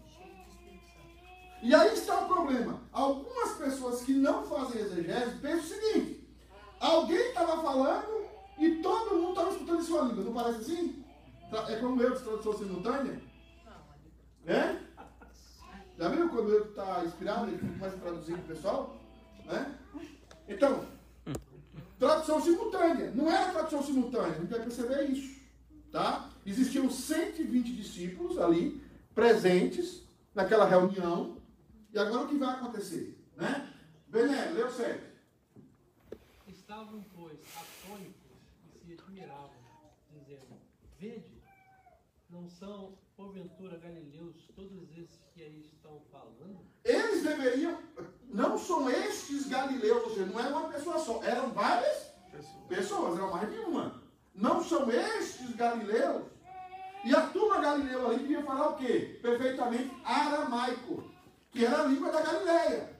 E 1.62 1.74
aí 1.74 1.92
está 1.92 2.20
o 2.20 2.28
problema. 2.28 2.80
Algumas 2.92 3.52
pessoas 3.58 4.02
que 4.02 4.14
não 4.14 4.46
fazem 4.46 4.80
exegese 4.80 5.38
pensam 5.40 5.60
o 5.60 5.62
seguinte: 5.62 6.28
alguém 6.80 7.28
estava 7.28 7.62
falando 7.62 8.26
e 8.58 8.76
todo 8.76 9.16
mundo 9.16 9.30
estava 9.30 9.50
escutando 9.50 9.80
em 9.80 9.84
sua 9.84 10.02
língua. 10.02 10.24
Não 10.24 10.32
parece 10.32 10.60
assim? 10.60 11.03
Tra- 11.50 11.70
É 11.72 11.76
como 11.80 12.02
eu 12.02 12.14
de 12.14 12.22
tradução 12.22 12.58
simultânea? 12.58 13.20
É? 14.46 14.76
Já 15.96 16.08
viu 16.08 16.28
quando 16.28 16.50
eu 16.50 16.64
está 16.70 17.04
inspirado, 17.04 17.46
ele 17.48 17.58
começa 17.58 17.96
a 17.96 18.00
traduzir 18.00 18.32
para 18.34 18.42
o 18.44 18.48
pessoal? 18.48 18.96
Né? 19.44 19.78
Então, 20.48 20.86
tradução 21.98 22.40
simultânea. 22.40 23.10
Não 23.12 23.30
era 23.30 23.52
tradução 23.52 23.82
simultânea, 23.82 24.32
a 24.32 24.40
gente 24.40 24.50
vai 24.50 24.60
perceber 24.60 25.04
isso. 25.04 25.40
Tá? 25.92 26.28
Existiam 26.44 26.90
120 26.90 27.72
discípulos 27.76 28.38
ali, 28.38 28.82
presentes 29.14 30.02
naquela 30.34 30.64
reunião. 30.66 31.36
E 31.92 31.98
agora 31.98 32.24
o 32.24 32.28
que 32.28 32.36
vai 32.36 32.54
acontecer? 32.56 33.16
Né? 33.36 33.72
Bené, 34.08 34.46
leu 34.50 34.68
7. 34.70 35.00
Estavam, 36.48 37.04
pois, 37.14 37.38
atônitos 37.56 38.14
e 38.82 38.86
se 38.86 38.92
admiravam, 38.94 39.50
dizendo: 40.10 40.56
Vede, 40.98 41.33
não 42.44 42.50
são, 42.50 42.98
porventura, 43.16 43.78
galileus 43.78 44.50
todos 44.54 44.90
esses 44.98 45.18
que 45.32 45.42
aí 45.42 45.60
estão 45.60 46.02
falando? 46.12 46.60
Eles 46.84 47.22
deveriam. 47.22 47.78
Não 48.28 48.58
são 48.58 48.90
estes 48.90 49.48
galileus, 49.48 50.02
ou 50.02 50.10
seja, 50.10 50.26
não 50.26 50.38
era 50.38 50.50
uma 50.50 50.68
pessoa 50.68 50.98
só, 50.98 51.22
eram 51.22 51.52
várias 51.52 52.10
pessoas, 52.68 53.16
eram 53.16 53.30
mais 53.30 53.50
de 53.50 53.58
uma. 53.60 54.02
Não 54.34 54.62
são 54.62 54.90
estes 54.90 55.56
galileus. 55.56 56.24
E 57.02 57.14
a 57.14 57.28
turma 57.28 57.60
galileu 57.60 58.08
ali 58.08 58.18
devia 58.18 58.42
falar 58.42 58.70
o 58.70 58.76
quê? 58.76 59.18
Perfeitamente 59.22 59.90
aramaico, 60.04 61.04
que 61.50 61.64
era 61.64 61.82
a 61.82 61.86
língua 61.86 62.10
da 62.10 62.22
Galileia. 62.22 62.94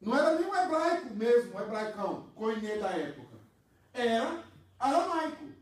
Não 0.00 0.16
era 0.16 0.36
nem 0.36 0.48
um 0.48 0.54
hebraico 0.54 1.14
mesmo, 1.14 1.56
o 1.56 1.60
hebraicão, 1.60 2.28
coinê 2.34 2.78
da 2.78 2.90
época. 2.90 3.36
Era 3.92 4.44
aramaico. 4.78 5.55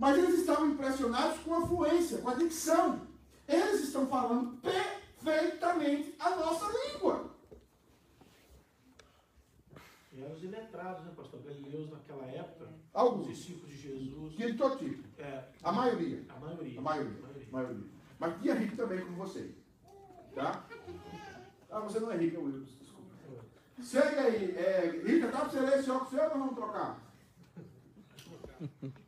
Mas 0.00 0.16
eles 0.16 0.40
estavam 0.40 0.68
impressionados 0.70 1.38
com 1.40 1.54
a 1.54 1.66
fluência, 1.66 2.18
com 2.22 2.30
a 2.30 2.34
dicção. 2.34 3.02
Eles 3.46 3.82
estão 3.82 4.06
falando 4.06 4.58
perfeitamente 4.62 6.14
a 6.18 6.30
nossa 6.36 6.66
língua. 6.72 7.30
E 10.10 10.22
eram 10.22 10.34
os 10.34 10.42
iletrados, 10.42 11.04
né, 11.04 11.12
pastor? 11.14 11.42
Galileus 11.42 11.90
naquela 11.90 12.24
época, 12.24 12.64
os 12.64 12.80
Alguns. 12.94 13.26
discípulos 13.28 13.68
de 13.68 13.76
Jesus. 13.76 14.34
Que 14.36 14.52
de 14.52 14.56
todo 14.56 14.78
tipo. 14.78 15.06
É, 15.20 15.44
A 15.62 15.70
maioria. 15.70 16.24
a 16.30 16.40
maioria. 16.40 16.78
A 16.78 16.82
maioria. 16.82 17.18
A 17.48 17.52
maioria. 17.52 17.86
Mas 18.18 18.40
tinha 18.40 18.54
rico 18.54 18.76
também 18.76 19.00
como 19.04 19.16
você. 19.18 19.54
Tá? 20.34 20.64
Ah, 21.70 21.80
você 21.80 22.00
não 22.00 22.10
é 22.10 22.16
rico, 22.16 22.36
é 22.36 22.38
Wilson. 22.40 22.78
Desculpa. 22.80 23.10
Segue 23.82 24.18
aí. 24.18 24.56
É, 24.56 25.02
Rita, 25.04 25.28
dá 25.28 25.40
pra 25.40 25.48
você 25.50 25.60
ler 25.60 25.78
esse 25.78 25.90
óculos 25.90 26.08
seu 26.10 26.22
ou 26.22 26.28
nós 26.30 26.38
vamos 26.38 26.54
trocar? 26.54 27.00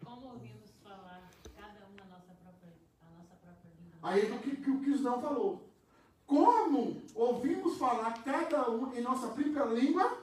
Como 0.05 0.27
ouvimos 0.29 0.71
falar, 0.83 1.29
cada 1.55 1.87
um 1.87 1.95
na 1.95 2.05
nossa 2.07 2.33
própria, 2.43 2.73
a 3.03 3.11
nossa 3.19 3.35
própria 3.37 3.71
língua. 3.79 3.92
Aí 4.03 4.29
é 4.29 4.35
o 4.35 4.39
que, 4.41 4.57
que 4.57 4.71
o 4.71 4.81
Cristão 4.81 5.21
falou. 5.21 5.63
Como 6.27 7.03
ouvimos 7.15 7.79
falar 7.79 8.23
cada 8.25 8.71
um 8.71 8.93
em 8.95 9.01
nossa 9.01 9.29
própria 9.29 9.65
língua, 9.67 10.19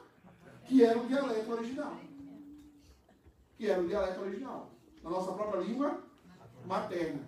que 0.65 0.83
era 0.83 0.99
o 0.99 1.07
dialeto 1.07 1.51
original. 1.51 1.95
Que 3.57 3.67
era 3.67 3.81
o 3.81 3.87
dialeto 3.87 4.21
original. 4.21 4.69
Na 5.01 5.09
nossa 5.09 5.31
própria 5.31 5.61
língua 5.61 6.03
materna. 6.65 7.21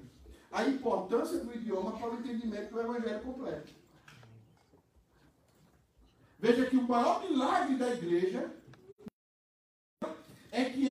A 0.52 0.64
importância 0.66 1.40
do 1.40 1.54
idioma 1.56 1.94
para 1.98 2.10
o 2.10 2.20
entendimento 2.20 2.72
do 2.72 2.82
evangelho 2.82 3.24
completo. 3.24 3.72
Veja 6.38 6.66
que 6.66 6.76
o 6.76 6.88
maior 6.88 7.22
milagre 7.22 7.78
da 7.78 7.94
igreja 7.94 8.52
é 10.52 10.66
que 10.66 10.88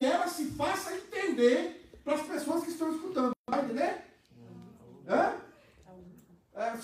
ela 0.00 0.26
se 0.26 0.50
faça 0.50 0.94
entender 0.94 1.90
para 2.04 2.16
as 2.16 2.26
pessoas 2.26 2.64
que 2.64 2.70
estão 2.70 2.92
escutando. 2.92 3.32
Vai 3.48 3.64
entender? 3.64 4.04
Hã? 5.08 5.40
É, 6.54 6.76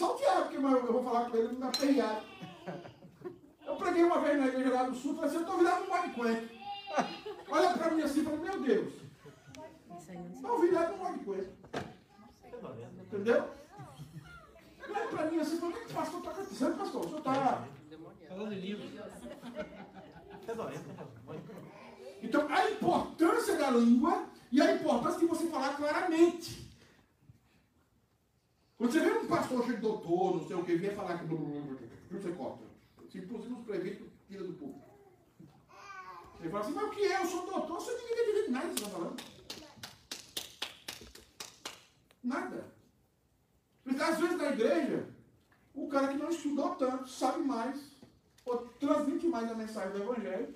que 0.80 0.86
eu 0.86 0.92
vou 0.92 1.04
falar 1.04 1.30
com 1.30 1.36
ele 1.36 1.58
na 1.58 1.68
aperreado. 1.68 2.24
Eu 3.66 3.76
preguei 3.76 4.04
uma 4.04 4.20
vez 4.20 4.38
na 4.38 4.46
igreja 4.46 4.72
lá 4.72 4.82
do 4.84 4.94
sul 4.94 5.12
e 5.12 5.14
falei 5.16 5.30
assim, 5.30 5.36
eu 5.36 5.42
estou 5.42 5.58
virado 5.58 5.84
um 5.84 5.88
bode 5.88 6.14
Olha 7.48 7.70
para 7.70 7.90
mim 7.90 8.02
assim 8.02 8.20
e 8.20 8.24
falei, 8.24 8.38
meu 8.40 8.60
Deus. 8.60 8.94
Estou 10.34 10.60
virado 10.60 10.94
um 10.94 10.98
bode 10.98 11.18
Entendeu? 13.02 13.50
Olha 14.88 15.08
para 15.08 15.30
mim 15.30 15.38
assim 15.40 15.56
e 15.56 15.60
falei, 15.60 15.76
o 15.76 15.80
que 15.80 15.90
o 15.90 15.94
pastor 15.94 16.18
está 16.18 16.30
acontecendo, 16.30 16.78
pastor? 16.78 17.00
O 17.00 17.04
senhor 17.04 17.18
está... 17.18 17.64
Falando 18.28 18.52
em 18.52 18.60
livro. 18.60 18.84
Então, 22.22 22.48
a 22.48 22.70
importância 22.70 23.56
da 23.56 23.70
língua 23.70 24.24
e 24.50 24.60
a 24.60 24.74
importância 24.74 25.20
de 25.20 25.26
você 25.26 25.46
falar 25.46 25.76
claramente. 25.76 26.63
Quando 28.76 28.92
você 28.92 29.00
vê 29.00 29.10
um 29.12 29.26
pastor 29.26 29.64
cheio 29.64 29.76
de 29.76 29.82
doutor, 29.82 30.36
não 30.36 30.46
sei 30.46 30.56
o 30.56 30.64
que, 30.64 30.76
vier 30.76 30.94
falar 30.94 31.18
que 31.18 31.26
você 31.26 32.32
corta. 32.32 32.64
Se 33.08 33.18
inclusive 33.18 33.54
os 33.54 33.64
prefeitos 33.64 34.08
tira 34.26 34.42
do 34.42 34.54
público. 34.54 34.84
Ele 36.40 36.50
fala 36.50 36.64
assim, 36.64 36.74
mas 36.74 36.84
o 36.84 36.90
que 36.90 37.04
é? 37.04 37.22
Eu 37.22 37.26
sou 37.26 37.46
doutor, 37.46 37.80
você 37.80 37.92
ninguém 37.92 38.16
tem 38.16 38.24
direito 38.26 38.46
de 38.46 38.50
nada 38.50 38.68
que 38.68 38.74
você 38.74 38.84
está 38.84 38.90
falando. 38.90 39.22
Nada. 42.22 42.74
Porque 43.84 44.02
às 44.02 44.18
vezes 44.18 44.36
na 44.36 44.50
igreja, 44.50 45.08
o 45.74 45.88
cara 45.88 46.08
que 46.08 46.16
não 46.16 46.28
estudou 46.28 46.74
tanto 46.74 47.08
sabe 47.08 47.44
mais, 47.44 47.80
ou 48.44 48.58
transmite 48.80 49.26
mais 49.26 49.50
a 49.50 49.54
mensagem 49.54 49.92
do 49.92 50.02
Evangelho, 50.02 50.54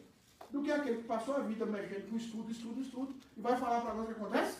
do 0.51 0.63
que 0.63 0.73
aquele 0.73 0.99
que 0.99 1.09
passou 1.09 1.37
a 1.37 1.41
vida 1.41 1.65
mexendo 1.67 2.11
com 2.11 2.17
estudo, 2.17 2.51
estudo, 2.51 2.81
estudo, 2.81 3.15
e 3.37 3.41
vai 3.41 3.57
falar 3.59 3.81
para 3.83 3.95
nós 3.95 4.05
o 4.05 4.15
que 4.15 4.21
acontece? 4.21 4.59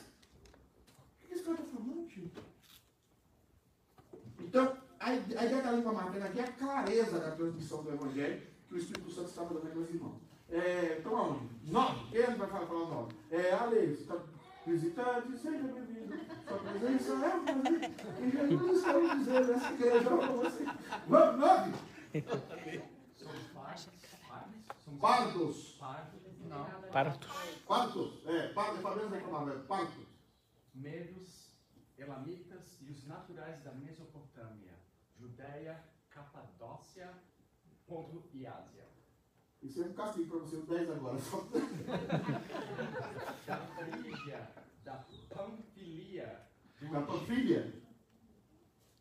O 1.23 1.27
que 1.27 1.35
esse 1.35 1.43
cara 1.43 1.59
está 1.59 1.67
falando, 1.67 2.09
tio? 2.09 2.31
Então, 4.49 4.77
a, 4.99 5.15
ide- 5.15 5.37
a 5.37 5.45
ideia 5.45 5.63
da 5.63 5.73
língua 5.73 5.93
materna 5.93 6.25
aqui 6.27 6.41
é 6.41 6.45
a 6.45 6.53
clareza 6.53 7.21
da 7.21 7.33
transmissão 7.33 7.83
do 7.83 7.93
Evangelho 7.93 8.41
que 8.67 8.75
o 8.75 8.79
Espírito 8.79 9.11
Santo 9.11 9.29
estava 9.29 9.53
dando 9.61 9.79
aos 9.79 9.91
irmãos. 9.91 10.17
É, 10.51 10.97
então, 10.99 11.17
aonde? 11.19 11.49
Nove. 11.71 12.11
Quem 12.11 12.23
vai 12.37 12.49
falar, 12.49 12.67
falar 12.67 12.87
nove? 12.87 13.15
É, 13.31 13.53
Ale, 13.53 13.95
você 13.95 14.03
está 14.03 14.17
visitante, 14.67 15.37
seja 15.37 15.59
bem-vindo. 15.65 16.15
Sua 16.49 16.59
presença 16.59 17.13
é 17.13 17.35
um 17.35 17.45
prazer. 17.45 17.91
E 18.23 18.31
Jesus 18.31 18.79
estamos 18.79 19.19
dizendo 19.19 19.53
nessa 19.53 19.73
igreja 19.75 20.09
para 20.17 20.27
você. 20.29 20.65
Vamos, 21.07 21.41
nove. 21.41 21.73
Pardos. 25.01 25.79
Partos. 26.91 27.29
Partos. 27.67 28.23
É, 28.27 28.49
pardos, 28.49 28.81
Fabiano 28.81 29.11
vai 29.11 29.21
falar, 29.21 29.45
velho. 29.45 29.61
Partos. 29.65 30.07
Medos, 30.75 31.48
Elamitas 31.99 32.79
e 32.81 32.91
os 32.91 33.05
naturais 33.07 33.63
da 33.63 33.73
Mesopotâmia, 33.73 34.75
Judéia, 35.19 35.83
Capadócia, 36.11 37.13
Ponto 37.87 38.29
e 38.33 38.47
Ásia. 38.47 38.87
Isso 39.63 39.83
é 39.83 39.87
um 39.87 39.93
castigo 39.95 40.31
para 40.31 40.39
você, 40.41 40.57
os 40.57 40.67
10 40.69 40.91
agora. 40.91 41.19
Só- 41.19 41.45
Da 43.47 43.57
Frígia, 43.75 44.49
da 44.85 45.05
Panfilia, 45.35 46.49
do, 46.81 46.91
Da 46.93 47.03
tua 47.03 47.21
filha. 47.27 47.73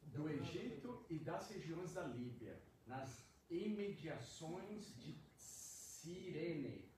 do 0.06 0.30
Egito 0.30 1.06
e 1.10 1.20
das 1.20 1.50
regiões 1.52 1.94
da 1.94 2.04
Líbia, 2.04 2.60
nas 2.88 3.24
imediações 3.50 4.96
de 4.98 5.16
Cirene, 5.36 6.90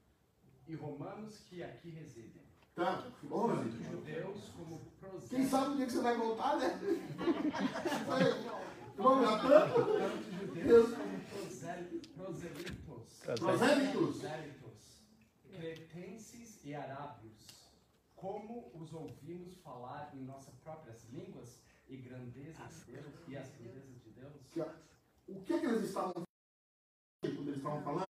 e 0.68 0.76
romanos 0.76 1.40
que 1.42 1.62
aqui 1.64 1.90
residem. 1.90 2.48
Tá? 2.80 2.96
Tanto 2.96 3.36
11. 3.36 3.84
judeus 3.84 4.50
como 4.56 4.80
Quem 5.30 5.46
sabe 5.46 5.74
o 5.74 5.76
dia 5.76 5.86
que 5.86 5.92
você 5.92 6.02
vai 6.02 6.16
voltar, 6.16 6.56
né? 6.56 6.80
Vamos 8.96 9.26
lá, 9.26 9.38
tanto. 9.40 9.82
Proselitos. 12.16 13.20
Prosélitos. 13.38 14.22
Cretenses 15.52 16.64
e 16.64 16.74
arábios, 16.74 17.68
como 18.16 18.72
os 18.74 18.94
ouvimos 18.94 19.58
falar 19.58 20.12
em 20.14 20.24
nossas 20.24 20.56
próprias 20.60 21.04
línguas 21.12 21.62
e 21.90 21.98
grandezas 21.98 22.86
de 22.86 22.94
Deus 22.94 23.14
e 23.28 23.36
as 23.36 23.50
grandezas 23.58 24.02
de 24.02 24.10
Deus? 24.12 24.34
O 25.28 25.42
que, 25.42 25.60
que 25.60 25.66
eles 25.66 25.84
estavam 25.84 26.14
falando 26.14 26.28
quando 27.22 27.50
eles 27.50 27.58
estavam 27.58 27.84
falando? 27.84 28.08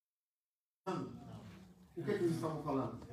O 1.96 1.96
que, 1.96 2.04
que 2.04 2.12
eles 2.12 2.36
estavam 2.36 2.62
falando? 2.62 3.09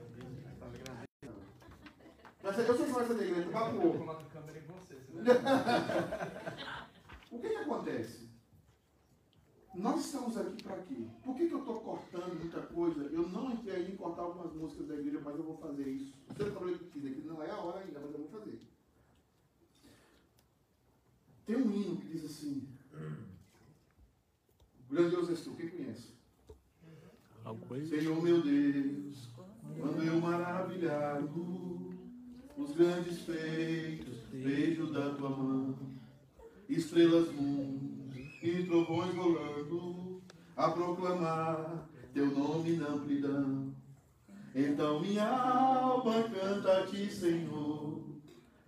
Mas 2.46 2.58
eu 2.58 2.76
sei 2.76 2.86
que 2.86 2.92
vai 2.92 3.06
ser 3.06 3.14
da 3.14 3.24
igreja, 3.24 3.50
vai 3.50 3.70
pro 3.70 3.80
Eu 3.80 3.86
outro. 3.86 3.98
coloco 3.98 4.22
a 4.22 4.24
câmera 4.26 4.58
em 4.58 4.62
você, 4.62 5.00
senão- 5.00 5.24
O 7.32 7.38
que, 7.40 7.48
que 7.48 7.56
acontece? 7.56 8.28
Nós 9.74 10.06
estamos 10.06 10.36
aqui 10.36 10.62
para 10.62 10.76
quê? 10.82 11.08
Por 11.24 11.34
que, 11.36 11.48
que 11.48 11.54
eu 11.54 11.58
estou 11.58 11.80
cortando 11.80 12.38
muita 12.38 12.62
coisa? 12.62 13.02
Eu 13.06 13.28
não 13.28 13.50
entrei 13.50 13.74
aí 13.74 13.92
em 13.92 13.96
cortar 13.96 14.22
algumas 14.22 14.52
músicas 14.54 14.86
da 14.86 14.94
igreja, 14.94 15.20
mas 15.24 15.34
eu 15.36 15.42
vou 15.42 15.56
fazer 15.58 15.88
isso. 15.88 16.14
Você 16.28 16.50
falou 16.52 16.78
que 16.78 16.84
aqui 16.84 17.22
não 17.26 17.42
é 17.42 17.50
a 17.50 17.58
hora 17.58 17.80
ainda, 17.80 17.98
mas 18.00 18.12
eu 18.12 18.18
vou 18.18 18.28
fazer. 18.28 18.60
Tem 21.44 21.56
um 21.56 21.72
hino 21.74 21.96
que 21.96 22.06
diz 22.08 22.24
assim: 22.24 22.68
Grandioso 24.88 25.30
és 25.32 25.40
tu, 25.42 25.50
quem 25.56 25.68
conhece? 25.68 26.14
Senhor 27.88 28.22
meu 28.22 28.42
Deus, 28.42 29.28
quando 29.78 30.02
eu 30.02 30.20
maravilhado, 30.20 31.75
os 32.56 32.74
grandes 32.74 33.20
feitos 33.20 34.16
vejo 34.32 34.92
da 34.92 35.10
tua 35.10 35.30
mão, 35.30 35.76
estrelas 36.68 37.30
mundos 37.32 38.16
e 38.42 38.64
trovões 38.64 39.14
rolando, 39.14 40.22
a 40.56 40.70
proclamar 40.70 41.88
teu 42.14 42.26
nome 42.26 42.76
na 42.76 42.88
amplidão. 42.88 43.74
Então 44.54 45.00
minha 45.00 45.28
alma 45.28 46.22
canta 46.30 46.78
a 46.78 46.86
ti, 46.86 47.12
Senhor, 47.12 48.02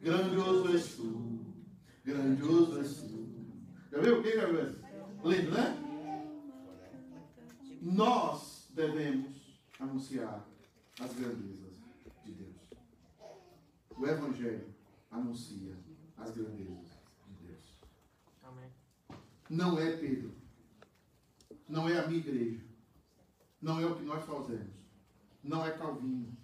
grandioso 0.01 0.73
és 0.73 0.95
tu, 0.97 1.47
grandioso 2.05 2.79
és 2.79 2.97
tu. 3.03 3.19
Já 3.91 4.01
viu? 4.01 4.23
Já 4.23 4.47
viu 4.47 4.61
essa? 4.61 4.79
Lindo, 5.25 5.51
né? 5.51 5.85
Nós 7.81 8.69
devemos 8.75 9.61
anunciar 9.81 10.47
as 11.01 11.15
grandezas. 11.15 11.58
O 13.99 14.07
Evangelho 14.07 14.75
anuncia 15.11 15.77
as 16.17 16.31
grandezas 16.31 16.99
de 17.27 17.47
Deus. 17.47 17.81
Amém. 18.43 18.71
Não 19.51 19.79
é 19.79 19.97
Pedro. 19.97 20.33
Não 21.69 21.89
é 21.89 21.99
a 21.99 22.07
minha 22.07 22.21
igreja. 22.21 22.65
Não 23.61 23.81
é 23.81 23.87
o 23.87 23.97
que 23.97 24.05
nós 24.05 24.25
fazemos. 24.25 24.75
Não 25.43 25.65
é 25.65 25.71
Calvino. 25.73 26.37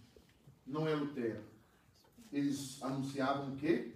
Não 0.67 0.89
é 0.89 0.95
Lutero. 0.95 1.45
Eles 2.33 2.83
anunciavam 2.83 3.53
o 3.53 3.57
quê? 3.57 3.95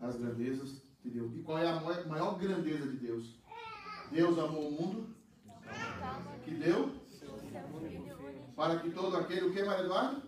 As 0.00 0.16
grandezas 0.16 0.82
de 1.02 1.10
Deus. 1.10 1.34
E 1.34 1.42
qual 1.42 1.58
é 1.58 1.68
a 1.68 1.80
maior, 1.80 2.38
grandeza 2.38 2.90
de 2.90 2.96
Deus? 2.96 3.38
Deus 4.10 4.38
amou 4.38 4.68
o 4.68 4.72
mundo 4.72 5.14
que 6.44 6.54
deu 6.54 7.02
para 8.54 8.78
que 8.78 8.90
todo 8.90 9.16
aquele, 9.16 9.46
o 9.46 9.52
que, 9.52 9.62
Maria 9.62 9.84
Eduarda? 9.84 10.22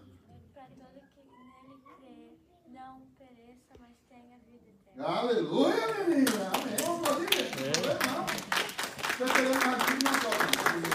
Para 0.55 0.67
todo 0.67 1.01
que 1.15 1.23
nele 1.31 1.79
crê, 2.01 2.39
não 2.69 3.03
pereça, 3.19 3.75
mas 3.79 3.97
tenha 4.09 4.39
vida 4.39 4.67
eterna. 4.69 4.84
Aleluia, 4.97 6.05
menina! 6.07 6.53
Amém. 6.55 6.77
Vamos 6.87 7.09
aplaudir? 7.09 7.29
Legal. 7.35 8.27
Você 9.11 9.25
querendo 9.25 9.59
mais 9.59 9.75
antigo, 9.75 10.05
não 10.05 10.15
aplaudir. 10.15 10.95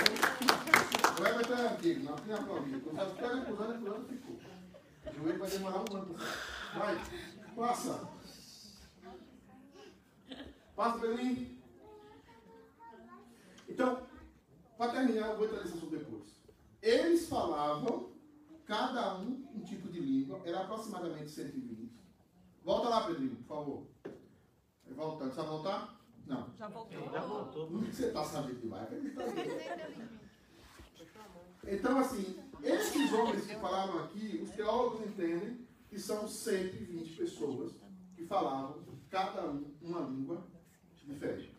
O 1.20 1.28
Everton 1.28 1.54
é 1.54 1.68
antigo, 1.68 2.04
não 2.06 2.16
tem 2.16 2.34
aplaudir. 2.34 2.80
Quando 2.80 2.96
você 2.96 3.22
pega 3.22 3.42
acusando, 3.42 3.74
acusando, 3.74 4.08
ficou. 4.08 4.36
O 5.06 5.14
joelho 5.14 5.40
vai 5.40 5.50
demorar 5.50 5.80
um 5.80 5.98
ano. 5.98 6.16
Vai, 6.78 7.02
passa. 7.58 8.10
Passa, 10.78 10.98
Belinho. 11.00 11.60
Então, 13.68 14.08
para 14.78 14.92
terminar, 14.94 15.28
eu 15.28 15.36
vou 15.36 15.46
entrar 15.46 15.60
nesse 15.60 15.74
assunto 15.74 15.98
depois. 15.98 16.40
Eles 16.82 17.28
falavam, 17.28 18.14
cada 18.66 19.18
um, 19.18 19.46
um 19.54 19.60
tipo 19.60 19.90
de 19.90 20.00
língua, 20.00 20.42
era 20.46 20.62
aproximadamente 20.62 21.30
120. 21.32 21.69
Volta 22.70 22.88
lá, 22.88 23.08
Pedrinho, 23.08 23.36
por 23.38 23.48
favor. 23.48 23.88
Voltando, 24.96 25.34
sabe 25.34 25.48
voltar? 25.50 26.00
Não. 26.28 26.54
Já 26.56 26.68
voltou. 26.68 27.12
Já 27.12 27.22
voltou. 27.22 27.72
Não 27.72 27.82
que 27.82 27.96
você 27.96 28.06
está 28.06 28.24
sabendo 28.24 28.62
demais. 28.62 28.88
Então, 31.68 31.98
assim, 31.98 32.38
esses 32.62 33.12
homens 33.12 33.48
que 33.48 33.56
falaram 33.56 34.04
aqui, 34.04 34.40
os 34.44 34.52
teólogos 34.52 35.02
entendem 35.02 35.68
que 35.90 35.98
são 35.98 36.28
120 36.28 37.16
pessoas 37.16 37.74
que 38.16 38.28
falavam, 38.28 38.84
cada 39.10 39.50
um, 39.50 39.74
uma 39.82 40.02
língua 40.02 40.46
diferente. 41.04 41.52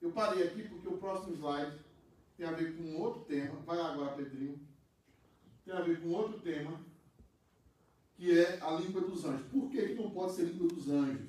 Eu 0.00 0.12
parei 0.12 0.44
aqui 0.44 0.66
porque 0.66 0.88
o 0.88 0.96
próximo 0.96 1.34
slide 1.36 1.78
tem 2.38 2.46
a 2.46 2.52
ver 2.52 2.74
com 2.74 2.96
outro 2.96 3.20
tema. 3.24 3.60
Vai 3.66 3.76
lá 3.76 3.92
agora, 3.92 4.16
Pedrinho. 4.16 4.58
Tem 5.62 5.74
a 5.74 5.82
ver 5.82 6.00
com 6.00 6.08
outro 6.08 6.40
tema, 6.40 6.80
que 8.16 8.38
é 8.38 8.58
a 8.62 8.70
língua 8.72 9.02
dos 9.02 9.24
anjos. 9.24 9.46
Por 9.48 9.70
que, 9.70 9.88
que 9.88 9.94
não 9.94 10.10
pode 10.10 10.32
ser 10.34 10.44
língua 10.44 10.68
dos 10.68 10.88
anjos? 10.88 11.28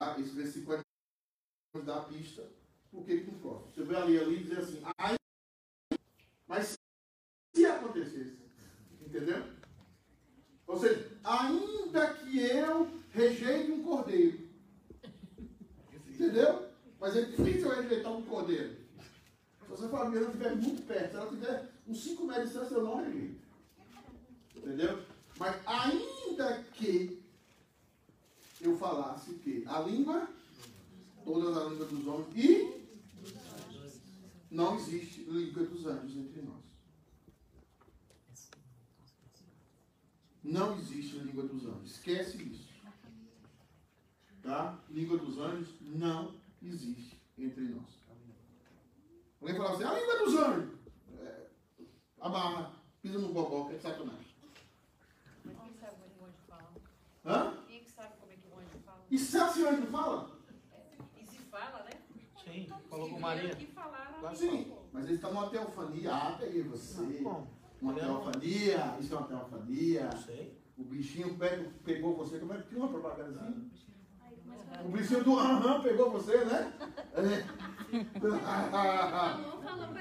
Ah, 0.00 0.18
Esse 0.18 0.30
versículo 0.30 0.80
vai 1.74 1.82
dar 1.84 1.98
a 1.98 2.04
pista. 2.04 2.48
Por 2.90 3.04
que, 3.04 3.20
que 3.20 3.30
não 3.30 3.38
pode? 3.38 3.74
Você 3.74 3.82
vai 3.84 4.02
ali, 4.02 4.18
ali 4.18 4.36
e 4.36 4.42
dizer 4.42 4.58
assim, 4.58 4.82
"Ai, 4.98 5.16
mas 6.46 6.78
se 7.54 7.66
acontecesse, 7.66 8.38
entendeu? 9.00 9.44
Ou 10.66 10.78
seja, 10.78 11.18
ainda 11.22 12.14
que 12.14 12.38
eu 12.38 12.88
rejeite 13.10 13.70
um 13.72 13.82
cordeiro, 13.82 14.48
entendeu? 16.08 16.70
Mas 16.98 17.16
é 17.16 17.24
difícil 17.24 17.70
eu 17.70 17.82
rejeitar 17.82 18.12
um 18.12 18.22
cordeiro. 18.22 18.76
Se 19.60 19.68
você 19.68 19.88
família 19.88 20.20
não 20.20 20.28
estiver 20.28 20.56
muito 20.56 20.86
perto, 20.86 21.10
se 21.10 21.16
ela 21.16 21.24
estiver 21.26 21.72
uns 21.86 22.02
5 22.02 22.24
metros 22.24 22.44
de 22.44 22.50
distância, 22.52 22.74
eu 22.76 22.82
não 22.84 23.04
rejeito. 23.04 23.40
Entendeu? 24.56 25.04
Mas 25.38 25.66
ainda 25.66 26.62
que 26.74 27.22
eu 28.60 28.76
falasse 28.78 29.34
que 29.34 29.64
a 29.66 29.80
língua, 29.80 30.28
todas 31.24 31.56
as 31.56 31.72
línguas 31.72 31.90
dos 31.90 32.06
homens, 32.06 32.34
e 32.36 32.74
não 34.50 34.76
existe 34.76 35.24
língua 35.24 35.64
dos 35.64 35.84
anjos 35.86 36.16
entre 36.16 36.42
nós. 36.42 36.62
Não 40.44 40.78
existe 40.78 41.18
língua 41.18 41.44
dos 41.44 41.64
anjos. 41.64 41.90
Esquece 41.90 42.36
isso. 42.42 42.68
Tá? 44.42 44.78
Língua 44.90 45.18
dos 45.18 45.38
anjos 45.38 45.74
não 45.80 46.34
existe 46.62 47.18
entre 47.38 47.62
nós. 47.62 48.04
Alguém 49.40 49.56
fala 49.56 49.74
assim, 49.74 49.84
a 49.84 49.98
língua 49.98 50.18
dos 50.24 50.34
anjos. 50.36 50.78
É, 51.18 51.46
amarra, 52.20 52.72
pisa 53.02 53.18
no 53.18 53.32
bobó, 53.32 53.68
que 53.68 53.74
é 53.74 53.78
sacanagem. 53.78 54.34
Mas 55.44 55.56
quem 55.58 55.74
sabe 55.74 55.96
como 55.96 56.04
é 56.04 56.08
que 56.08 56.22
o 56.22 56.24
anjo 56.26 56.38
fala? 56.46 56.72
Hã? 57.24 57.54
Quem 57.66 57.76
é 57.76 57.80
que 57.80 57.90
sabe 57.90 58.14
como 58.20 58.32
é 58.32 58.36
que 58.36 58.46
o 58.48 58.58
anjo 58.58 58.78
fala? 58.84 59.00
E 59.10 59.18
se 59.18 59.36
a 59.38 59.48
senhora 59.48 59.76
não 59.78 59.86
fala? 59.86 60.30
E 61.20 61.24
se 61.26 61.38
fala, 61.38 61.84
né? 61.84 61.90
Sim, 62.44 62.66
Todos 62.68 62.86
falou 62.88 63.08
com 63.10 63.20
Maria. 63.20 63.56
falaram. 63.74 64.34
Sim, 64.34 64.72
mas 64.92 65.04
ele 65.06 65.14
está 65.14 65.30
numa 65.30 65.48
teofania. 65.48 66.12
Ah, 66.14 66.36
peguei 66.38 66.62
você. 66.62 67.20
Como? 67.22 67.48
Uma 67.80 67.94
teofania, 67.94 68.96
isso 69.00 69.14
é 69.14 69.18
uma 69.18 69.26
teofania. 69.28 70.04
Não 70.12 70.20
sei. 70.22 70.62
O 70.76 70.84
bichinho 70.84 71.36
pega- 71.38 71.70
pegou 71.84 72.16
você, 72.16 72.38
como 72.38 72.52
é 72.52 72.58
que 72.58 72.68
tinha 72.68 72.80
uma 72.80 72.88
propaganda 72.88 73.40
assim? 73.40 73.70
O 74.84 74.88
bichinho 74.88 75.22
do 75.24 75.38
aham 75.38 75.80
pegou 75.82 76.10
você, 76.10 76.44
né? 76.44 76.72
pra 76.78 77.22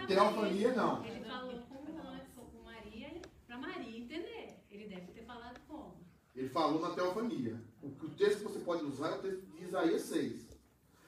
Teofania 0.07 0.73
não. 0.73 1.05
Ele 1.05 1.23
falou 1.25 1.59
com, 1.69 1.75
o 1.75 2.07
anjo, 2.07 2.41
com 2.51 2.63
Maria, 2.63 3.21
pra 3.47 3.57
Maria 3.57 3.97
entender. 3.99 4.59
Ele 4.71 4.87
deve 4.87 5.11
ter 5.11 5.23
falado 5.25 5.59
como? 5.67 5.93
Ele 6.35 6.42
falou 6.53 6.79
na 6.79 6.91
teofania. 6.91 7.59
O, 7.81 7.87
o 7.87 8.09
texto 8.11 8.37
que 8.37 8.43
você 8.43 8.59
pode 8.59 8.83
usar 8.85 9.09
é 9.09 9.15
o 9.17 9.21
texto 9.21 9.41
de 9.47 9.63
Isaías 9.63 10.01
6. 10.03 10.47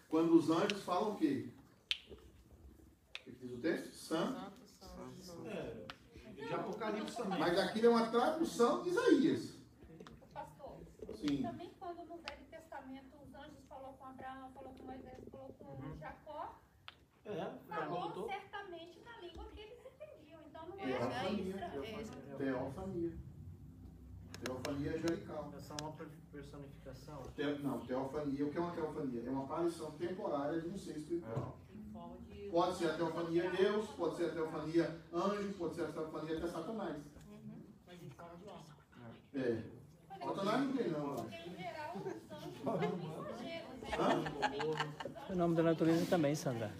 Quando 0.09 0.35
os 0.35 0.49
anjos 0.49 0.83
falam 0.83 1.11
o 1.13 1.15
quê? 1.17 1.49
O 2.11 3.23
que 3.23 3.31
diz 3.31 3.51
o 3.53 3.57
texto? 3.61 3.93
Santo. 3.93 4.51
É, 5.45 5.85
de 6.33 6.53
Apocalipse 6.53 7.15
também. 7.17 7.39
Mas 7.39 7.57
aqui 7.57 7.85
é 7.85 7.89
uma 7.89 8.07
tradução 8.09 8.83
de 8.83 8.89
Isaías. 8.89 9.55
Pastor, 10.33 10.77
Sim. 11.15 11.41
também 11.41 11.71
quando 11.79 11.99
no 11.99 12.17
Velho 12.17 12.45
Testamento 12.49 13.15
os 13.23 13.33
anjos 13.35 13.63
falou 13.69 13.93
com 13.93 14.05
Abraão, 14.05 14.51
falou 14.53 14.73
com 14.73 14.83
Moisés, 14.83 15.23
falou 15.31 15.53
com 15.59 15.97
Jacó, 15.97 16.59
É, 17.25 17.51
falou 17.67 17.99
voltou. 18.01 18.27
certamente 18.27 18.99
na 19.01 19.17
língua 19.21 19.45
que 19.53 19.59
eles 19.61 19.79
entendiam. 19.79 20.41
Então 20.47 20.67
não 20.67 20.79
é 20.79 20.85
Teofania. 20.85 21.55
extra. 21.99 22.35
Teofania. 22.37 23.13
Teofania 24.45 24.91
angelical. 24.91 25.51
É 25.57 25.59
só 25.59 25.75
uma 25.81 25.91
personificação. 26.31 27.21
Te- 27.35 27.63
não, 27.63 27.79
teofania. 27.79 28.45
O 28.45 28.49
que 28.51 28.57
é 28.57 28.61
uma 28.61 28.71
teofania? 28.71 29.23
É 29.25 29.29
uma 29.29 29.43
aparição 29.43 29.91
temporária 29.91 30.61
de 30.61 30.69
um 30.69 30.77
ser 30.77 30.97
espiritual. 30.97 31.57
De. 32.29 32.49
Pode 32.49 32.77
ser 32.77 32.91
a 32.91 32.93
teofania 32.93 33.49
Deus, 33.51 33.87
pode 33.89 34.15
ser 34.17 34.25
a 34.25 34.29
teofania 34.29 35.01
anjo, 35.13 35.53
pode 35.57 35.75
ser 35.75 35.83
a 35.83 35.87
teofania 35.87 36.37
até 36.37 36.47
Satanás. 36.47 36.97
Mas 37.87 38.01
em 38.03 38.09
forma 38.09 38.37
de 38.37 38.47
homem. 38.47 38.65
É. 39.33 39.63
Satanás 40.23 40.61
não 40.61 40.73
tem 40.77 40.89
não, 40.91 41.07
eu 41.07 41.13
acho. 41.13 41.45
Fenômeno 45.27 45.55
da 45.55 45.63
natureza 45.63 46.05
também, 46.09 46.35
Sandra. 46.35 46.71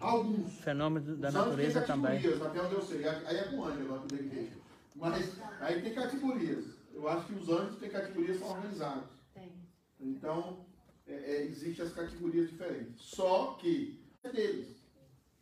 Alguns. 0.00 0.52
Fenômeno 0.60 1.16
da 1.16 1.30
natureza 1.30 1.82
também. 1.82 2.18
até 2.18 2.62
onde 2.62 2.74
eu 2.74 2.82
sei. 2.82 3.06
Aí 3.06 3.36
é 3.36 3.44
com 3.44 3.64
anjo 3.64 3.82
agora, 3.84 4.00
da 4.06 4.16
igreja. 4.16 4.59
Mas 5.00 5.40
aí 5.60 5.82
tem 5.82 5.94
categorias. 5.94 6.66
Eu 6.92 7.08
acho 7.08 7.26
que 7.26 7.34
os 7.34 7.48
anjos 7.48 7.78
têm 7.78 7.90
categorias 7.90 8.38
são 8.38 8.50
organizados. 8.50 9.08
Tem. 9.32 9.50
Então, 9.98 10.66
é, 11.06 11.12
é, 11.12 11.42
existem 11.42 11.84
as 11.84 11.92
categorias 11.92 12.50
diferentes. 12.50 13.02
Só 13.02 13.54
que 13.54 14.04
é 14.22 14.28
deles. 14.28 14.80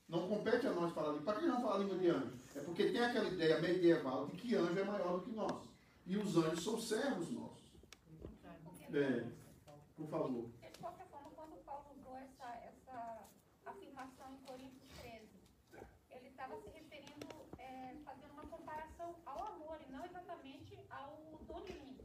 Não 0.08 0.26
compete 0.28 0.66
a 0.66 0.72
nós 0.72 0.92
falar 0.94 1.08
língua. 1.08 1.24
Para 1.24 1.40
que 1.40 1.46
não 1.46 1.60
falar 1.60 1.78
língua 1.78 1.98
de 1.98 2.08
anjo? 2.08 2.38
É 2.54 2.60
porque 2.60 2.90
tem 2.90 3.00
aquela 3.00 3.28
ideia 3.28 3.60
medieval 3.60 4.26
de 4.28 4.36
que 4.36 4.54
anjo 4.54 4.78
é 4.78 4.84
maior 4.84 5.18
do 5.18 5.24
que 5.24 5.32
nós. 5.32 5.68
E 6.06 6.16
os 6.16 6.36
anjos 6.36 6.64
são 6.64 6.80
servos 6.80 7.30
nossos. 7.30 7.68
É. 8.94 9.26
Por 9.94 10.08
favor. 10.08 10.48
De 10.72 10.78
qualquer 10.78 11.06
forma, 11.08 11.30
quando 11.36 11.62
Paulo 11.64 11.86
usou 11.98 12.16
essa, 12.16 12.46
essa 12.64 13.28
afirmação 13.66 14.32
em 14.32 14.46
Coríntios 14.46 14.88
13, 15.00 15.28
ele 16.10 16.28
estava 16.28 16.56
se 16.56 16.68
referindo, 16.70 17.26
é, 17.58 17.96
fazendo 18.04 18.32
uma 18.32 18.46
comparação 18.46 19.14
ao 19.26 19.44
amor 19.44 19.78
e 19.86 19.92
não 19.92 20.06
exatamente 20.06 20.78
ao 20.88 21.18
domínio. 21.46 21.98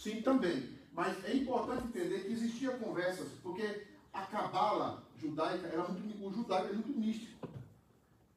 Sim, 0.00 0.22
também. 0.22 0.78
Mas 0.92 1.22
é 1.26 1.34
importante 1.34 1.84
entender 1.84 2.20
que 2.24 2.32
existia 2.32 2.70
conversas, 2.78 3.28
porque 3.42 3.86
a 4.12 4.22
cabala 4.22 5.02
judaica 5.18 5.66
era 5.66 5.86
muito, 5.88 6.26
o 6.26 6.32
judaico 6.32 6.68
é 6.70 6.72
muito 6.72 6.98
místico. 6.98 7.46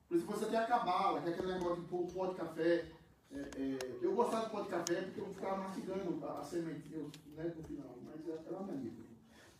Por 0.09 0.17
isso 0.17 0.25
você 0.27 0.45
tem 0.47 0.59
a 0.59 0.65
cabala, 0.67 1.21
que 1.21 1.29
é 1.29 1.31
aquele 1.33 1.53
negócio 1.53 1.81
de 1.81 1.87
pôr 1.87 2.05
pó 2.11 2.25
de 2.27 2.35
café. 2.35 2.85
É, 3.31 3.37
é, 3.37 3.77
eu 4.01 4.13
gostava 4.13 4.45
de 4.45 4.51
pó 4.51 4.61
de 4.61 4.69
café 4.69 5.01
porque 5.03 5.21
eu 5.21 5.33
ficava 5.33 5.57
mastigando 5.57 6.25
a, 6.27 6.39
a 6.39 6.43
sementinha 6.43 7.03
né, 7.35 7.53
no 7.55 7.63
final, 7.63 7.97
mas 8.03 8.27
era 8.27 8.41
era 8.45 8.57
uma 8.57 8.67
mania. 8.73 8.91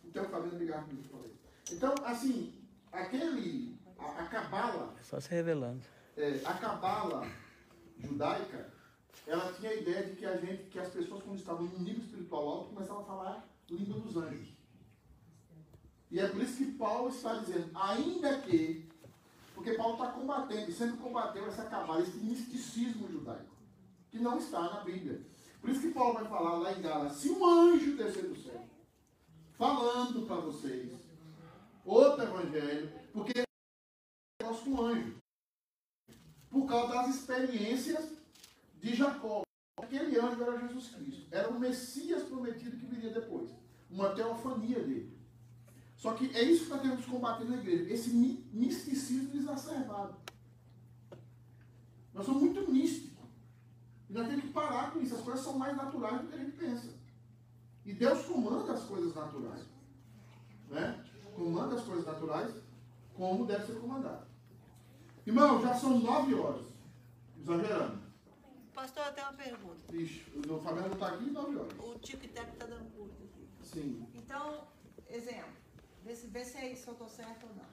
Então, 0.04 0.24
fazendo 0.26 0.58
ligar 0.58 0.84
com 0.84 0.92
isso, 0.92 1.08
falei. 1.08 1.34
Então, 1.72 1.94
assim, 2.04 2.52
aquele, 2.92 3.76
a, 3.98 4.04
a 4.04 4.26
cabala 4.26 4.94
Só 5.02 5.18
se 5.18 5.30
revelando. 5.30 5.80
é, 6.18 6.38
a 6.44 6.52
cabala 6.54 7.26
judaica, 7.98 8.72
ela 9.26 9.52
tinha 9.52 9.70
a 9.70 9.74
ideia 9.74 10.04
de 10.04 10.16
que 10.16 10.26
a 10.26 10.36
gente, 10.36 10.64
que 10.64 10.78
as 10.78 10.88
pessoas 10.88 11.22
quando 11.22 11.38
estavam 11.38 11.64
num 11.64 11.78
nível 11.78 12.02
espiritual 12.02 12.48
alto, 12.48 12.74
começavam 12.74 13.02
a 13.02 13.06
falar 13.06 13.48
língua 13.70 14.00
dos 14.00 14.16
anjos. 14.16 14.48
E 16.10 16.20
é 16.20 16.28
por 16.28 16.42
isso 16.42 16.58
que 16.58 16.72
Paulo 16.72 17.08
está 17.08 17.34
dizendo, 17.34 17.70
ainda 17.74 18.38
que, 18.40 18.88
porque 19.54 19.72
Paulo 19.72 19.94
está 19.94 20.12
combatendo, 20.12 20.72
sempre 20.72 20.98
combateu 20.98 21.46
essa 21.46 21.64
cabala, 21.64 22.02
esse 22.02 22.18
misticismo 22.18 23.10
judaico, 23.10 23.54
que 24.10 24.18
não 24.18 24.38
está 24.38 24.62
na 24.62 24.80
Bíblia. 24.80 25.20
Por 25.60 25.70
isso 25.70 25.80
que 25.80 25.92
Paulo 25.92 26.14
vai 26.14 26.28
falar 26.28 26.58
lá 26.58 26.72
em 26.72 26.82
Gálatas, 26.82 27.16
se 27.16 27.30
um 27.30 27.44
anjo 27.44 27.96
descer 27.96 28.28
do 28.28 28.36
céu, 28.36 28.62
falando 29.56 30.26
para 30.26 30.36
vocês, 30.36 30.92
outro 31.84 32.22
evangelho, 32.22 32.92
porque 33.12 33.40
é 33.40 33.44
com 34.44 34.80
anjo. 34.82 35.16
por 36.50 36.66
causa 36.66 36.94
das 36.94 37.16
experiências 37.16 38.08
de 38.84 38.94
Jacó. 38.94 39.42
Aquele 39.78 40.18
anjo 40.20 40.42
era 40.42 40.60
Jesus 40.60 40.88
Cristo. 40.88 41.26
Era 41.30 41.48
o 41.48 41.58
Messias 41.58 42.22
prometido 42.24 42.76
que 42.76 42.86
viria 42.86 43.12
depois. 43.12 43.50
Uma 43.90 44.10
teofania 44.10 44.78
dele. 44.80 45.18
Só 45.96 46.12
que 46.12 46.26
é 46.36 46.42
isso 46.42 46.64
que 46.64 46.70
nós 46.70 46.82
temos 46.82 47.04
que 47.04 47.10
combater 47.10 47.44
na 47.44 47.56
igreja. 47.56 47.90
Esse 47.92 48.10
mi- 48.10 48.46
misticismo 48.52 49.34
exacerbado. 49.34 50.16
Nós 52.12 52.26
somos 52.26 52.42
muito 52.42 52.70
místicos. 52.70 53.24
E 54.10 54.12
nós 54.12 54.26
temos 54.28 54.44
que 54.44 54.52
parar 54.52 54.92
com 54.92 55.00
isso. 55.00 55.14
As 55.14 55.22
coisas 55.22 55.42
são 55.42 55.58
mais 55.58 55.74
naturais 55.74 56.20
do 56.20 56.28
que 56.28 56.34
a 56.34 56.38
gente 56.38 56.56
pensa. 56.56 56.88
E 57.86 57.94
Deus 57.94 58.26
comanda 58.26 58.74
as 58.74 58.82
coisas 58.84 59.14
naturais. 59.14 59.64
Né? 60.68 61.04
Comanda 61.34 61.74
as 61.76 61.84
coisas 61.84 62.04
naturais 62.04 62.54
como 63.14 63.46
deve 63.46 63.64
ser 63.64 63.80
comandado. 63.80 64.26
Irmão, 65.26 65.62
já 65.62 65.74
são 65.74 65.98
nove 66.00 66.34
horas. 66.34 66.66
Exagerando. 67.40 68.03
Pastor, 68.74 69.06
eu 69.06 69.12
tenho 69.12 69.26
uma 69.28 69.36
pergunta. 69.36 69.96
Ixi, 69.96 70.24
o 70.50 70.58
Fabiano 70.60 70.88
não 70.88 70.94
está 70.94 71.08
aqui 71.08 71.30
nove 71.30 71.56
horas. 71.56 71.72
O 71.78 71.98
tic-tac 71.98 72.52
está 72.52 72.66
dando 72.66 72.90
curto 72.92 73.22
aqui. 73.22 73.48
Sim. 73.62 74.08
Então, 74.14 74.66
exemplo, 75.08 75.52
vê 76.02 76.16
se, 76.16 76.26
vê 76.26 76.44
se 76.44 76.56
é 76.58 76.72
isso 76.72 76.90
eu 76.90 76.92
estou 76.94 77.08
certo 77.08 77.46
ou 77.46 77.54
não. 77.54 77.64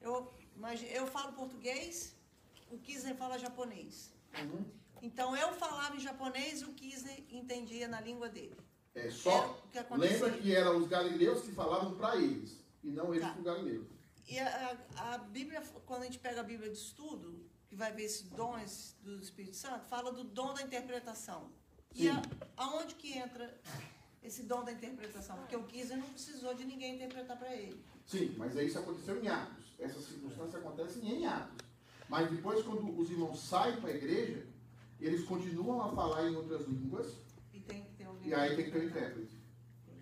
Eu, 0.00 0.32
imagi- 0.56 0.90
eu 0.92 1.06
falo 1.06 1.32
português, 1.32 2.14
o 2.70 2.78
Kisner 2.78 3.16
fala 3.16 3.38
japonês. 3.38 4.12
Uhum. 4.38 4.64
Então, 5.02 5.34
eu 5.34 5.52
falava 5.54 5.96
em 5.96 6.00
japonês 6.00 6.60
e 6.60 6.64
o 6.66 6.74
Kisner 6.74 7.24
entendia 7.30 7.88
na 7.88 8.00
língua 8.00 8.28
dele. 8.28 8.56
É 8.94 9.10
só. 9.10 9.60
que. 9.72 9.78
Lembra 9.96 10.30
que 10.32 10.54
eram 10.54 10.76
os 10.78 10.86
galileus 10.88 11.42
que 11.42 11.52
falavam 11.52 11.94
para 11.96 12.16
eles. 12.16 12.60
E 12.84 12.90
não 12.90 13.12
eles 13.14 13.22
Tá. 13.26 13.32
para 13.32 13.40
o 13.40 13.44
galileu. 13.44 13.86
E 14.28 14.38
a, 14.38 14.78
a- 14.96 15.14
a 15.14 15.18
Bíblia, 15.18 15.62
quando 15.86 16.02
a 16.02 16.04
gente 16.04 16.18
pega 16.18 16.40
a 16.40 16.44
Bíblia 16.44 16.70
de 16.70 16.76
estudo, 16.76 17.49
que 17.70 17.76
vai 17.76 17.92
ver 17.92 18.02
esses 18.02 18.28
dons 18.30 18.96
do 19.00 19.20
Espírito 19.20 19.54
Santo, 19.56 19.84
fala 19.86 20.12
do 20.12 20.24
dom 20.24 20.52
da 20.52 20.62
interpretação. 20.62 21.48
E 21.94 22.08
a, 22.08 22.20
aonde 22.56 22.96
que 22.96 23.16
entra 23.16 23.56
esse 24.24 24.42
dom 24.42 24.64
da 24.64 24.72
interpretação? 24.72 25.36
Porque 25.36 25.54
o 25.54 25.62
Kisner 25.62 25.98
não 25.98 26.08
precisou 26.08 26.52
de 26.52 26.64
ninguém 26.64 26.96
interpretar 26.96 27.38
para 27.38 27.54
ele. 27.54 27.80
Sim, 28.04 28.34
mas 28.36 28.56
isso 28.56 28.76
aconteceu 28.76 29.22
em 29.22 29.28
Atos. 29.28 29.66
Essas 29.78 30.04
circunstâncias 30.04 30.56
acontecem 30.56 31.08
em 31.08 31.26
Atos. 31.26 31.64
Mas 32.08 32.28
depois, 32.28 32.64
quando 32.64 32.98
os 32.98 33.08
irmãos 33.08 33.38
saem 33.38 33.80
para 33.80 33.90
a 33.90 33.94
igreja, 33.94 34.44
eles 34.98 35.24
continuam 35.24 35.80
a 35.80 35.94
falar 35.94 36.28
em 36.28 36.34
outras 36.34 36.66
línguas. 36.66 37.14
E 37.54 37.60
tem 37.60 37.84
que 37.84 37.92
ter 37.92 38.04
alguém. 38.04 38.28
E 38.30 38.34
aí 38.34 38.56
tem 38.56 38.64
que 38.64 38.72
ter 38.72 38.80
um 38.80 38.88
intérprete. 38.88 39.38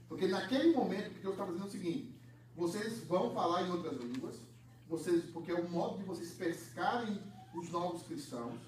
Porque 0.08 0.26
naquele 0.26 0.72
momento, 0.72 1.10
porque 1.10 1.20
Deus 1.20 1.34
está 1.34 1.44
fazendo 1.44 1.66
o 1.66 1.70
seguinte: 1.70 2.18
vocês 2.56 3.04
vão 3.04 3.34
falar 3.34 3.66
em 3.66 3.70
outras 3.70 3.98
línguas, 3.98 4.40
vocês, 4.88 5.26
porque 5.26 5.52
é 5.52 5.54
o 5.54 5.68
modo 5.68 5.98
de 5.98 6.04
vocês 6.04 6.32
pescarem 6.32 7.22
os 7.58 7.70
novos 7.70 8.02
cristãos, 8.02 8.58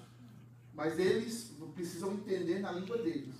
mas 0.73 0.97
eles 0.99 1.53
precisam 1.75 2.13
entender 2.13 2.59
na 2.59 2.71
língua 2.71 2.97
deles. 2.97 3.35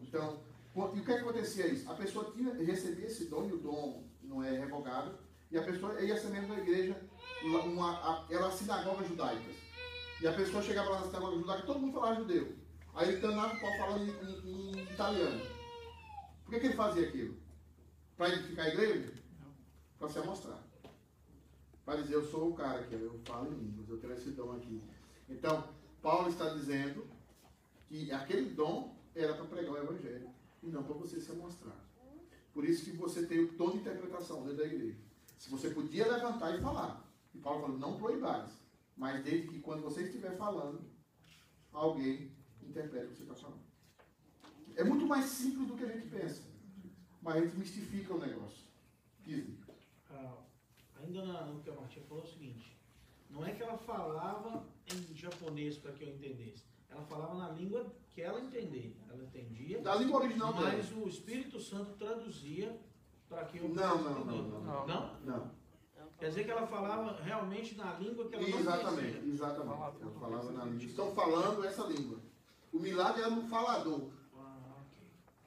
Então, 0.00 0.40
e 0.74 0.78
o 0.80 0.88
que, 1.04 1.12
é 1.12 1.16
que 1.16 1.22
acontecia 1.22 1.66
isso? 1.68 1.90
A 1.90 1.94
pessoa 1.94 2.30
tinha, 2.32 2.52
recebia 2.54 3.06
esse 3.06 3.26
dom, 3.26 3.48
e 3.48 3.52
o 3.52 3.58
dom 3.58 4.04
não 4.22 4.42
é 4.42 4.58
revogado, 4.58 5.16
e 5.50 5.58
a 5.58 5.62
pessoa 5.62 6.00
ia 6.00 6.18
ser 6.20 6.28
membro 6.28 6.54
da 6.54 6.60
igreja, 6.62 7.00
uma, 7.42 8.26
era 8.28 8.46
a 8.46 8.50
sinagoga 8.50 9.04
judaica. 9.04 9.50
E 10.20 10.26
a 10.26 10.32
pessoa 10.32 10.62
chegava 10.62 10.90
lá 10.90 11.00
na 11.00 11.06
sinagoga 11.06 11.36
judaica, 11.38 11.66
todo 11.66 11.80
mundo 11.80 11.92
falava 11.92 12.16
judeu. 12.16 12.56
Aí 12.94 13.08
ele 13.08 13.20
danava 13.20 13.54
o 13.54 13.60
falando 13.60 14.04
em, 14.04 14.10
em- 14.10 14.78
em 14.78 14.82
italiano. 14.92 15.40
Por 16.44 16.50
que, 16.54 16.60
que 16.60 16.66
ele 16.66 16.74
fazia 16.74 17.08
aquilo? 17.08 17.36
Para 18.16 18.28
identificar 18.28 18.62
a 18.62 18.68
igreja? 18.68 19.12
Para 19.98 20.08
se 20.08 20.18
amostrar. 20.18 20.62
Para 21.84 22.00
dizer, 22.00 22.14
eu 22.14 22.24
sou 22.30 22.50
o 22.50 22.54
cara 22.54 22.80
aqui, 22.80 22.94
eu 22.94 23.20
falo 23.24 23.52
em 23.52 23.58
línguas, 23.58 23.88
eu 23.88 23.98
tenho 23.98 24.12
esse 24.14 24.30
dom 24.30 24.52
aqui. 24.52 24.80
Então, 25.28 25.68
Paulo 26.02 26.28
está 26.28 26.50
dizendo 26.50 27.06
que 27.86 28.10
aquele 28.12 28.50
dom 28.50 28.96
era 29.14 29.34
para 29.34 29.44
pregar 29.46 29.72
o 29.72 29.78
evangelho 29.78 30.28
e 30.62 30.68
não 30.68 30.82
para 30.82 30.94
você 30.94 31.20
se 31.20 31.30
amostrar. 31.30 31.76
Por 32.52 32.64
isso 32.64 32.84
que 32.84 32.96
você 32.96 33.26
tem 33.26 33.46
dom 33.46 33.70
de 33.70 33.78
interpretação 33.78 34.42
dentro 34.42 34.58
da 34.58 34.66
igreja. 34.66 34.98
Se 35.38 35.50
você 35.50 35.70
podia 35.70 36.10
levantar 36.10 36.56
e 36.56 36.60
falar. 36.60 37.04
E 37.34 37.38
Paulo 37.38 37.62
falou, 37.62 37.78
não 37.78 37.98
proibais, 37.98 38.50
mas 38.96 39.24
desde 39.24 39.48
que 39.48 39.60
quando 39.60 39.82
você 39.82 40.02
estiver 40.02 40.36
falando, 40.36 40.80
alguém 41.72 42.30
interprete 42.62 43.06
o 43.06 43.08
que 43.08 43.16
você 43.16 43.22
está 43.22 43.34
falando. 43.34 43.64
É 44.76 44.84
muito 44.84 45.06
mais 45.06 45.24
simples 45.26 45.66
do 45.66 45.76
que 45.76 45.84
a 45.84 45.88
gente 45.88 46.08
pensa. 46.08 46.42
Mas 47.20 47.36
a 47.36 47.40
gente 47.40 47.56
mistifica 47.56 48.14
o 48.14 48.18
negócio. 48.18 48.64
Disney. 49.24 49.58
Ah, 50.10 50.36
ainda 51.00 51.24
no 51.46 51.62
que 51.62 51.70
a 51.70 51.74
Martinha 51.74 52.04
falou 52.06 52.22
é 52.22 52.26
o 52.26 52.30
seguinte: 52.30 52.76
não 53.34 53.44
é 53.44 53.52
que 53.52 53.62
ela 53.62 53.76
falava 53.76 54.64
em 54.94 55.14
japonês 55.14 55.76
para 55.76 55.92
que 55.92 56.04
eu 56.04 56.08
entendesse. 56.08 56.64
Ela 56.88 57.02
falava 57.02 57.34
na 57.34 57.50
língua 57.50 57.84
que 58.14 58.22
ela 58.22 58.40
entender. 58.40 58.96
Ela 59.10 59.24
entendia. 59.24 59.80
Da 59.82 59.96
língua 59.96 60.20
original 60.20 60.54
Mas 60.54 60.88
dela. 60.88 61.04
o 61.04 61.08
Espírito 61.08 61.60
Santo 61.60 61.92
traduzia 61.98 62.80
para 63.28 63.44
que 63.44 63.58
eu 63.58 63.68
Não, 63.68 64.02
não, 64.02 64.24
não, 64.24 64.36
entender. 64.36 64.64
não, 64.64 64.86
não. 64.86 65.20
Não. 65.24 65.64
Quer 66.18 66.28
dizer 66.28 66.44
que 66.44 66.50
ela 66.52 66.66
falava 66.66 67.20
realmente 67.22 67.74
na 67.76 67.94
língua 67.94 68.28
que 68.28 68.36
ela 68.36 68.48
não 68.48 68.58
Exatamente, 68.60 69.18
conhecia. 69.18 69.32
exatamente. 69.32 70.00
Eu 70.00 70.10
falava 70.12 70.52
na 70.52 70.64
língua. 70.64 70.84
Estão 70.84 71.12
falando 71.12 71.64
essa 71.64 71.82
língua. 71.86 72.18
O 72.72 72.78
milagre 72.78 73.22
era 73.22 73.30
no 73.30 73.42
falador. 73.48 74.10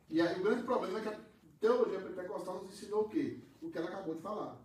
E 0.09 0.21
aí 0.21 0.39
o 0.39 0.43
grande 0.43 0.63
problema 0.63 0.99
é 0.99 1.01
que 1.01 1.09
a 1.09 1.19
teologia 1.59 1.99
pentecostal 2.01 2.55
nos 2.61 2.69
ensinou 2.73 3.03
o 3.03 3.09
quê? 3.09 3.39
O 3.61 3.69
que 3.69 3.77
ela 3.77 3.87
acabou 3.87 4.15
de 4.15 4.21
falar. 4.21 4.57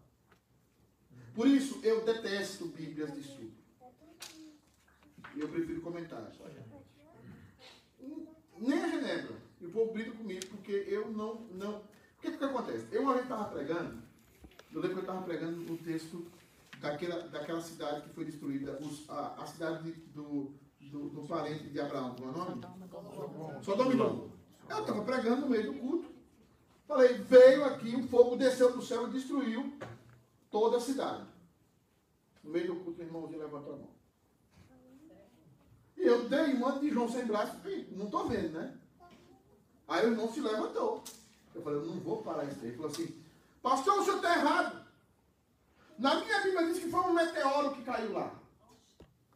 Por 1.34 1.46
isso, 1.46 1.80
eu 1.82 2.04
detesto 2.04 2.66
Bíblias 2.66 3.12
de 3.12 3.20
estudo. 3.20 3.52
Eu 5.36 5.48
prefiro 5.48 5.80
comentários. 5.80 6.36
Nem 8.58 8.78
a 8.82 8.88
Genebra. 8.88 9.36
E 9.60 9.66
o 9.66 9.70
povo 9.70 9.92
briga 9.92 10.10
comigo 10.12 10.46
porque 10.50 10.72
eu 10.88 11.10
não. 11.10 11.40
não... 11.52 11.76
O 11.78 11.82
que, 12.20 12.30
que 12.36 12.44
acontece? 12.44 12.86
Eu 12.92 13.02
uma 13.02 13.14
vez 13.14 13.24
estava 13.24 13.46
pregando, 13.46 14.00
eu 14.72 14.80
lembro 14.80 14.90
que 14.90 14.98
eu 14.98 15.00
estava 15.00 15.22
pregando 15.22 15.72
um 15.72 15.76
texto 15.76 16.24
daquela, 16.80 17.20
daquela 17.28 17.60
cidade 17.60 18.02
que 18.02 18.10
foi 18.10 18.24
destruída, 18.24 18.78
os- 18.80 19.08
a, 19.10 19.42
a 19.42 19.46
cidade 19.46 19.82
de- 19.82 20.00
do, 20.12 20.52
do, 20.80 21.08
do 21.08 21.22
parente 21.26 21.64
de 21.64 21.80
Abraão, 21.80 22.14
qual 22.14 22.28
é 22.28 22.32
o 22.32 22.38
nome? 22.38 22.60
Sodoma 23.64 23.92
e 23.92 23.96
Gomorra. 23.96 24.30
Eu 24.68 24.80
estava 24.80 25.02
pregando 25.02 25.40
no 25.42 25.48
meio 25.48 25.72
do 25.72 25.78
culto. 25.80 26.12
Falei, 26.86 27.14
veio 27.14 27.64
aqui, 27.64 27.96
um 27.96 28.06
fogo 28.06 28.36
desceu 28.36 28.72
do 28.72 28.82
céu 28.82 29.08
e 29.08 29.12
destruiu 29.12 29.72
toda 30.52 30.76
a 30.76 30.80
cidade. 30.80 31.26
No 32.44 32.50
meio 32.50 32.68
do 32.68 32.84
culto, 32.84 33.00
o 33.00 33.04
irmãozinho 33.04 33.40
levantou 33.40 33.74
a 33.74 33.76
mão. 33.78 33.90
E 35.96 36.02
eu 36.02 36.28
dei 36.28 36.54
um 36.54 36.78
de 36.78 36.90
João 36.90 37.08
sem 37.10 37.24
braço, 37.26 37.56
não 37.92 38.04
estou 38.06 38.28
vendo, 38.28 38.52
né? 38.52 38.78
Aí 39.88 40.06
o 40.06 40.10
irmão 40.10 40.32
se 40.32 40.40
levantou. 40.40 41.02
Eu 41.54 41.62
falei, 41.62 41.78
eu 41.80 41.86
não 41.86 42.00
vou 42.00 42.22
parar 42.22 42.44
isso 42.44 42.60
aí. 42.60 42.68
Ele 42.68 42.76
falou 42.76 42.90
assim, 42.90 43.22
pastor, 43.62 44.00
o 44.00 44.04
senhor 44.04 44.16
está 44.16 44.36
errado. 44.36 44.86
Na 45.98 46.16
minha 46.16 46.40
Bíblia 46.40 46.66
diz 46.66 46.78
que 46.78 46.90
foi 46.90 47.00
um 47.00 47.14
meteoro 47.14 47.74
que 47.74 47.84
caiu 47.84 48.12
lá. 48.12 48.34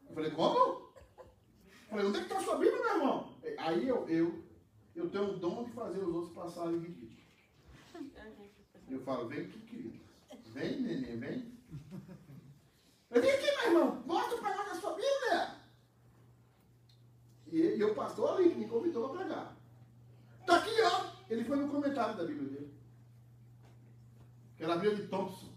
Eu 0.08 0.14
falei, 0.14 0.30
como? 0.30 0.58
Eu 0.58 0.90
falei, 1.90 2.06
onde 2.06 2.18
é 2.18 2.20
que 2.20 2.32
está 2.32 2.42
sua 2.42 2.56
Bíblia, 2.56 2.82
meu 2.82 2.94
irmão? 2.94 3.34
Aí 3.58 3.88
eu, 3.88 4.08
eu, 4.08 4.42
eu 4.94 5.10
tenho 5.10 5.34
o 5.34 5.38
dom 5.38 5.64
de 5.64 5.72
fazer 5.72 6.00
os 6.00 6.14
outros 6.14 6.34
passarem 6.34 6.78
ridículo. 6.78 7.16
Eu 8.88 9.00
falo, 9.02 9.28
vem 9.28 9.40
aqui, 9.40 9.58
querido. 9.60 10.05
Vem, 10.56 10.80
neném, 10.80 11.18
vem. 11.18 11.52
Eu 13.10 13.20
vim 13.20 13.28
aqui, 13.28 13.56
meu 13.56 13.66
irmão. 13.66 14.02
Mostra 14.06 14.38
para 14.38 14.56
nós 14.56 14.68
a 14.70 14.80
sua 14.80 14.94
Bíblia. 14.94 15.54
E, 17.48 17.58
e 17.76 17.84
o 17.84 17.94
pastor 17.94 18.38
ali 18.38 18.54
me 18.54 18.66
convidou 18.66 19.10
para 19.10 19.18
pregar. 19.18 19.56
Tá 20.46 20.56
aqui, 20.56 20.70
ó. 20.82 21.12
Ele 21.28 21.44
foi 21.44 21.56
no 21.58 21.68
comentário 21.68 22.16
da 22.16 22.24
Bíblia 22.24 22.48
dele. 22.48 22.74
Que 24.56 24.64
era 24.64 24.72
a 24.72 24.78
Bíblia 24.78 24.96
de 24.96 25.08
Thompson. 25.08 25.52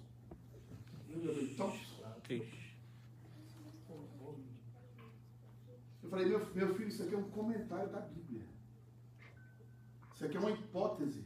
Bíblia 1.08 1.34
de 1.34 1.56
Thompson. 1.56 1.90
Eu 6.04 6.10
falei, 6.10 6.26
meu, 6.26 6.46
meu 6.54 6.76
filho, 6.76 6.90
isso 6.90 7.04
aqui 7.04 7.14
é 7.14 7.18
um 7.18 7.30
comentário 7.30 7.90
da 7.90 8.02
Bíblia. 8.02 8.46
Isso 10.14 10.26
aqui 10.26 10.36
é 10.36 10.40
uma 10.40 10.52
hipótese. 10.52 11.24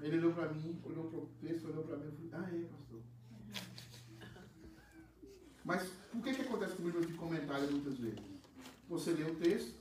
Ele 0.00 0.18
olhou 0.18 0.32
para 0.32 0.48
mim, 0.52 0.80
olhou 0.84 1.04
para 1.10 1.18
o 1.18 1.26
texto, 1.40 1.68
olhou 1.68 1.84
para 1.84 1.96
mim 1.96 2.08
e 2.08 2.28
falou, 2.28 2.46
ah, 2.46 2.54
é, 2.54 2.64
pastor. 2.64 3.02
Mas 5.64 5.90
por 6.12 6.22
que, 6.22 6.34
que 6.34 6.42
acontece 6.42 6.76
com 6.76 6.82
o 6.82 6.86
livro 6.86 7.06
de 7.06 7.14
comentário 7.14 7.70
muitas 7.70 7.98
vezes? 7.98 8.20
Você 8.88 9.12
lê 9.12 9.24
o 9.24 9.34
texto, 9.34 9.74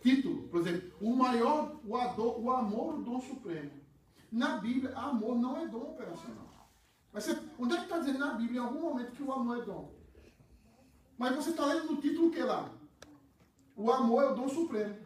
título, 0.00 0.48
por 0.48 0.60
exemplo, 0.60 0.92
o 1.00 1.16
maior, 1.16 1.80
o, 1.84 1.96
ador, 1.96 2.40
o 2.40 2.50
amor, 2.50 2.94
o 2.94 3.02
dom 3.02 3.20
supremo. 3.20 3.70
Na 4.30 4.58
Bíblia, 4.58 4.94
amor 4.94 5.36
não 5.36 5.56
é 5.56 5.66
dom 5.66 5.92
operacional. 5.92 6.70
Mas 7.12 7.24
você, 7.24 7.40
onde 7.58 7.74
é 7.74 7.78
que 7.78 7.84
está 7.84 7.98
dizendo 7.98 8.18
na 8.18 8.34
Bíblia, 8.34 8.60
em 8.60 8.64
algum 8.64 8.80
momento, 8.80 9.12
que 9.12 9.22
o 9.22 9.32
amor 9.32 9.62
é 9.62 9.64
dom? 9.64 9.94
Mas 11.16 11.34
você 11.34 11.50
está 11.50 11.64
lendo 11.64 11.92
no 11.92 12.00
título 12.00 12.28
o 12.28 12.30
que 12.30 12.42
lá? 12.42 12.70
O 13.74 13.90
amor 13.90 14.22
é 14.22 14.26
o 14.26 14.34
dom 14.34 14.48
supremo. 14.48 14.96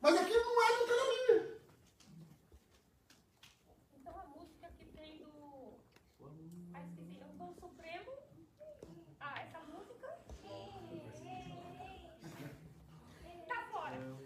Mas 0.00 0.16
aquilo 0.16 0.44
não 0.44 0.62
é 0.62 0.78
do 0.78 0.84
que 0.84 0.96
na 0.96 1.04
Bíblia. 1.14 1.60
Então 3.98 4.14
a 4.18 4.26
música 4.38 4.68
que 4.78 4.84
tem 4.86 5.18
do. 5.18 5.74
Ah, 6.74 6.82
esqueci. 6.82 7.20
É 7.20 7.26
o 7.26 7.38
Dom 7.38 7.54
Supremo. 7.54 8.12
Ah, 9.18 9.40
essa 9.40 9.60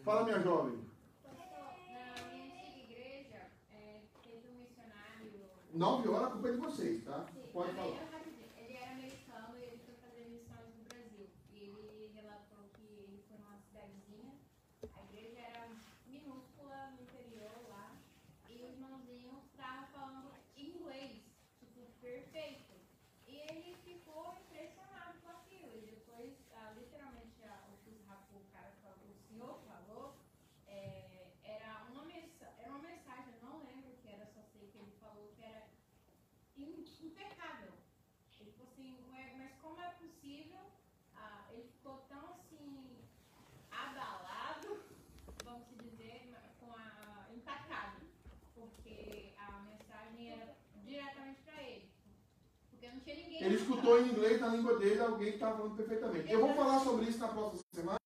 Fala, 0.09 0.25
minha 0.25 0.41
jovem. 0.41 0.79
Na 1.23 2.25
minha 2.31 2.45
antiga 2.55 2.79
igreja, 2.81 3.51
é, 3.71 4.01
teve 4.23 4.49
um 4.49 4.55
missionário. 4.55 5.51
9 5.75 6.09
horas, 6.09 6.29
a 6.29 6.31
culpa 6.31 6.49
é 6.49 6.53
de 6.53 6.57
vocês, 6.57 7.05
tá? 7.05 7.27
Pode 7.53 7.75
falar. 7.75 7.89
eu 7.89 8.11
rapidinho. 8.11 8.49
Ele 8.57 8.73
era 8.73 8.93
americano 8.93 9.59
e 9.59 9.63
ele 9.65 9.79
foi 9.85 9.95
fazer 9.97 10.25
missões 10.31 10.75
no 10.79 10.85
Brasil. 10.85 11.29
E 11.53 11.57
ele 11.59 12.11
relatou 12.15 12.71
que 12.75 12.85
ele 12.85 13.23
foi 13.29 13.37
numa 13.37 13.59
cidadezinha. 13.59 14.33
A 14.97 15.05
igreja 15.13 15.41
era 15.41 15.69
minúscula 16.07 16.87
no 16.97 17.03
interior 17.03 17.69
lá. 17.69 17.93
E 18.49 18.55
os 18.55 18.63
irmãozinhos 18.63 19.45
estavam 19.45 19.89
falando 19.89 20.33
inglês, 20.57 21.21
tipo, 21.61 21.83
perfeito. 22.01 22.73
E 23.27 23.37
ele 23.51 23.77
ficou 23.85 24.39
impressionado 24.41 25.21
com 25.21 25.29
aquilo. 25.29 25.77
E 25.77 25.81
depois, 25.83 26.33
ah, 26.55 26.73
literalmente, 26.79 27.45
ah, 27.45 27.69
o 27.75 27.77
que 27.85 27.91
o 27.91 28.01
Rafa, 28.09 28.37
o 28.39 28.51
cara 28.51 28.73
falou, 28.83 29.11
o 29.11 29.29
senhor 29.29 29.61
falou, 29.69 30.15
é, 30.67 31.27
era, 31.45 31.85
uma 31.91 32.05
mensa- 32.05 32.53
era 32.59 32.71
uma 32.71 32.79
mensagem, 32.81 33.35
eu 33.35 33.49
não 33.49 33.59
lembro 33.65 33.91
o 33.93 33.97
que 33.99 34.09
era, 34.09 34.27
só 34.27 34.41
sei 34.53 34.69
que 34.73 34.79
ele 34.79 34.93
falou 35.01 35.31
que 35.37 35.43
era 35.43 35.67
im- 36.57 36.85
impecável. 37.03 37.73
Ele 38.41 38.53
falou 38.53 38.73
assim, 38.73 38.97
"Ué, 39.13 39.35
mas 39.37 39.53
como 39.61 39.81
é 39.81 39.91
possível? 39.91 40.61
Ah, 41.15 41.47
ele 41.53 41.69
ficou 41.69 41.99
tão 42.09 42.31
assim, 42.35 42.97
abalado, 43.71 44.83
vamos 45.45 45.67
dizer, 45.83 46.27
ma- 46.31 46.49
com 46.61 46.73
a 46.73 47.27
impactado, 47.35 48.01
porque 48.55 49.33
a 49.39 49.61
mensagem 49.61 50.31
era 50.33 50.57
diretamente 50.85 51.41
para 51.43 51.63
ele. 51.63 51.89
Porque 52.71 52.89
não 52.89 53.01
tinha 53.01 53.17
ninguém. 53.17 53.19
Ele 53.41 53.55
escutou 53.55 54.01
em 54.01 54.09
inglês, 54.09 54.41
na 54.41 54.49
língua 54.49 54.77
dele, 54.79 55.01
alguém 55.01 55.29
que 55.29 55.35
estava 55.35 55.59
falando 55.59 55.77
perfeitamente. 55.77 56.33
Eu 56.33 56.41
vou 56.41 56.55
falar 56.55 56.81
sobre 56.81 57.07
isso 57.07 57.19
na 57.19 57.29
próxima 57.29 57.63
semana. 57.73 57.99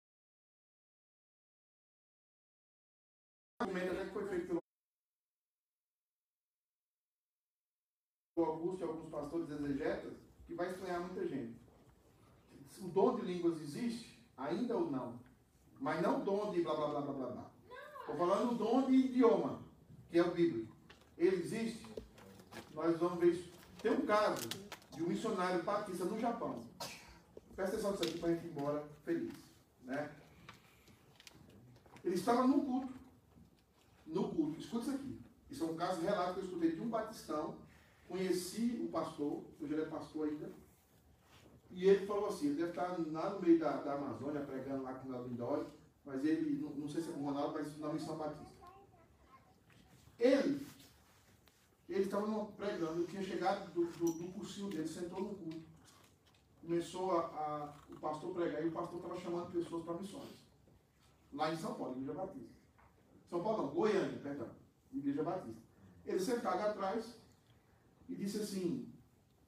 Até 3.60 4.04
que 4.04 4.12
foi 4.12 4.28
feito 4.28 4.46
pelo 4.46 4.60
Augusto 8.46 8.80
e 8.80 8.84
alguns 8.84 9.10
pastores 9.10 9.50
exegetas, 9.50 10.12
que 10.46 10.54
vai 10.54 10.70
estranhar 10.70 11.00
muita 11.00 11.26
gente. 11.26 11.58
O 12.80 12.88
dom 12.88 13.16
de 13.16 13.22
línguas 13.22 13.60
existe? 13.60 14.22
Ainda 14.36 14.76
ou 14.76 14.90
não? 14.90 15.18
Mas 15.80 16.02
não 16.02 16.22
dom 16.22 16.50
de 16.50 16.62
blá 16.62 16.74
blá 16.74 16.88
blá 16.88 17.00
blá 17.00 17.30
blá. 17.30 17.50
Estou 18.00 18.16
falando 18.16 18.58
dom 18.58 18.86
de 18.86 18.94
idioma, 18.94 19.62
que 20.10 20.18
é 20.18 20.22
o 20.22 20.30
bíblico. 20.32 20.76
Ele 21.16 21.36
existe? 21.36 21.86
Nós 22.74 22.98
vamos 22.98 23.18
ver 23.18 23.32
isso. 23.32 23.50
Tem 23.80 23.92
um 23.92 24.04
caso 24.04 24.48
de 24.94 25.02
um 25.02 25.08
missionário 25.08 25.62
batista 25.62 26.04
no 26.04 26.20
Japão. 26.20 26.62
Presta 27.56 27.76
atenção 27.76 27.92
nisso 27.92 28.02
aqui 28.04 28.18
para 28.18 28.28
a 28.28 28.32
gente 28.34 28.46
ir 28.46 28.50
embora 28.50 28.88
feliz. 29.04 29.34
Né? 29.84 30.10
Ele 32.04 32.14
estava 32.14 32.46
no 32.46 32.64
culto. 32.64 32.94
No 34.06 34.28
culto. 34.30 34.60
Escuta 34.60 34.86
isso 34.86 34.94
aqui. 34.94 35.20
Isso 35.50 35.64
é 35.64 35.66
um 35.66 35.76
caso 35.76 36.00
relato 36.00 36.34
que 36.34 36.40
eu 36.40 36.44
escutei 36.44 36.72
de 36.72 36.80
um 36.80 36.88
batistão. 36.88 37.56
Conheci 38.08 38.80
o 38.82 38.88
pastor, 38.88 39.44
hoje 39.60 39.72
ele 39.72 39.82
é 39.82 39.86
pastor 39.86 40.28
ainda. 40.28 40.50
E 41.70 41.86
ele 41.86 42.06
falou 42.06 42.28
assim, 42.28 42.48
ele 42.48 42.56
deve 42.56 42.70
estar 42.70 42.98
lá 43.10 43.30
no 43.30 43.40
meio 43.40 43.58
da, 43.58 43.78
da 43.78 43.94
Amazônia, 43.94 44.42
pregando 44.42 44.82
lá 44.82 44.92
com 44.94 45.08
o 45.08 45.22
Lindói, 45.22 45.66
mas 46.04 46.22
ele, 46.24 46.60
não, 46.60 46.70
não 46.70 46.88
sei 46.88 47.00
se 47.00 47.08
é 47.08 47.12
com 47.12 47.20
o 47.20 47.24
Ronaldo, 47.24 47.54
mas 47.54 47.78
na 47.78 47.92
missão 47.92 48.18
batista. 48.18 48.52
Ele, 50.18 50.66
ele 51.92 52.04
estava 52.04 52.44
pregando, 52.52 53.04
tinha 53.06 53.22
chegado 53.22 53.70
do, 53.72 53.84
do, 53.86 54.12
do 54.12 54.32
cursinho 54.32 54.68
dele, 54.70 54.88
sentou 54.88 55.20
no 55.20 55.34
culto. 55.34 55.62
Começou 56.60 57.18
a, 57.18 57.20
a- 57.26 57.74
o 57.90 57.96
pastor 57.98 58.32
pregar 58.34 58.64
e 58.64 58.68
o 58.68 58.72
pastor 58.72 58.96
estava 59.00 59.20
chamando 59.20 59.50
pessoas 59.52 59.84
para 59.84 59.94
missões. 59.94 60.30
Lá 61.32 61.52
em 61.52 61.56
São 61.56 61.74
Paulo, 61.74 61.92
Igreja 61.96 62.14
Batista. 62.14 62.52
São 63.28 63.42
Paulo 63.42 63.62
não, 63.64 63.74
Goiânia, 63.74 64.18
perdão. 64.20 64.48
Igreja 64.92 65.22
Batista. 65.22 65.60
Ele 66.04 66.20
sentado 66.20 66.60
atrás 66.60 67.16
e 68.08 68.14
disse 68.14 68.38
assim, 68.40 68.92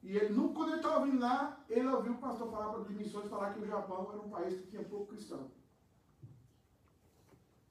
e 0.03 0.15
ele, 0.15 0.33
não, 0.33 0.53
quando 0.53 0.69
ele 0.69 0.77
estava 0.77 1.05
vindo 1.05 1.19
lá, 1.19 1.63
ele 1.69 1.87
ouviu 1.87 2.13
o 2.13 2.17
pastor 2.17 2.51
falar 2.51 2.83
de 2.83 2.93
missões, 2.93 3.29
falar 3.29 3.53
que 3.53 3.59
o 3.59 3.65
Japão 3.67 4.09
era 4.11 4.21
um 4.21 4.29
país 4.29 4.59
que 4.61 4.67
tinha 4.67 4.83
pouco 4.83 5.07
cristão. 5.07 5.49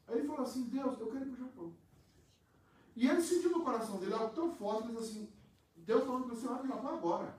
Aí 0.07 0.19
ele 0.19 0.27
falou 0.27 0.43
assim, 0.43 0.65
Deus, 0.65 0.99
eu 0.99 1.07
quero 1.11 1.25
ir 1.27 1.31
para 1.31 1.35
o 1.45 1.47
Japão. 1.47 1.73
E 2.97 3.09
ele 3.09 3.21
sentiu 3.21 3.51
no 3.51 3.65
coração 3.65 3.99
dele 3.99 4.15
algo 4.15 4.35
tão 4.35 4.55
forte, 4.55 4.89
ele 4.89 4.97
disse 4.99 5.11
assim, 5.11 5.33
Deus 5.77 6.05
falando 6.05 6.27
para 6.27 6.35
você, 6.35 6.47
vai 6.47 6.63
o 6.63 6.67
Japão 6.69 6.95
agora. 6.97 7.35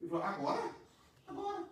Ele 0.00 0.10
falou, 0.10 0.24
agora? 0.24 0.74
Agora. 1.26 1.68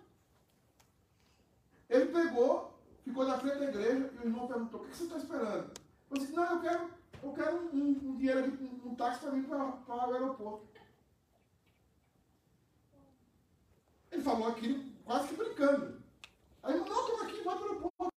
Ele 1.89 2.07
pegou, 2.07 2.78
ficou 3.03 3.24
na 3.27 3.39
frente 3.39 3.59
da 3.59 3.69
igreja, 3.70 4.12
e 4.15 4.19
o 4.19 4.24
irmão 4.24 4.47
perguntou, 4.47 4.81
o 4.81 4.85
que 4.85 4.90
que 4.90 4.97
você 4.97 5.05
está 5.05 5.16
esperando? 5.16 5.73
Eu 6.11 6.19
disse, 6.19 6.32
não, 6.32 6.45
eu 6.45 6.61
quero, 6.61 6.90
eu 7.23 7.32
quero 7.32 7.57
um, 7.74 7.78
um- 7.78 8.16
dinheiro 8.16 8.40
aqui, 8.40 8.65
um, 8.65 8.90
um 8.90 8.95
táxi 8.95 9.20
para 9.20 9.32
mim 9.32 9.45
para 9.45 9.65
o 9.89 10.12
aeroporto. 10.12 10.69
Ele 14.11 14.23
falou 14.23 14.49
aquilo 14.49 14.93
quase 15.05 15.28
que 15.28 15.35
brincando. 15.36 16.03
Aí 16.62 16.78
falou, 16.78 16.89
não, 16.89 17.07
toma 17.07 17.23
aqui, 17.24 17.43
vai 17.43 17.57
para 17.57 17.65
o 17.66 17.69
aeroporto. 17.70 18.12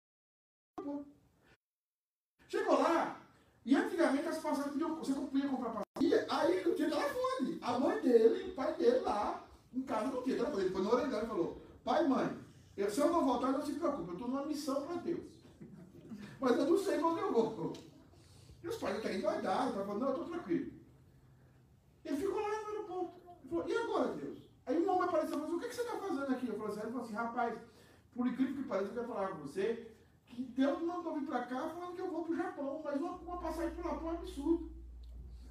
Chegou 2.49 2.82
lá, 2.82 3.20
e 3.64 3.76
antigamente 3.76 4.28
as 4.28 4.40
passagens 4.40 4.74
podiam, 4.74 4.96
você 4.96 5.14
podia 5.14 5.48
comprar 5.48 5.70
passagem. 5.70 6.26
Aí 6.30 6.66
não 6.66 6.76
tinha 6.76 6.90
telefone. 6.90 7.60
A 7.62 7.80
mãe 7.80 8.02
dele, 8.02 8.52
o 8.52 8.56
pai 8.56 8.74
dele 8.74 9.00
lá, 9.00 9.46
em 9.72 9.82
casa 9.84 10.08
não 10.08 10.24
tinha 10.24 10.38
telefone. 10.38 10.64
Ele 10.64 10.74
foi 10.74 10.84
na 10.84 10.90
orelha 10.90 11.24
e 11.24 11.28
falou, 11.28 11.62
pai, 11.84 12.08
mãe, 12.08 12.38
eu, 12.76 12.90
se 12.90 13.00
eu 13.00 13.12
não 13.12 13.26
voltar, 13.26 13.52
não 13.52 13.62
se 13.62 13.74
preocupe, 13.74 14.10
eu 14.10 14.14
estou 14.14 14.28
numa 14.28 14.46
missão 14.46 14.82
para 14.88 14.96
Deus. 14.96 15.46
Mas 16.40 16.58
eu 16.58 16.66
não 16.66 16.78
sei 16.78 16.98
quando 16.98 17.20
eu 17.20 17.32
vou. 17.32 17.74
E 18.64 18.68
os 18.68 18.78
pais 18.78 18.98
até 18.98 19.16
estavam 19.16 19.74
falando, 19.74 20.00
não, 20.00 20.08
eu 20.08 20.14
estou 20.14 20.30
tranquilo. 20.30 20.72
Ele 22.04 22.18
ficou 22.18 22.42
lá 22.42 22.48
no 22.48 22.68
aeroporto. 22.68 23.22
Ele 23.42 23.50
falou, 23.50 23.68
e 23.68 23.78
agora, 23.78 24.14
Deus? 24.14 24.40
Aí 24.66 24.80
um 24.80 24.90
homem 24.90 25.04
apareceu 25.04 25.38
e 25.38 25.42
falou, 25.42 25.56
o 25.56 25.60
que, 25.60 25.68
que 25.68 25.76
você 25.76 25.82
está 25.82 25.98
fazendo 25.98 26.32
aqui? 26.32 26.48
Eu 26.48 26.58
falei 26.58 26.78
ele 26.78 26.98
assim, 27.00 27.14
rapaz, 27.14 27.60
por 28.16 28.28
incrível 28.28 28.56
que 28.56 28.64
pareça, 28.64 28.90
eu 28.90 28.94
quero 28.94 29.08
falar 29.08 29.28
com 29.30 29.42
você, 29.42 29.92
que 30.44 30.52
Deus 30.54 30.80
me 30.80 30.86
mandou 30.86 31.14
vir 31.20 31.26
para 31.26 31.44
cá 31.44 31.70
falando 31.70 31.96
que 31.96 32.02
eu 32.02 32.12
vou 32.12 32.24
para 32.26 32.34
o 32.34 32.38
Japão, 32.38 32.82
mas 32.84 33.00
uma, 33.00 33.12
uma 33.12 33.38
passagem 33.38 33.76
para 33.76 33.88
o 33.88 33.92
Japão 33.92 34.10
é 34.10 34.12
um 34.12 34.18
absurdo. 34.18 34.72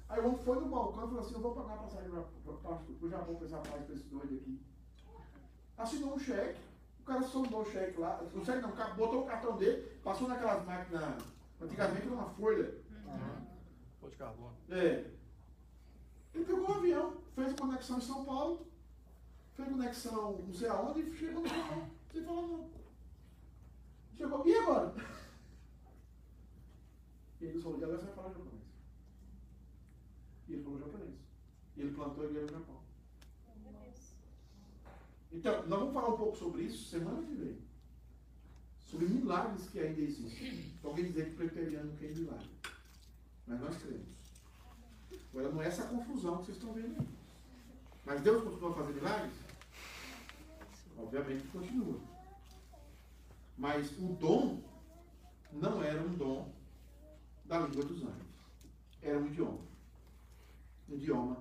Aí 0.09 0.19
o 0.19 0.25
homem 0.25 0.37
foi 0.43 0.59
no 0.59 0.69
balcão 0.69 1.05
e 1.05 1.07
falou 1.07 1.19
assim, 1.21 1.33
eu 1.33 1.39
vou 1.39 1.55
pagar 1.55 1.73
a 1.73 1.77
passagem 1.77 2.09
para 2.09 2.19
o 2.19 3.09
Japão 3.09 3.35
para 3.35 3.45
esse 3.45 3.53
rapaz, 3.53 3.83
para 3.85 3.95
esse 3.95 4.03
doido 4.05 4.35
aqui. 4.35 4.61
Assinou 5.77 6.15
um 6.15 6.19
cheque, 6.19 6.59
o 6.99 7.03
cara 7.03 7.23
sondou 7.23 7.61
o 7.61 7.65
cheque 7.65 7.99
lá, 7.99 8.21
não, 8.33 8.69
o 8.69 8.73
cara 8.73 8.93
botou 8.93 9.21
o 9.21 9.25
cartão 9.25 9.57
dele, 9.57 9.99
passou 10.03 10.27
naquelas 10.27 10.65
máquinas, 10.65 11.23
antigamente 11.61 12.07
era 12.07 12.15
uma 12.15 12.29
folha. 12.29 12.75
Pô 13.99 14.09
de 14.09 14.17
carbono. 14.17 14.55
É. 14.69 15.11
Ele 16.33 16.45
pegou 16.45 16.69
o 16.69 16.73
avião, 16.73 17.13
fez 17.33 17.53
conexão 17.53 17.97
em 17.97 18.01
São 18.01 18.25
Paulo, 18.25 18.67
fez 19.53 19.69
conexão 19.69 20.41
não 20.45 20.53
sei 20.53 20.67
aonde 20.67 21.01
e 21.01 21.15
chegou 21.15 21.41
no 21.41 21.47
Japão. 21.47 21.89
Sem 22.11 22.23
falar 22.23 22.41
não. 22.41 22.80
Chegou, 24.21 24.45
e 24.45 24.55
agora? 24.55 24.93
E 27.39 27.45
ele 27.45 27.59
falou, 27.59 27.79
e 27.79 27.83
agora 27.83 27.97
você 27.97 28.05
vai 28.05 28.13
falar 28.13 28.29
japonês. 28.29 28.61
E 30.47 30.53
ele 30.53 30.63
falou 30.63 30.79
japonês. 30.79 31.15
E 31.75 31.81
ele 31.81 31.95
plantou 31.95 32.23
a 32.23 32.27
igreja 32.27 32.45
no 32.45 32.59
Japão. 32.59 32.81
Então, 35.31 35.65
nós 35.65 35.79
vamos 35.79 35.93
falar 35.95 36.09
um 36.09 36.17
pouco 36.17 36.37
sobre 36.37 36.63
isso 36.63 36.89
semana 36.89 37.25
que 37.25 37.33
vem. 37.33 37.57
Sobre 38.85 39.07
milagres 39.07 39.67
que 39.69 39.79
ainda 39.79 40.01
existem. 40.01 40.71
Alguém 40.83 41.05
dizer 41.05 41.29
que 41.31 41.37
preteriano 41.37 41.97
quer 41.97 42.13
milagre. 42.13 42.49
Mas 43.47 43.59
nós 43.59 43.75
cremos. 43.77 44.09
Agora 45.31 45.49
não 45.49 45.63
é 45.63 45.67
essa 45.67 45.87
confusão 45.87 46.37
que 46.37 46.45
vocês 46.45 46.57
estão 46.57 46.73
vendo 46.73 46.99
aí. 46.99 47.07
Mas 48.05 48.21
Deus 48.21 48.43
continua 48.43 48.69
a 48.69 48.75
fazer 48.75 48.93
milagres? 48.93 49.33
Obviamente 50.95 51.41
que 51.41 51.57
continua. 51.57 52.10
Mas 53.61 53.91
o 53.99 54.17
dom 54.19 54.59
não 55.53 55.83
era 55.83 56.01
um 56.01 56.15
dom 56.15 56.51
da 57.45 57.59
língua 57.59 57.85
dos 57.85 58.01
anjos. 58.01 58.35
Era 59.03 59.19
um 59.19 59.27
idioma. 59.27 59.59
Um 60.89 60.95
idioma 60.95 61.37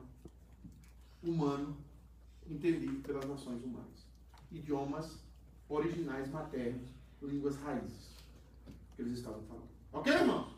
humano 1.23 1.79
entendido 2.47 3.01
pelas 3.01 3.25
nações 3.25 3.65
humanas. 3.65 4.05
Idiomas 4.53 5.19
originais 5.67 6.29
maternos, 6.31 6.91
línguas 7.23 7.57
raízes 7.57 8.11
que 8.95 9.01
eles 9.01 9.17
estavam 9.17 9.43
falando. 9.45 9.71
Ok, 9.91 10.13
irmãos? 10.13 10.53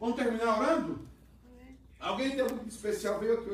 Vamos 0.00 0.16
terminar 0.16 0.60
orando? 0.60 1.06
Alguém 2.00 2.30
tem 2.30 2.40
algum 2.40 2.66
especial 2.66 3.20
veio 3.20 3.34
aqui 3.34 3.50
hoje. 3.50 3.52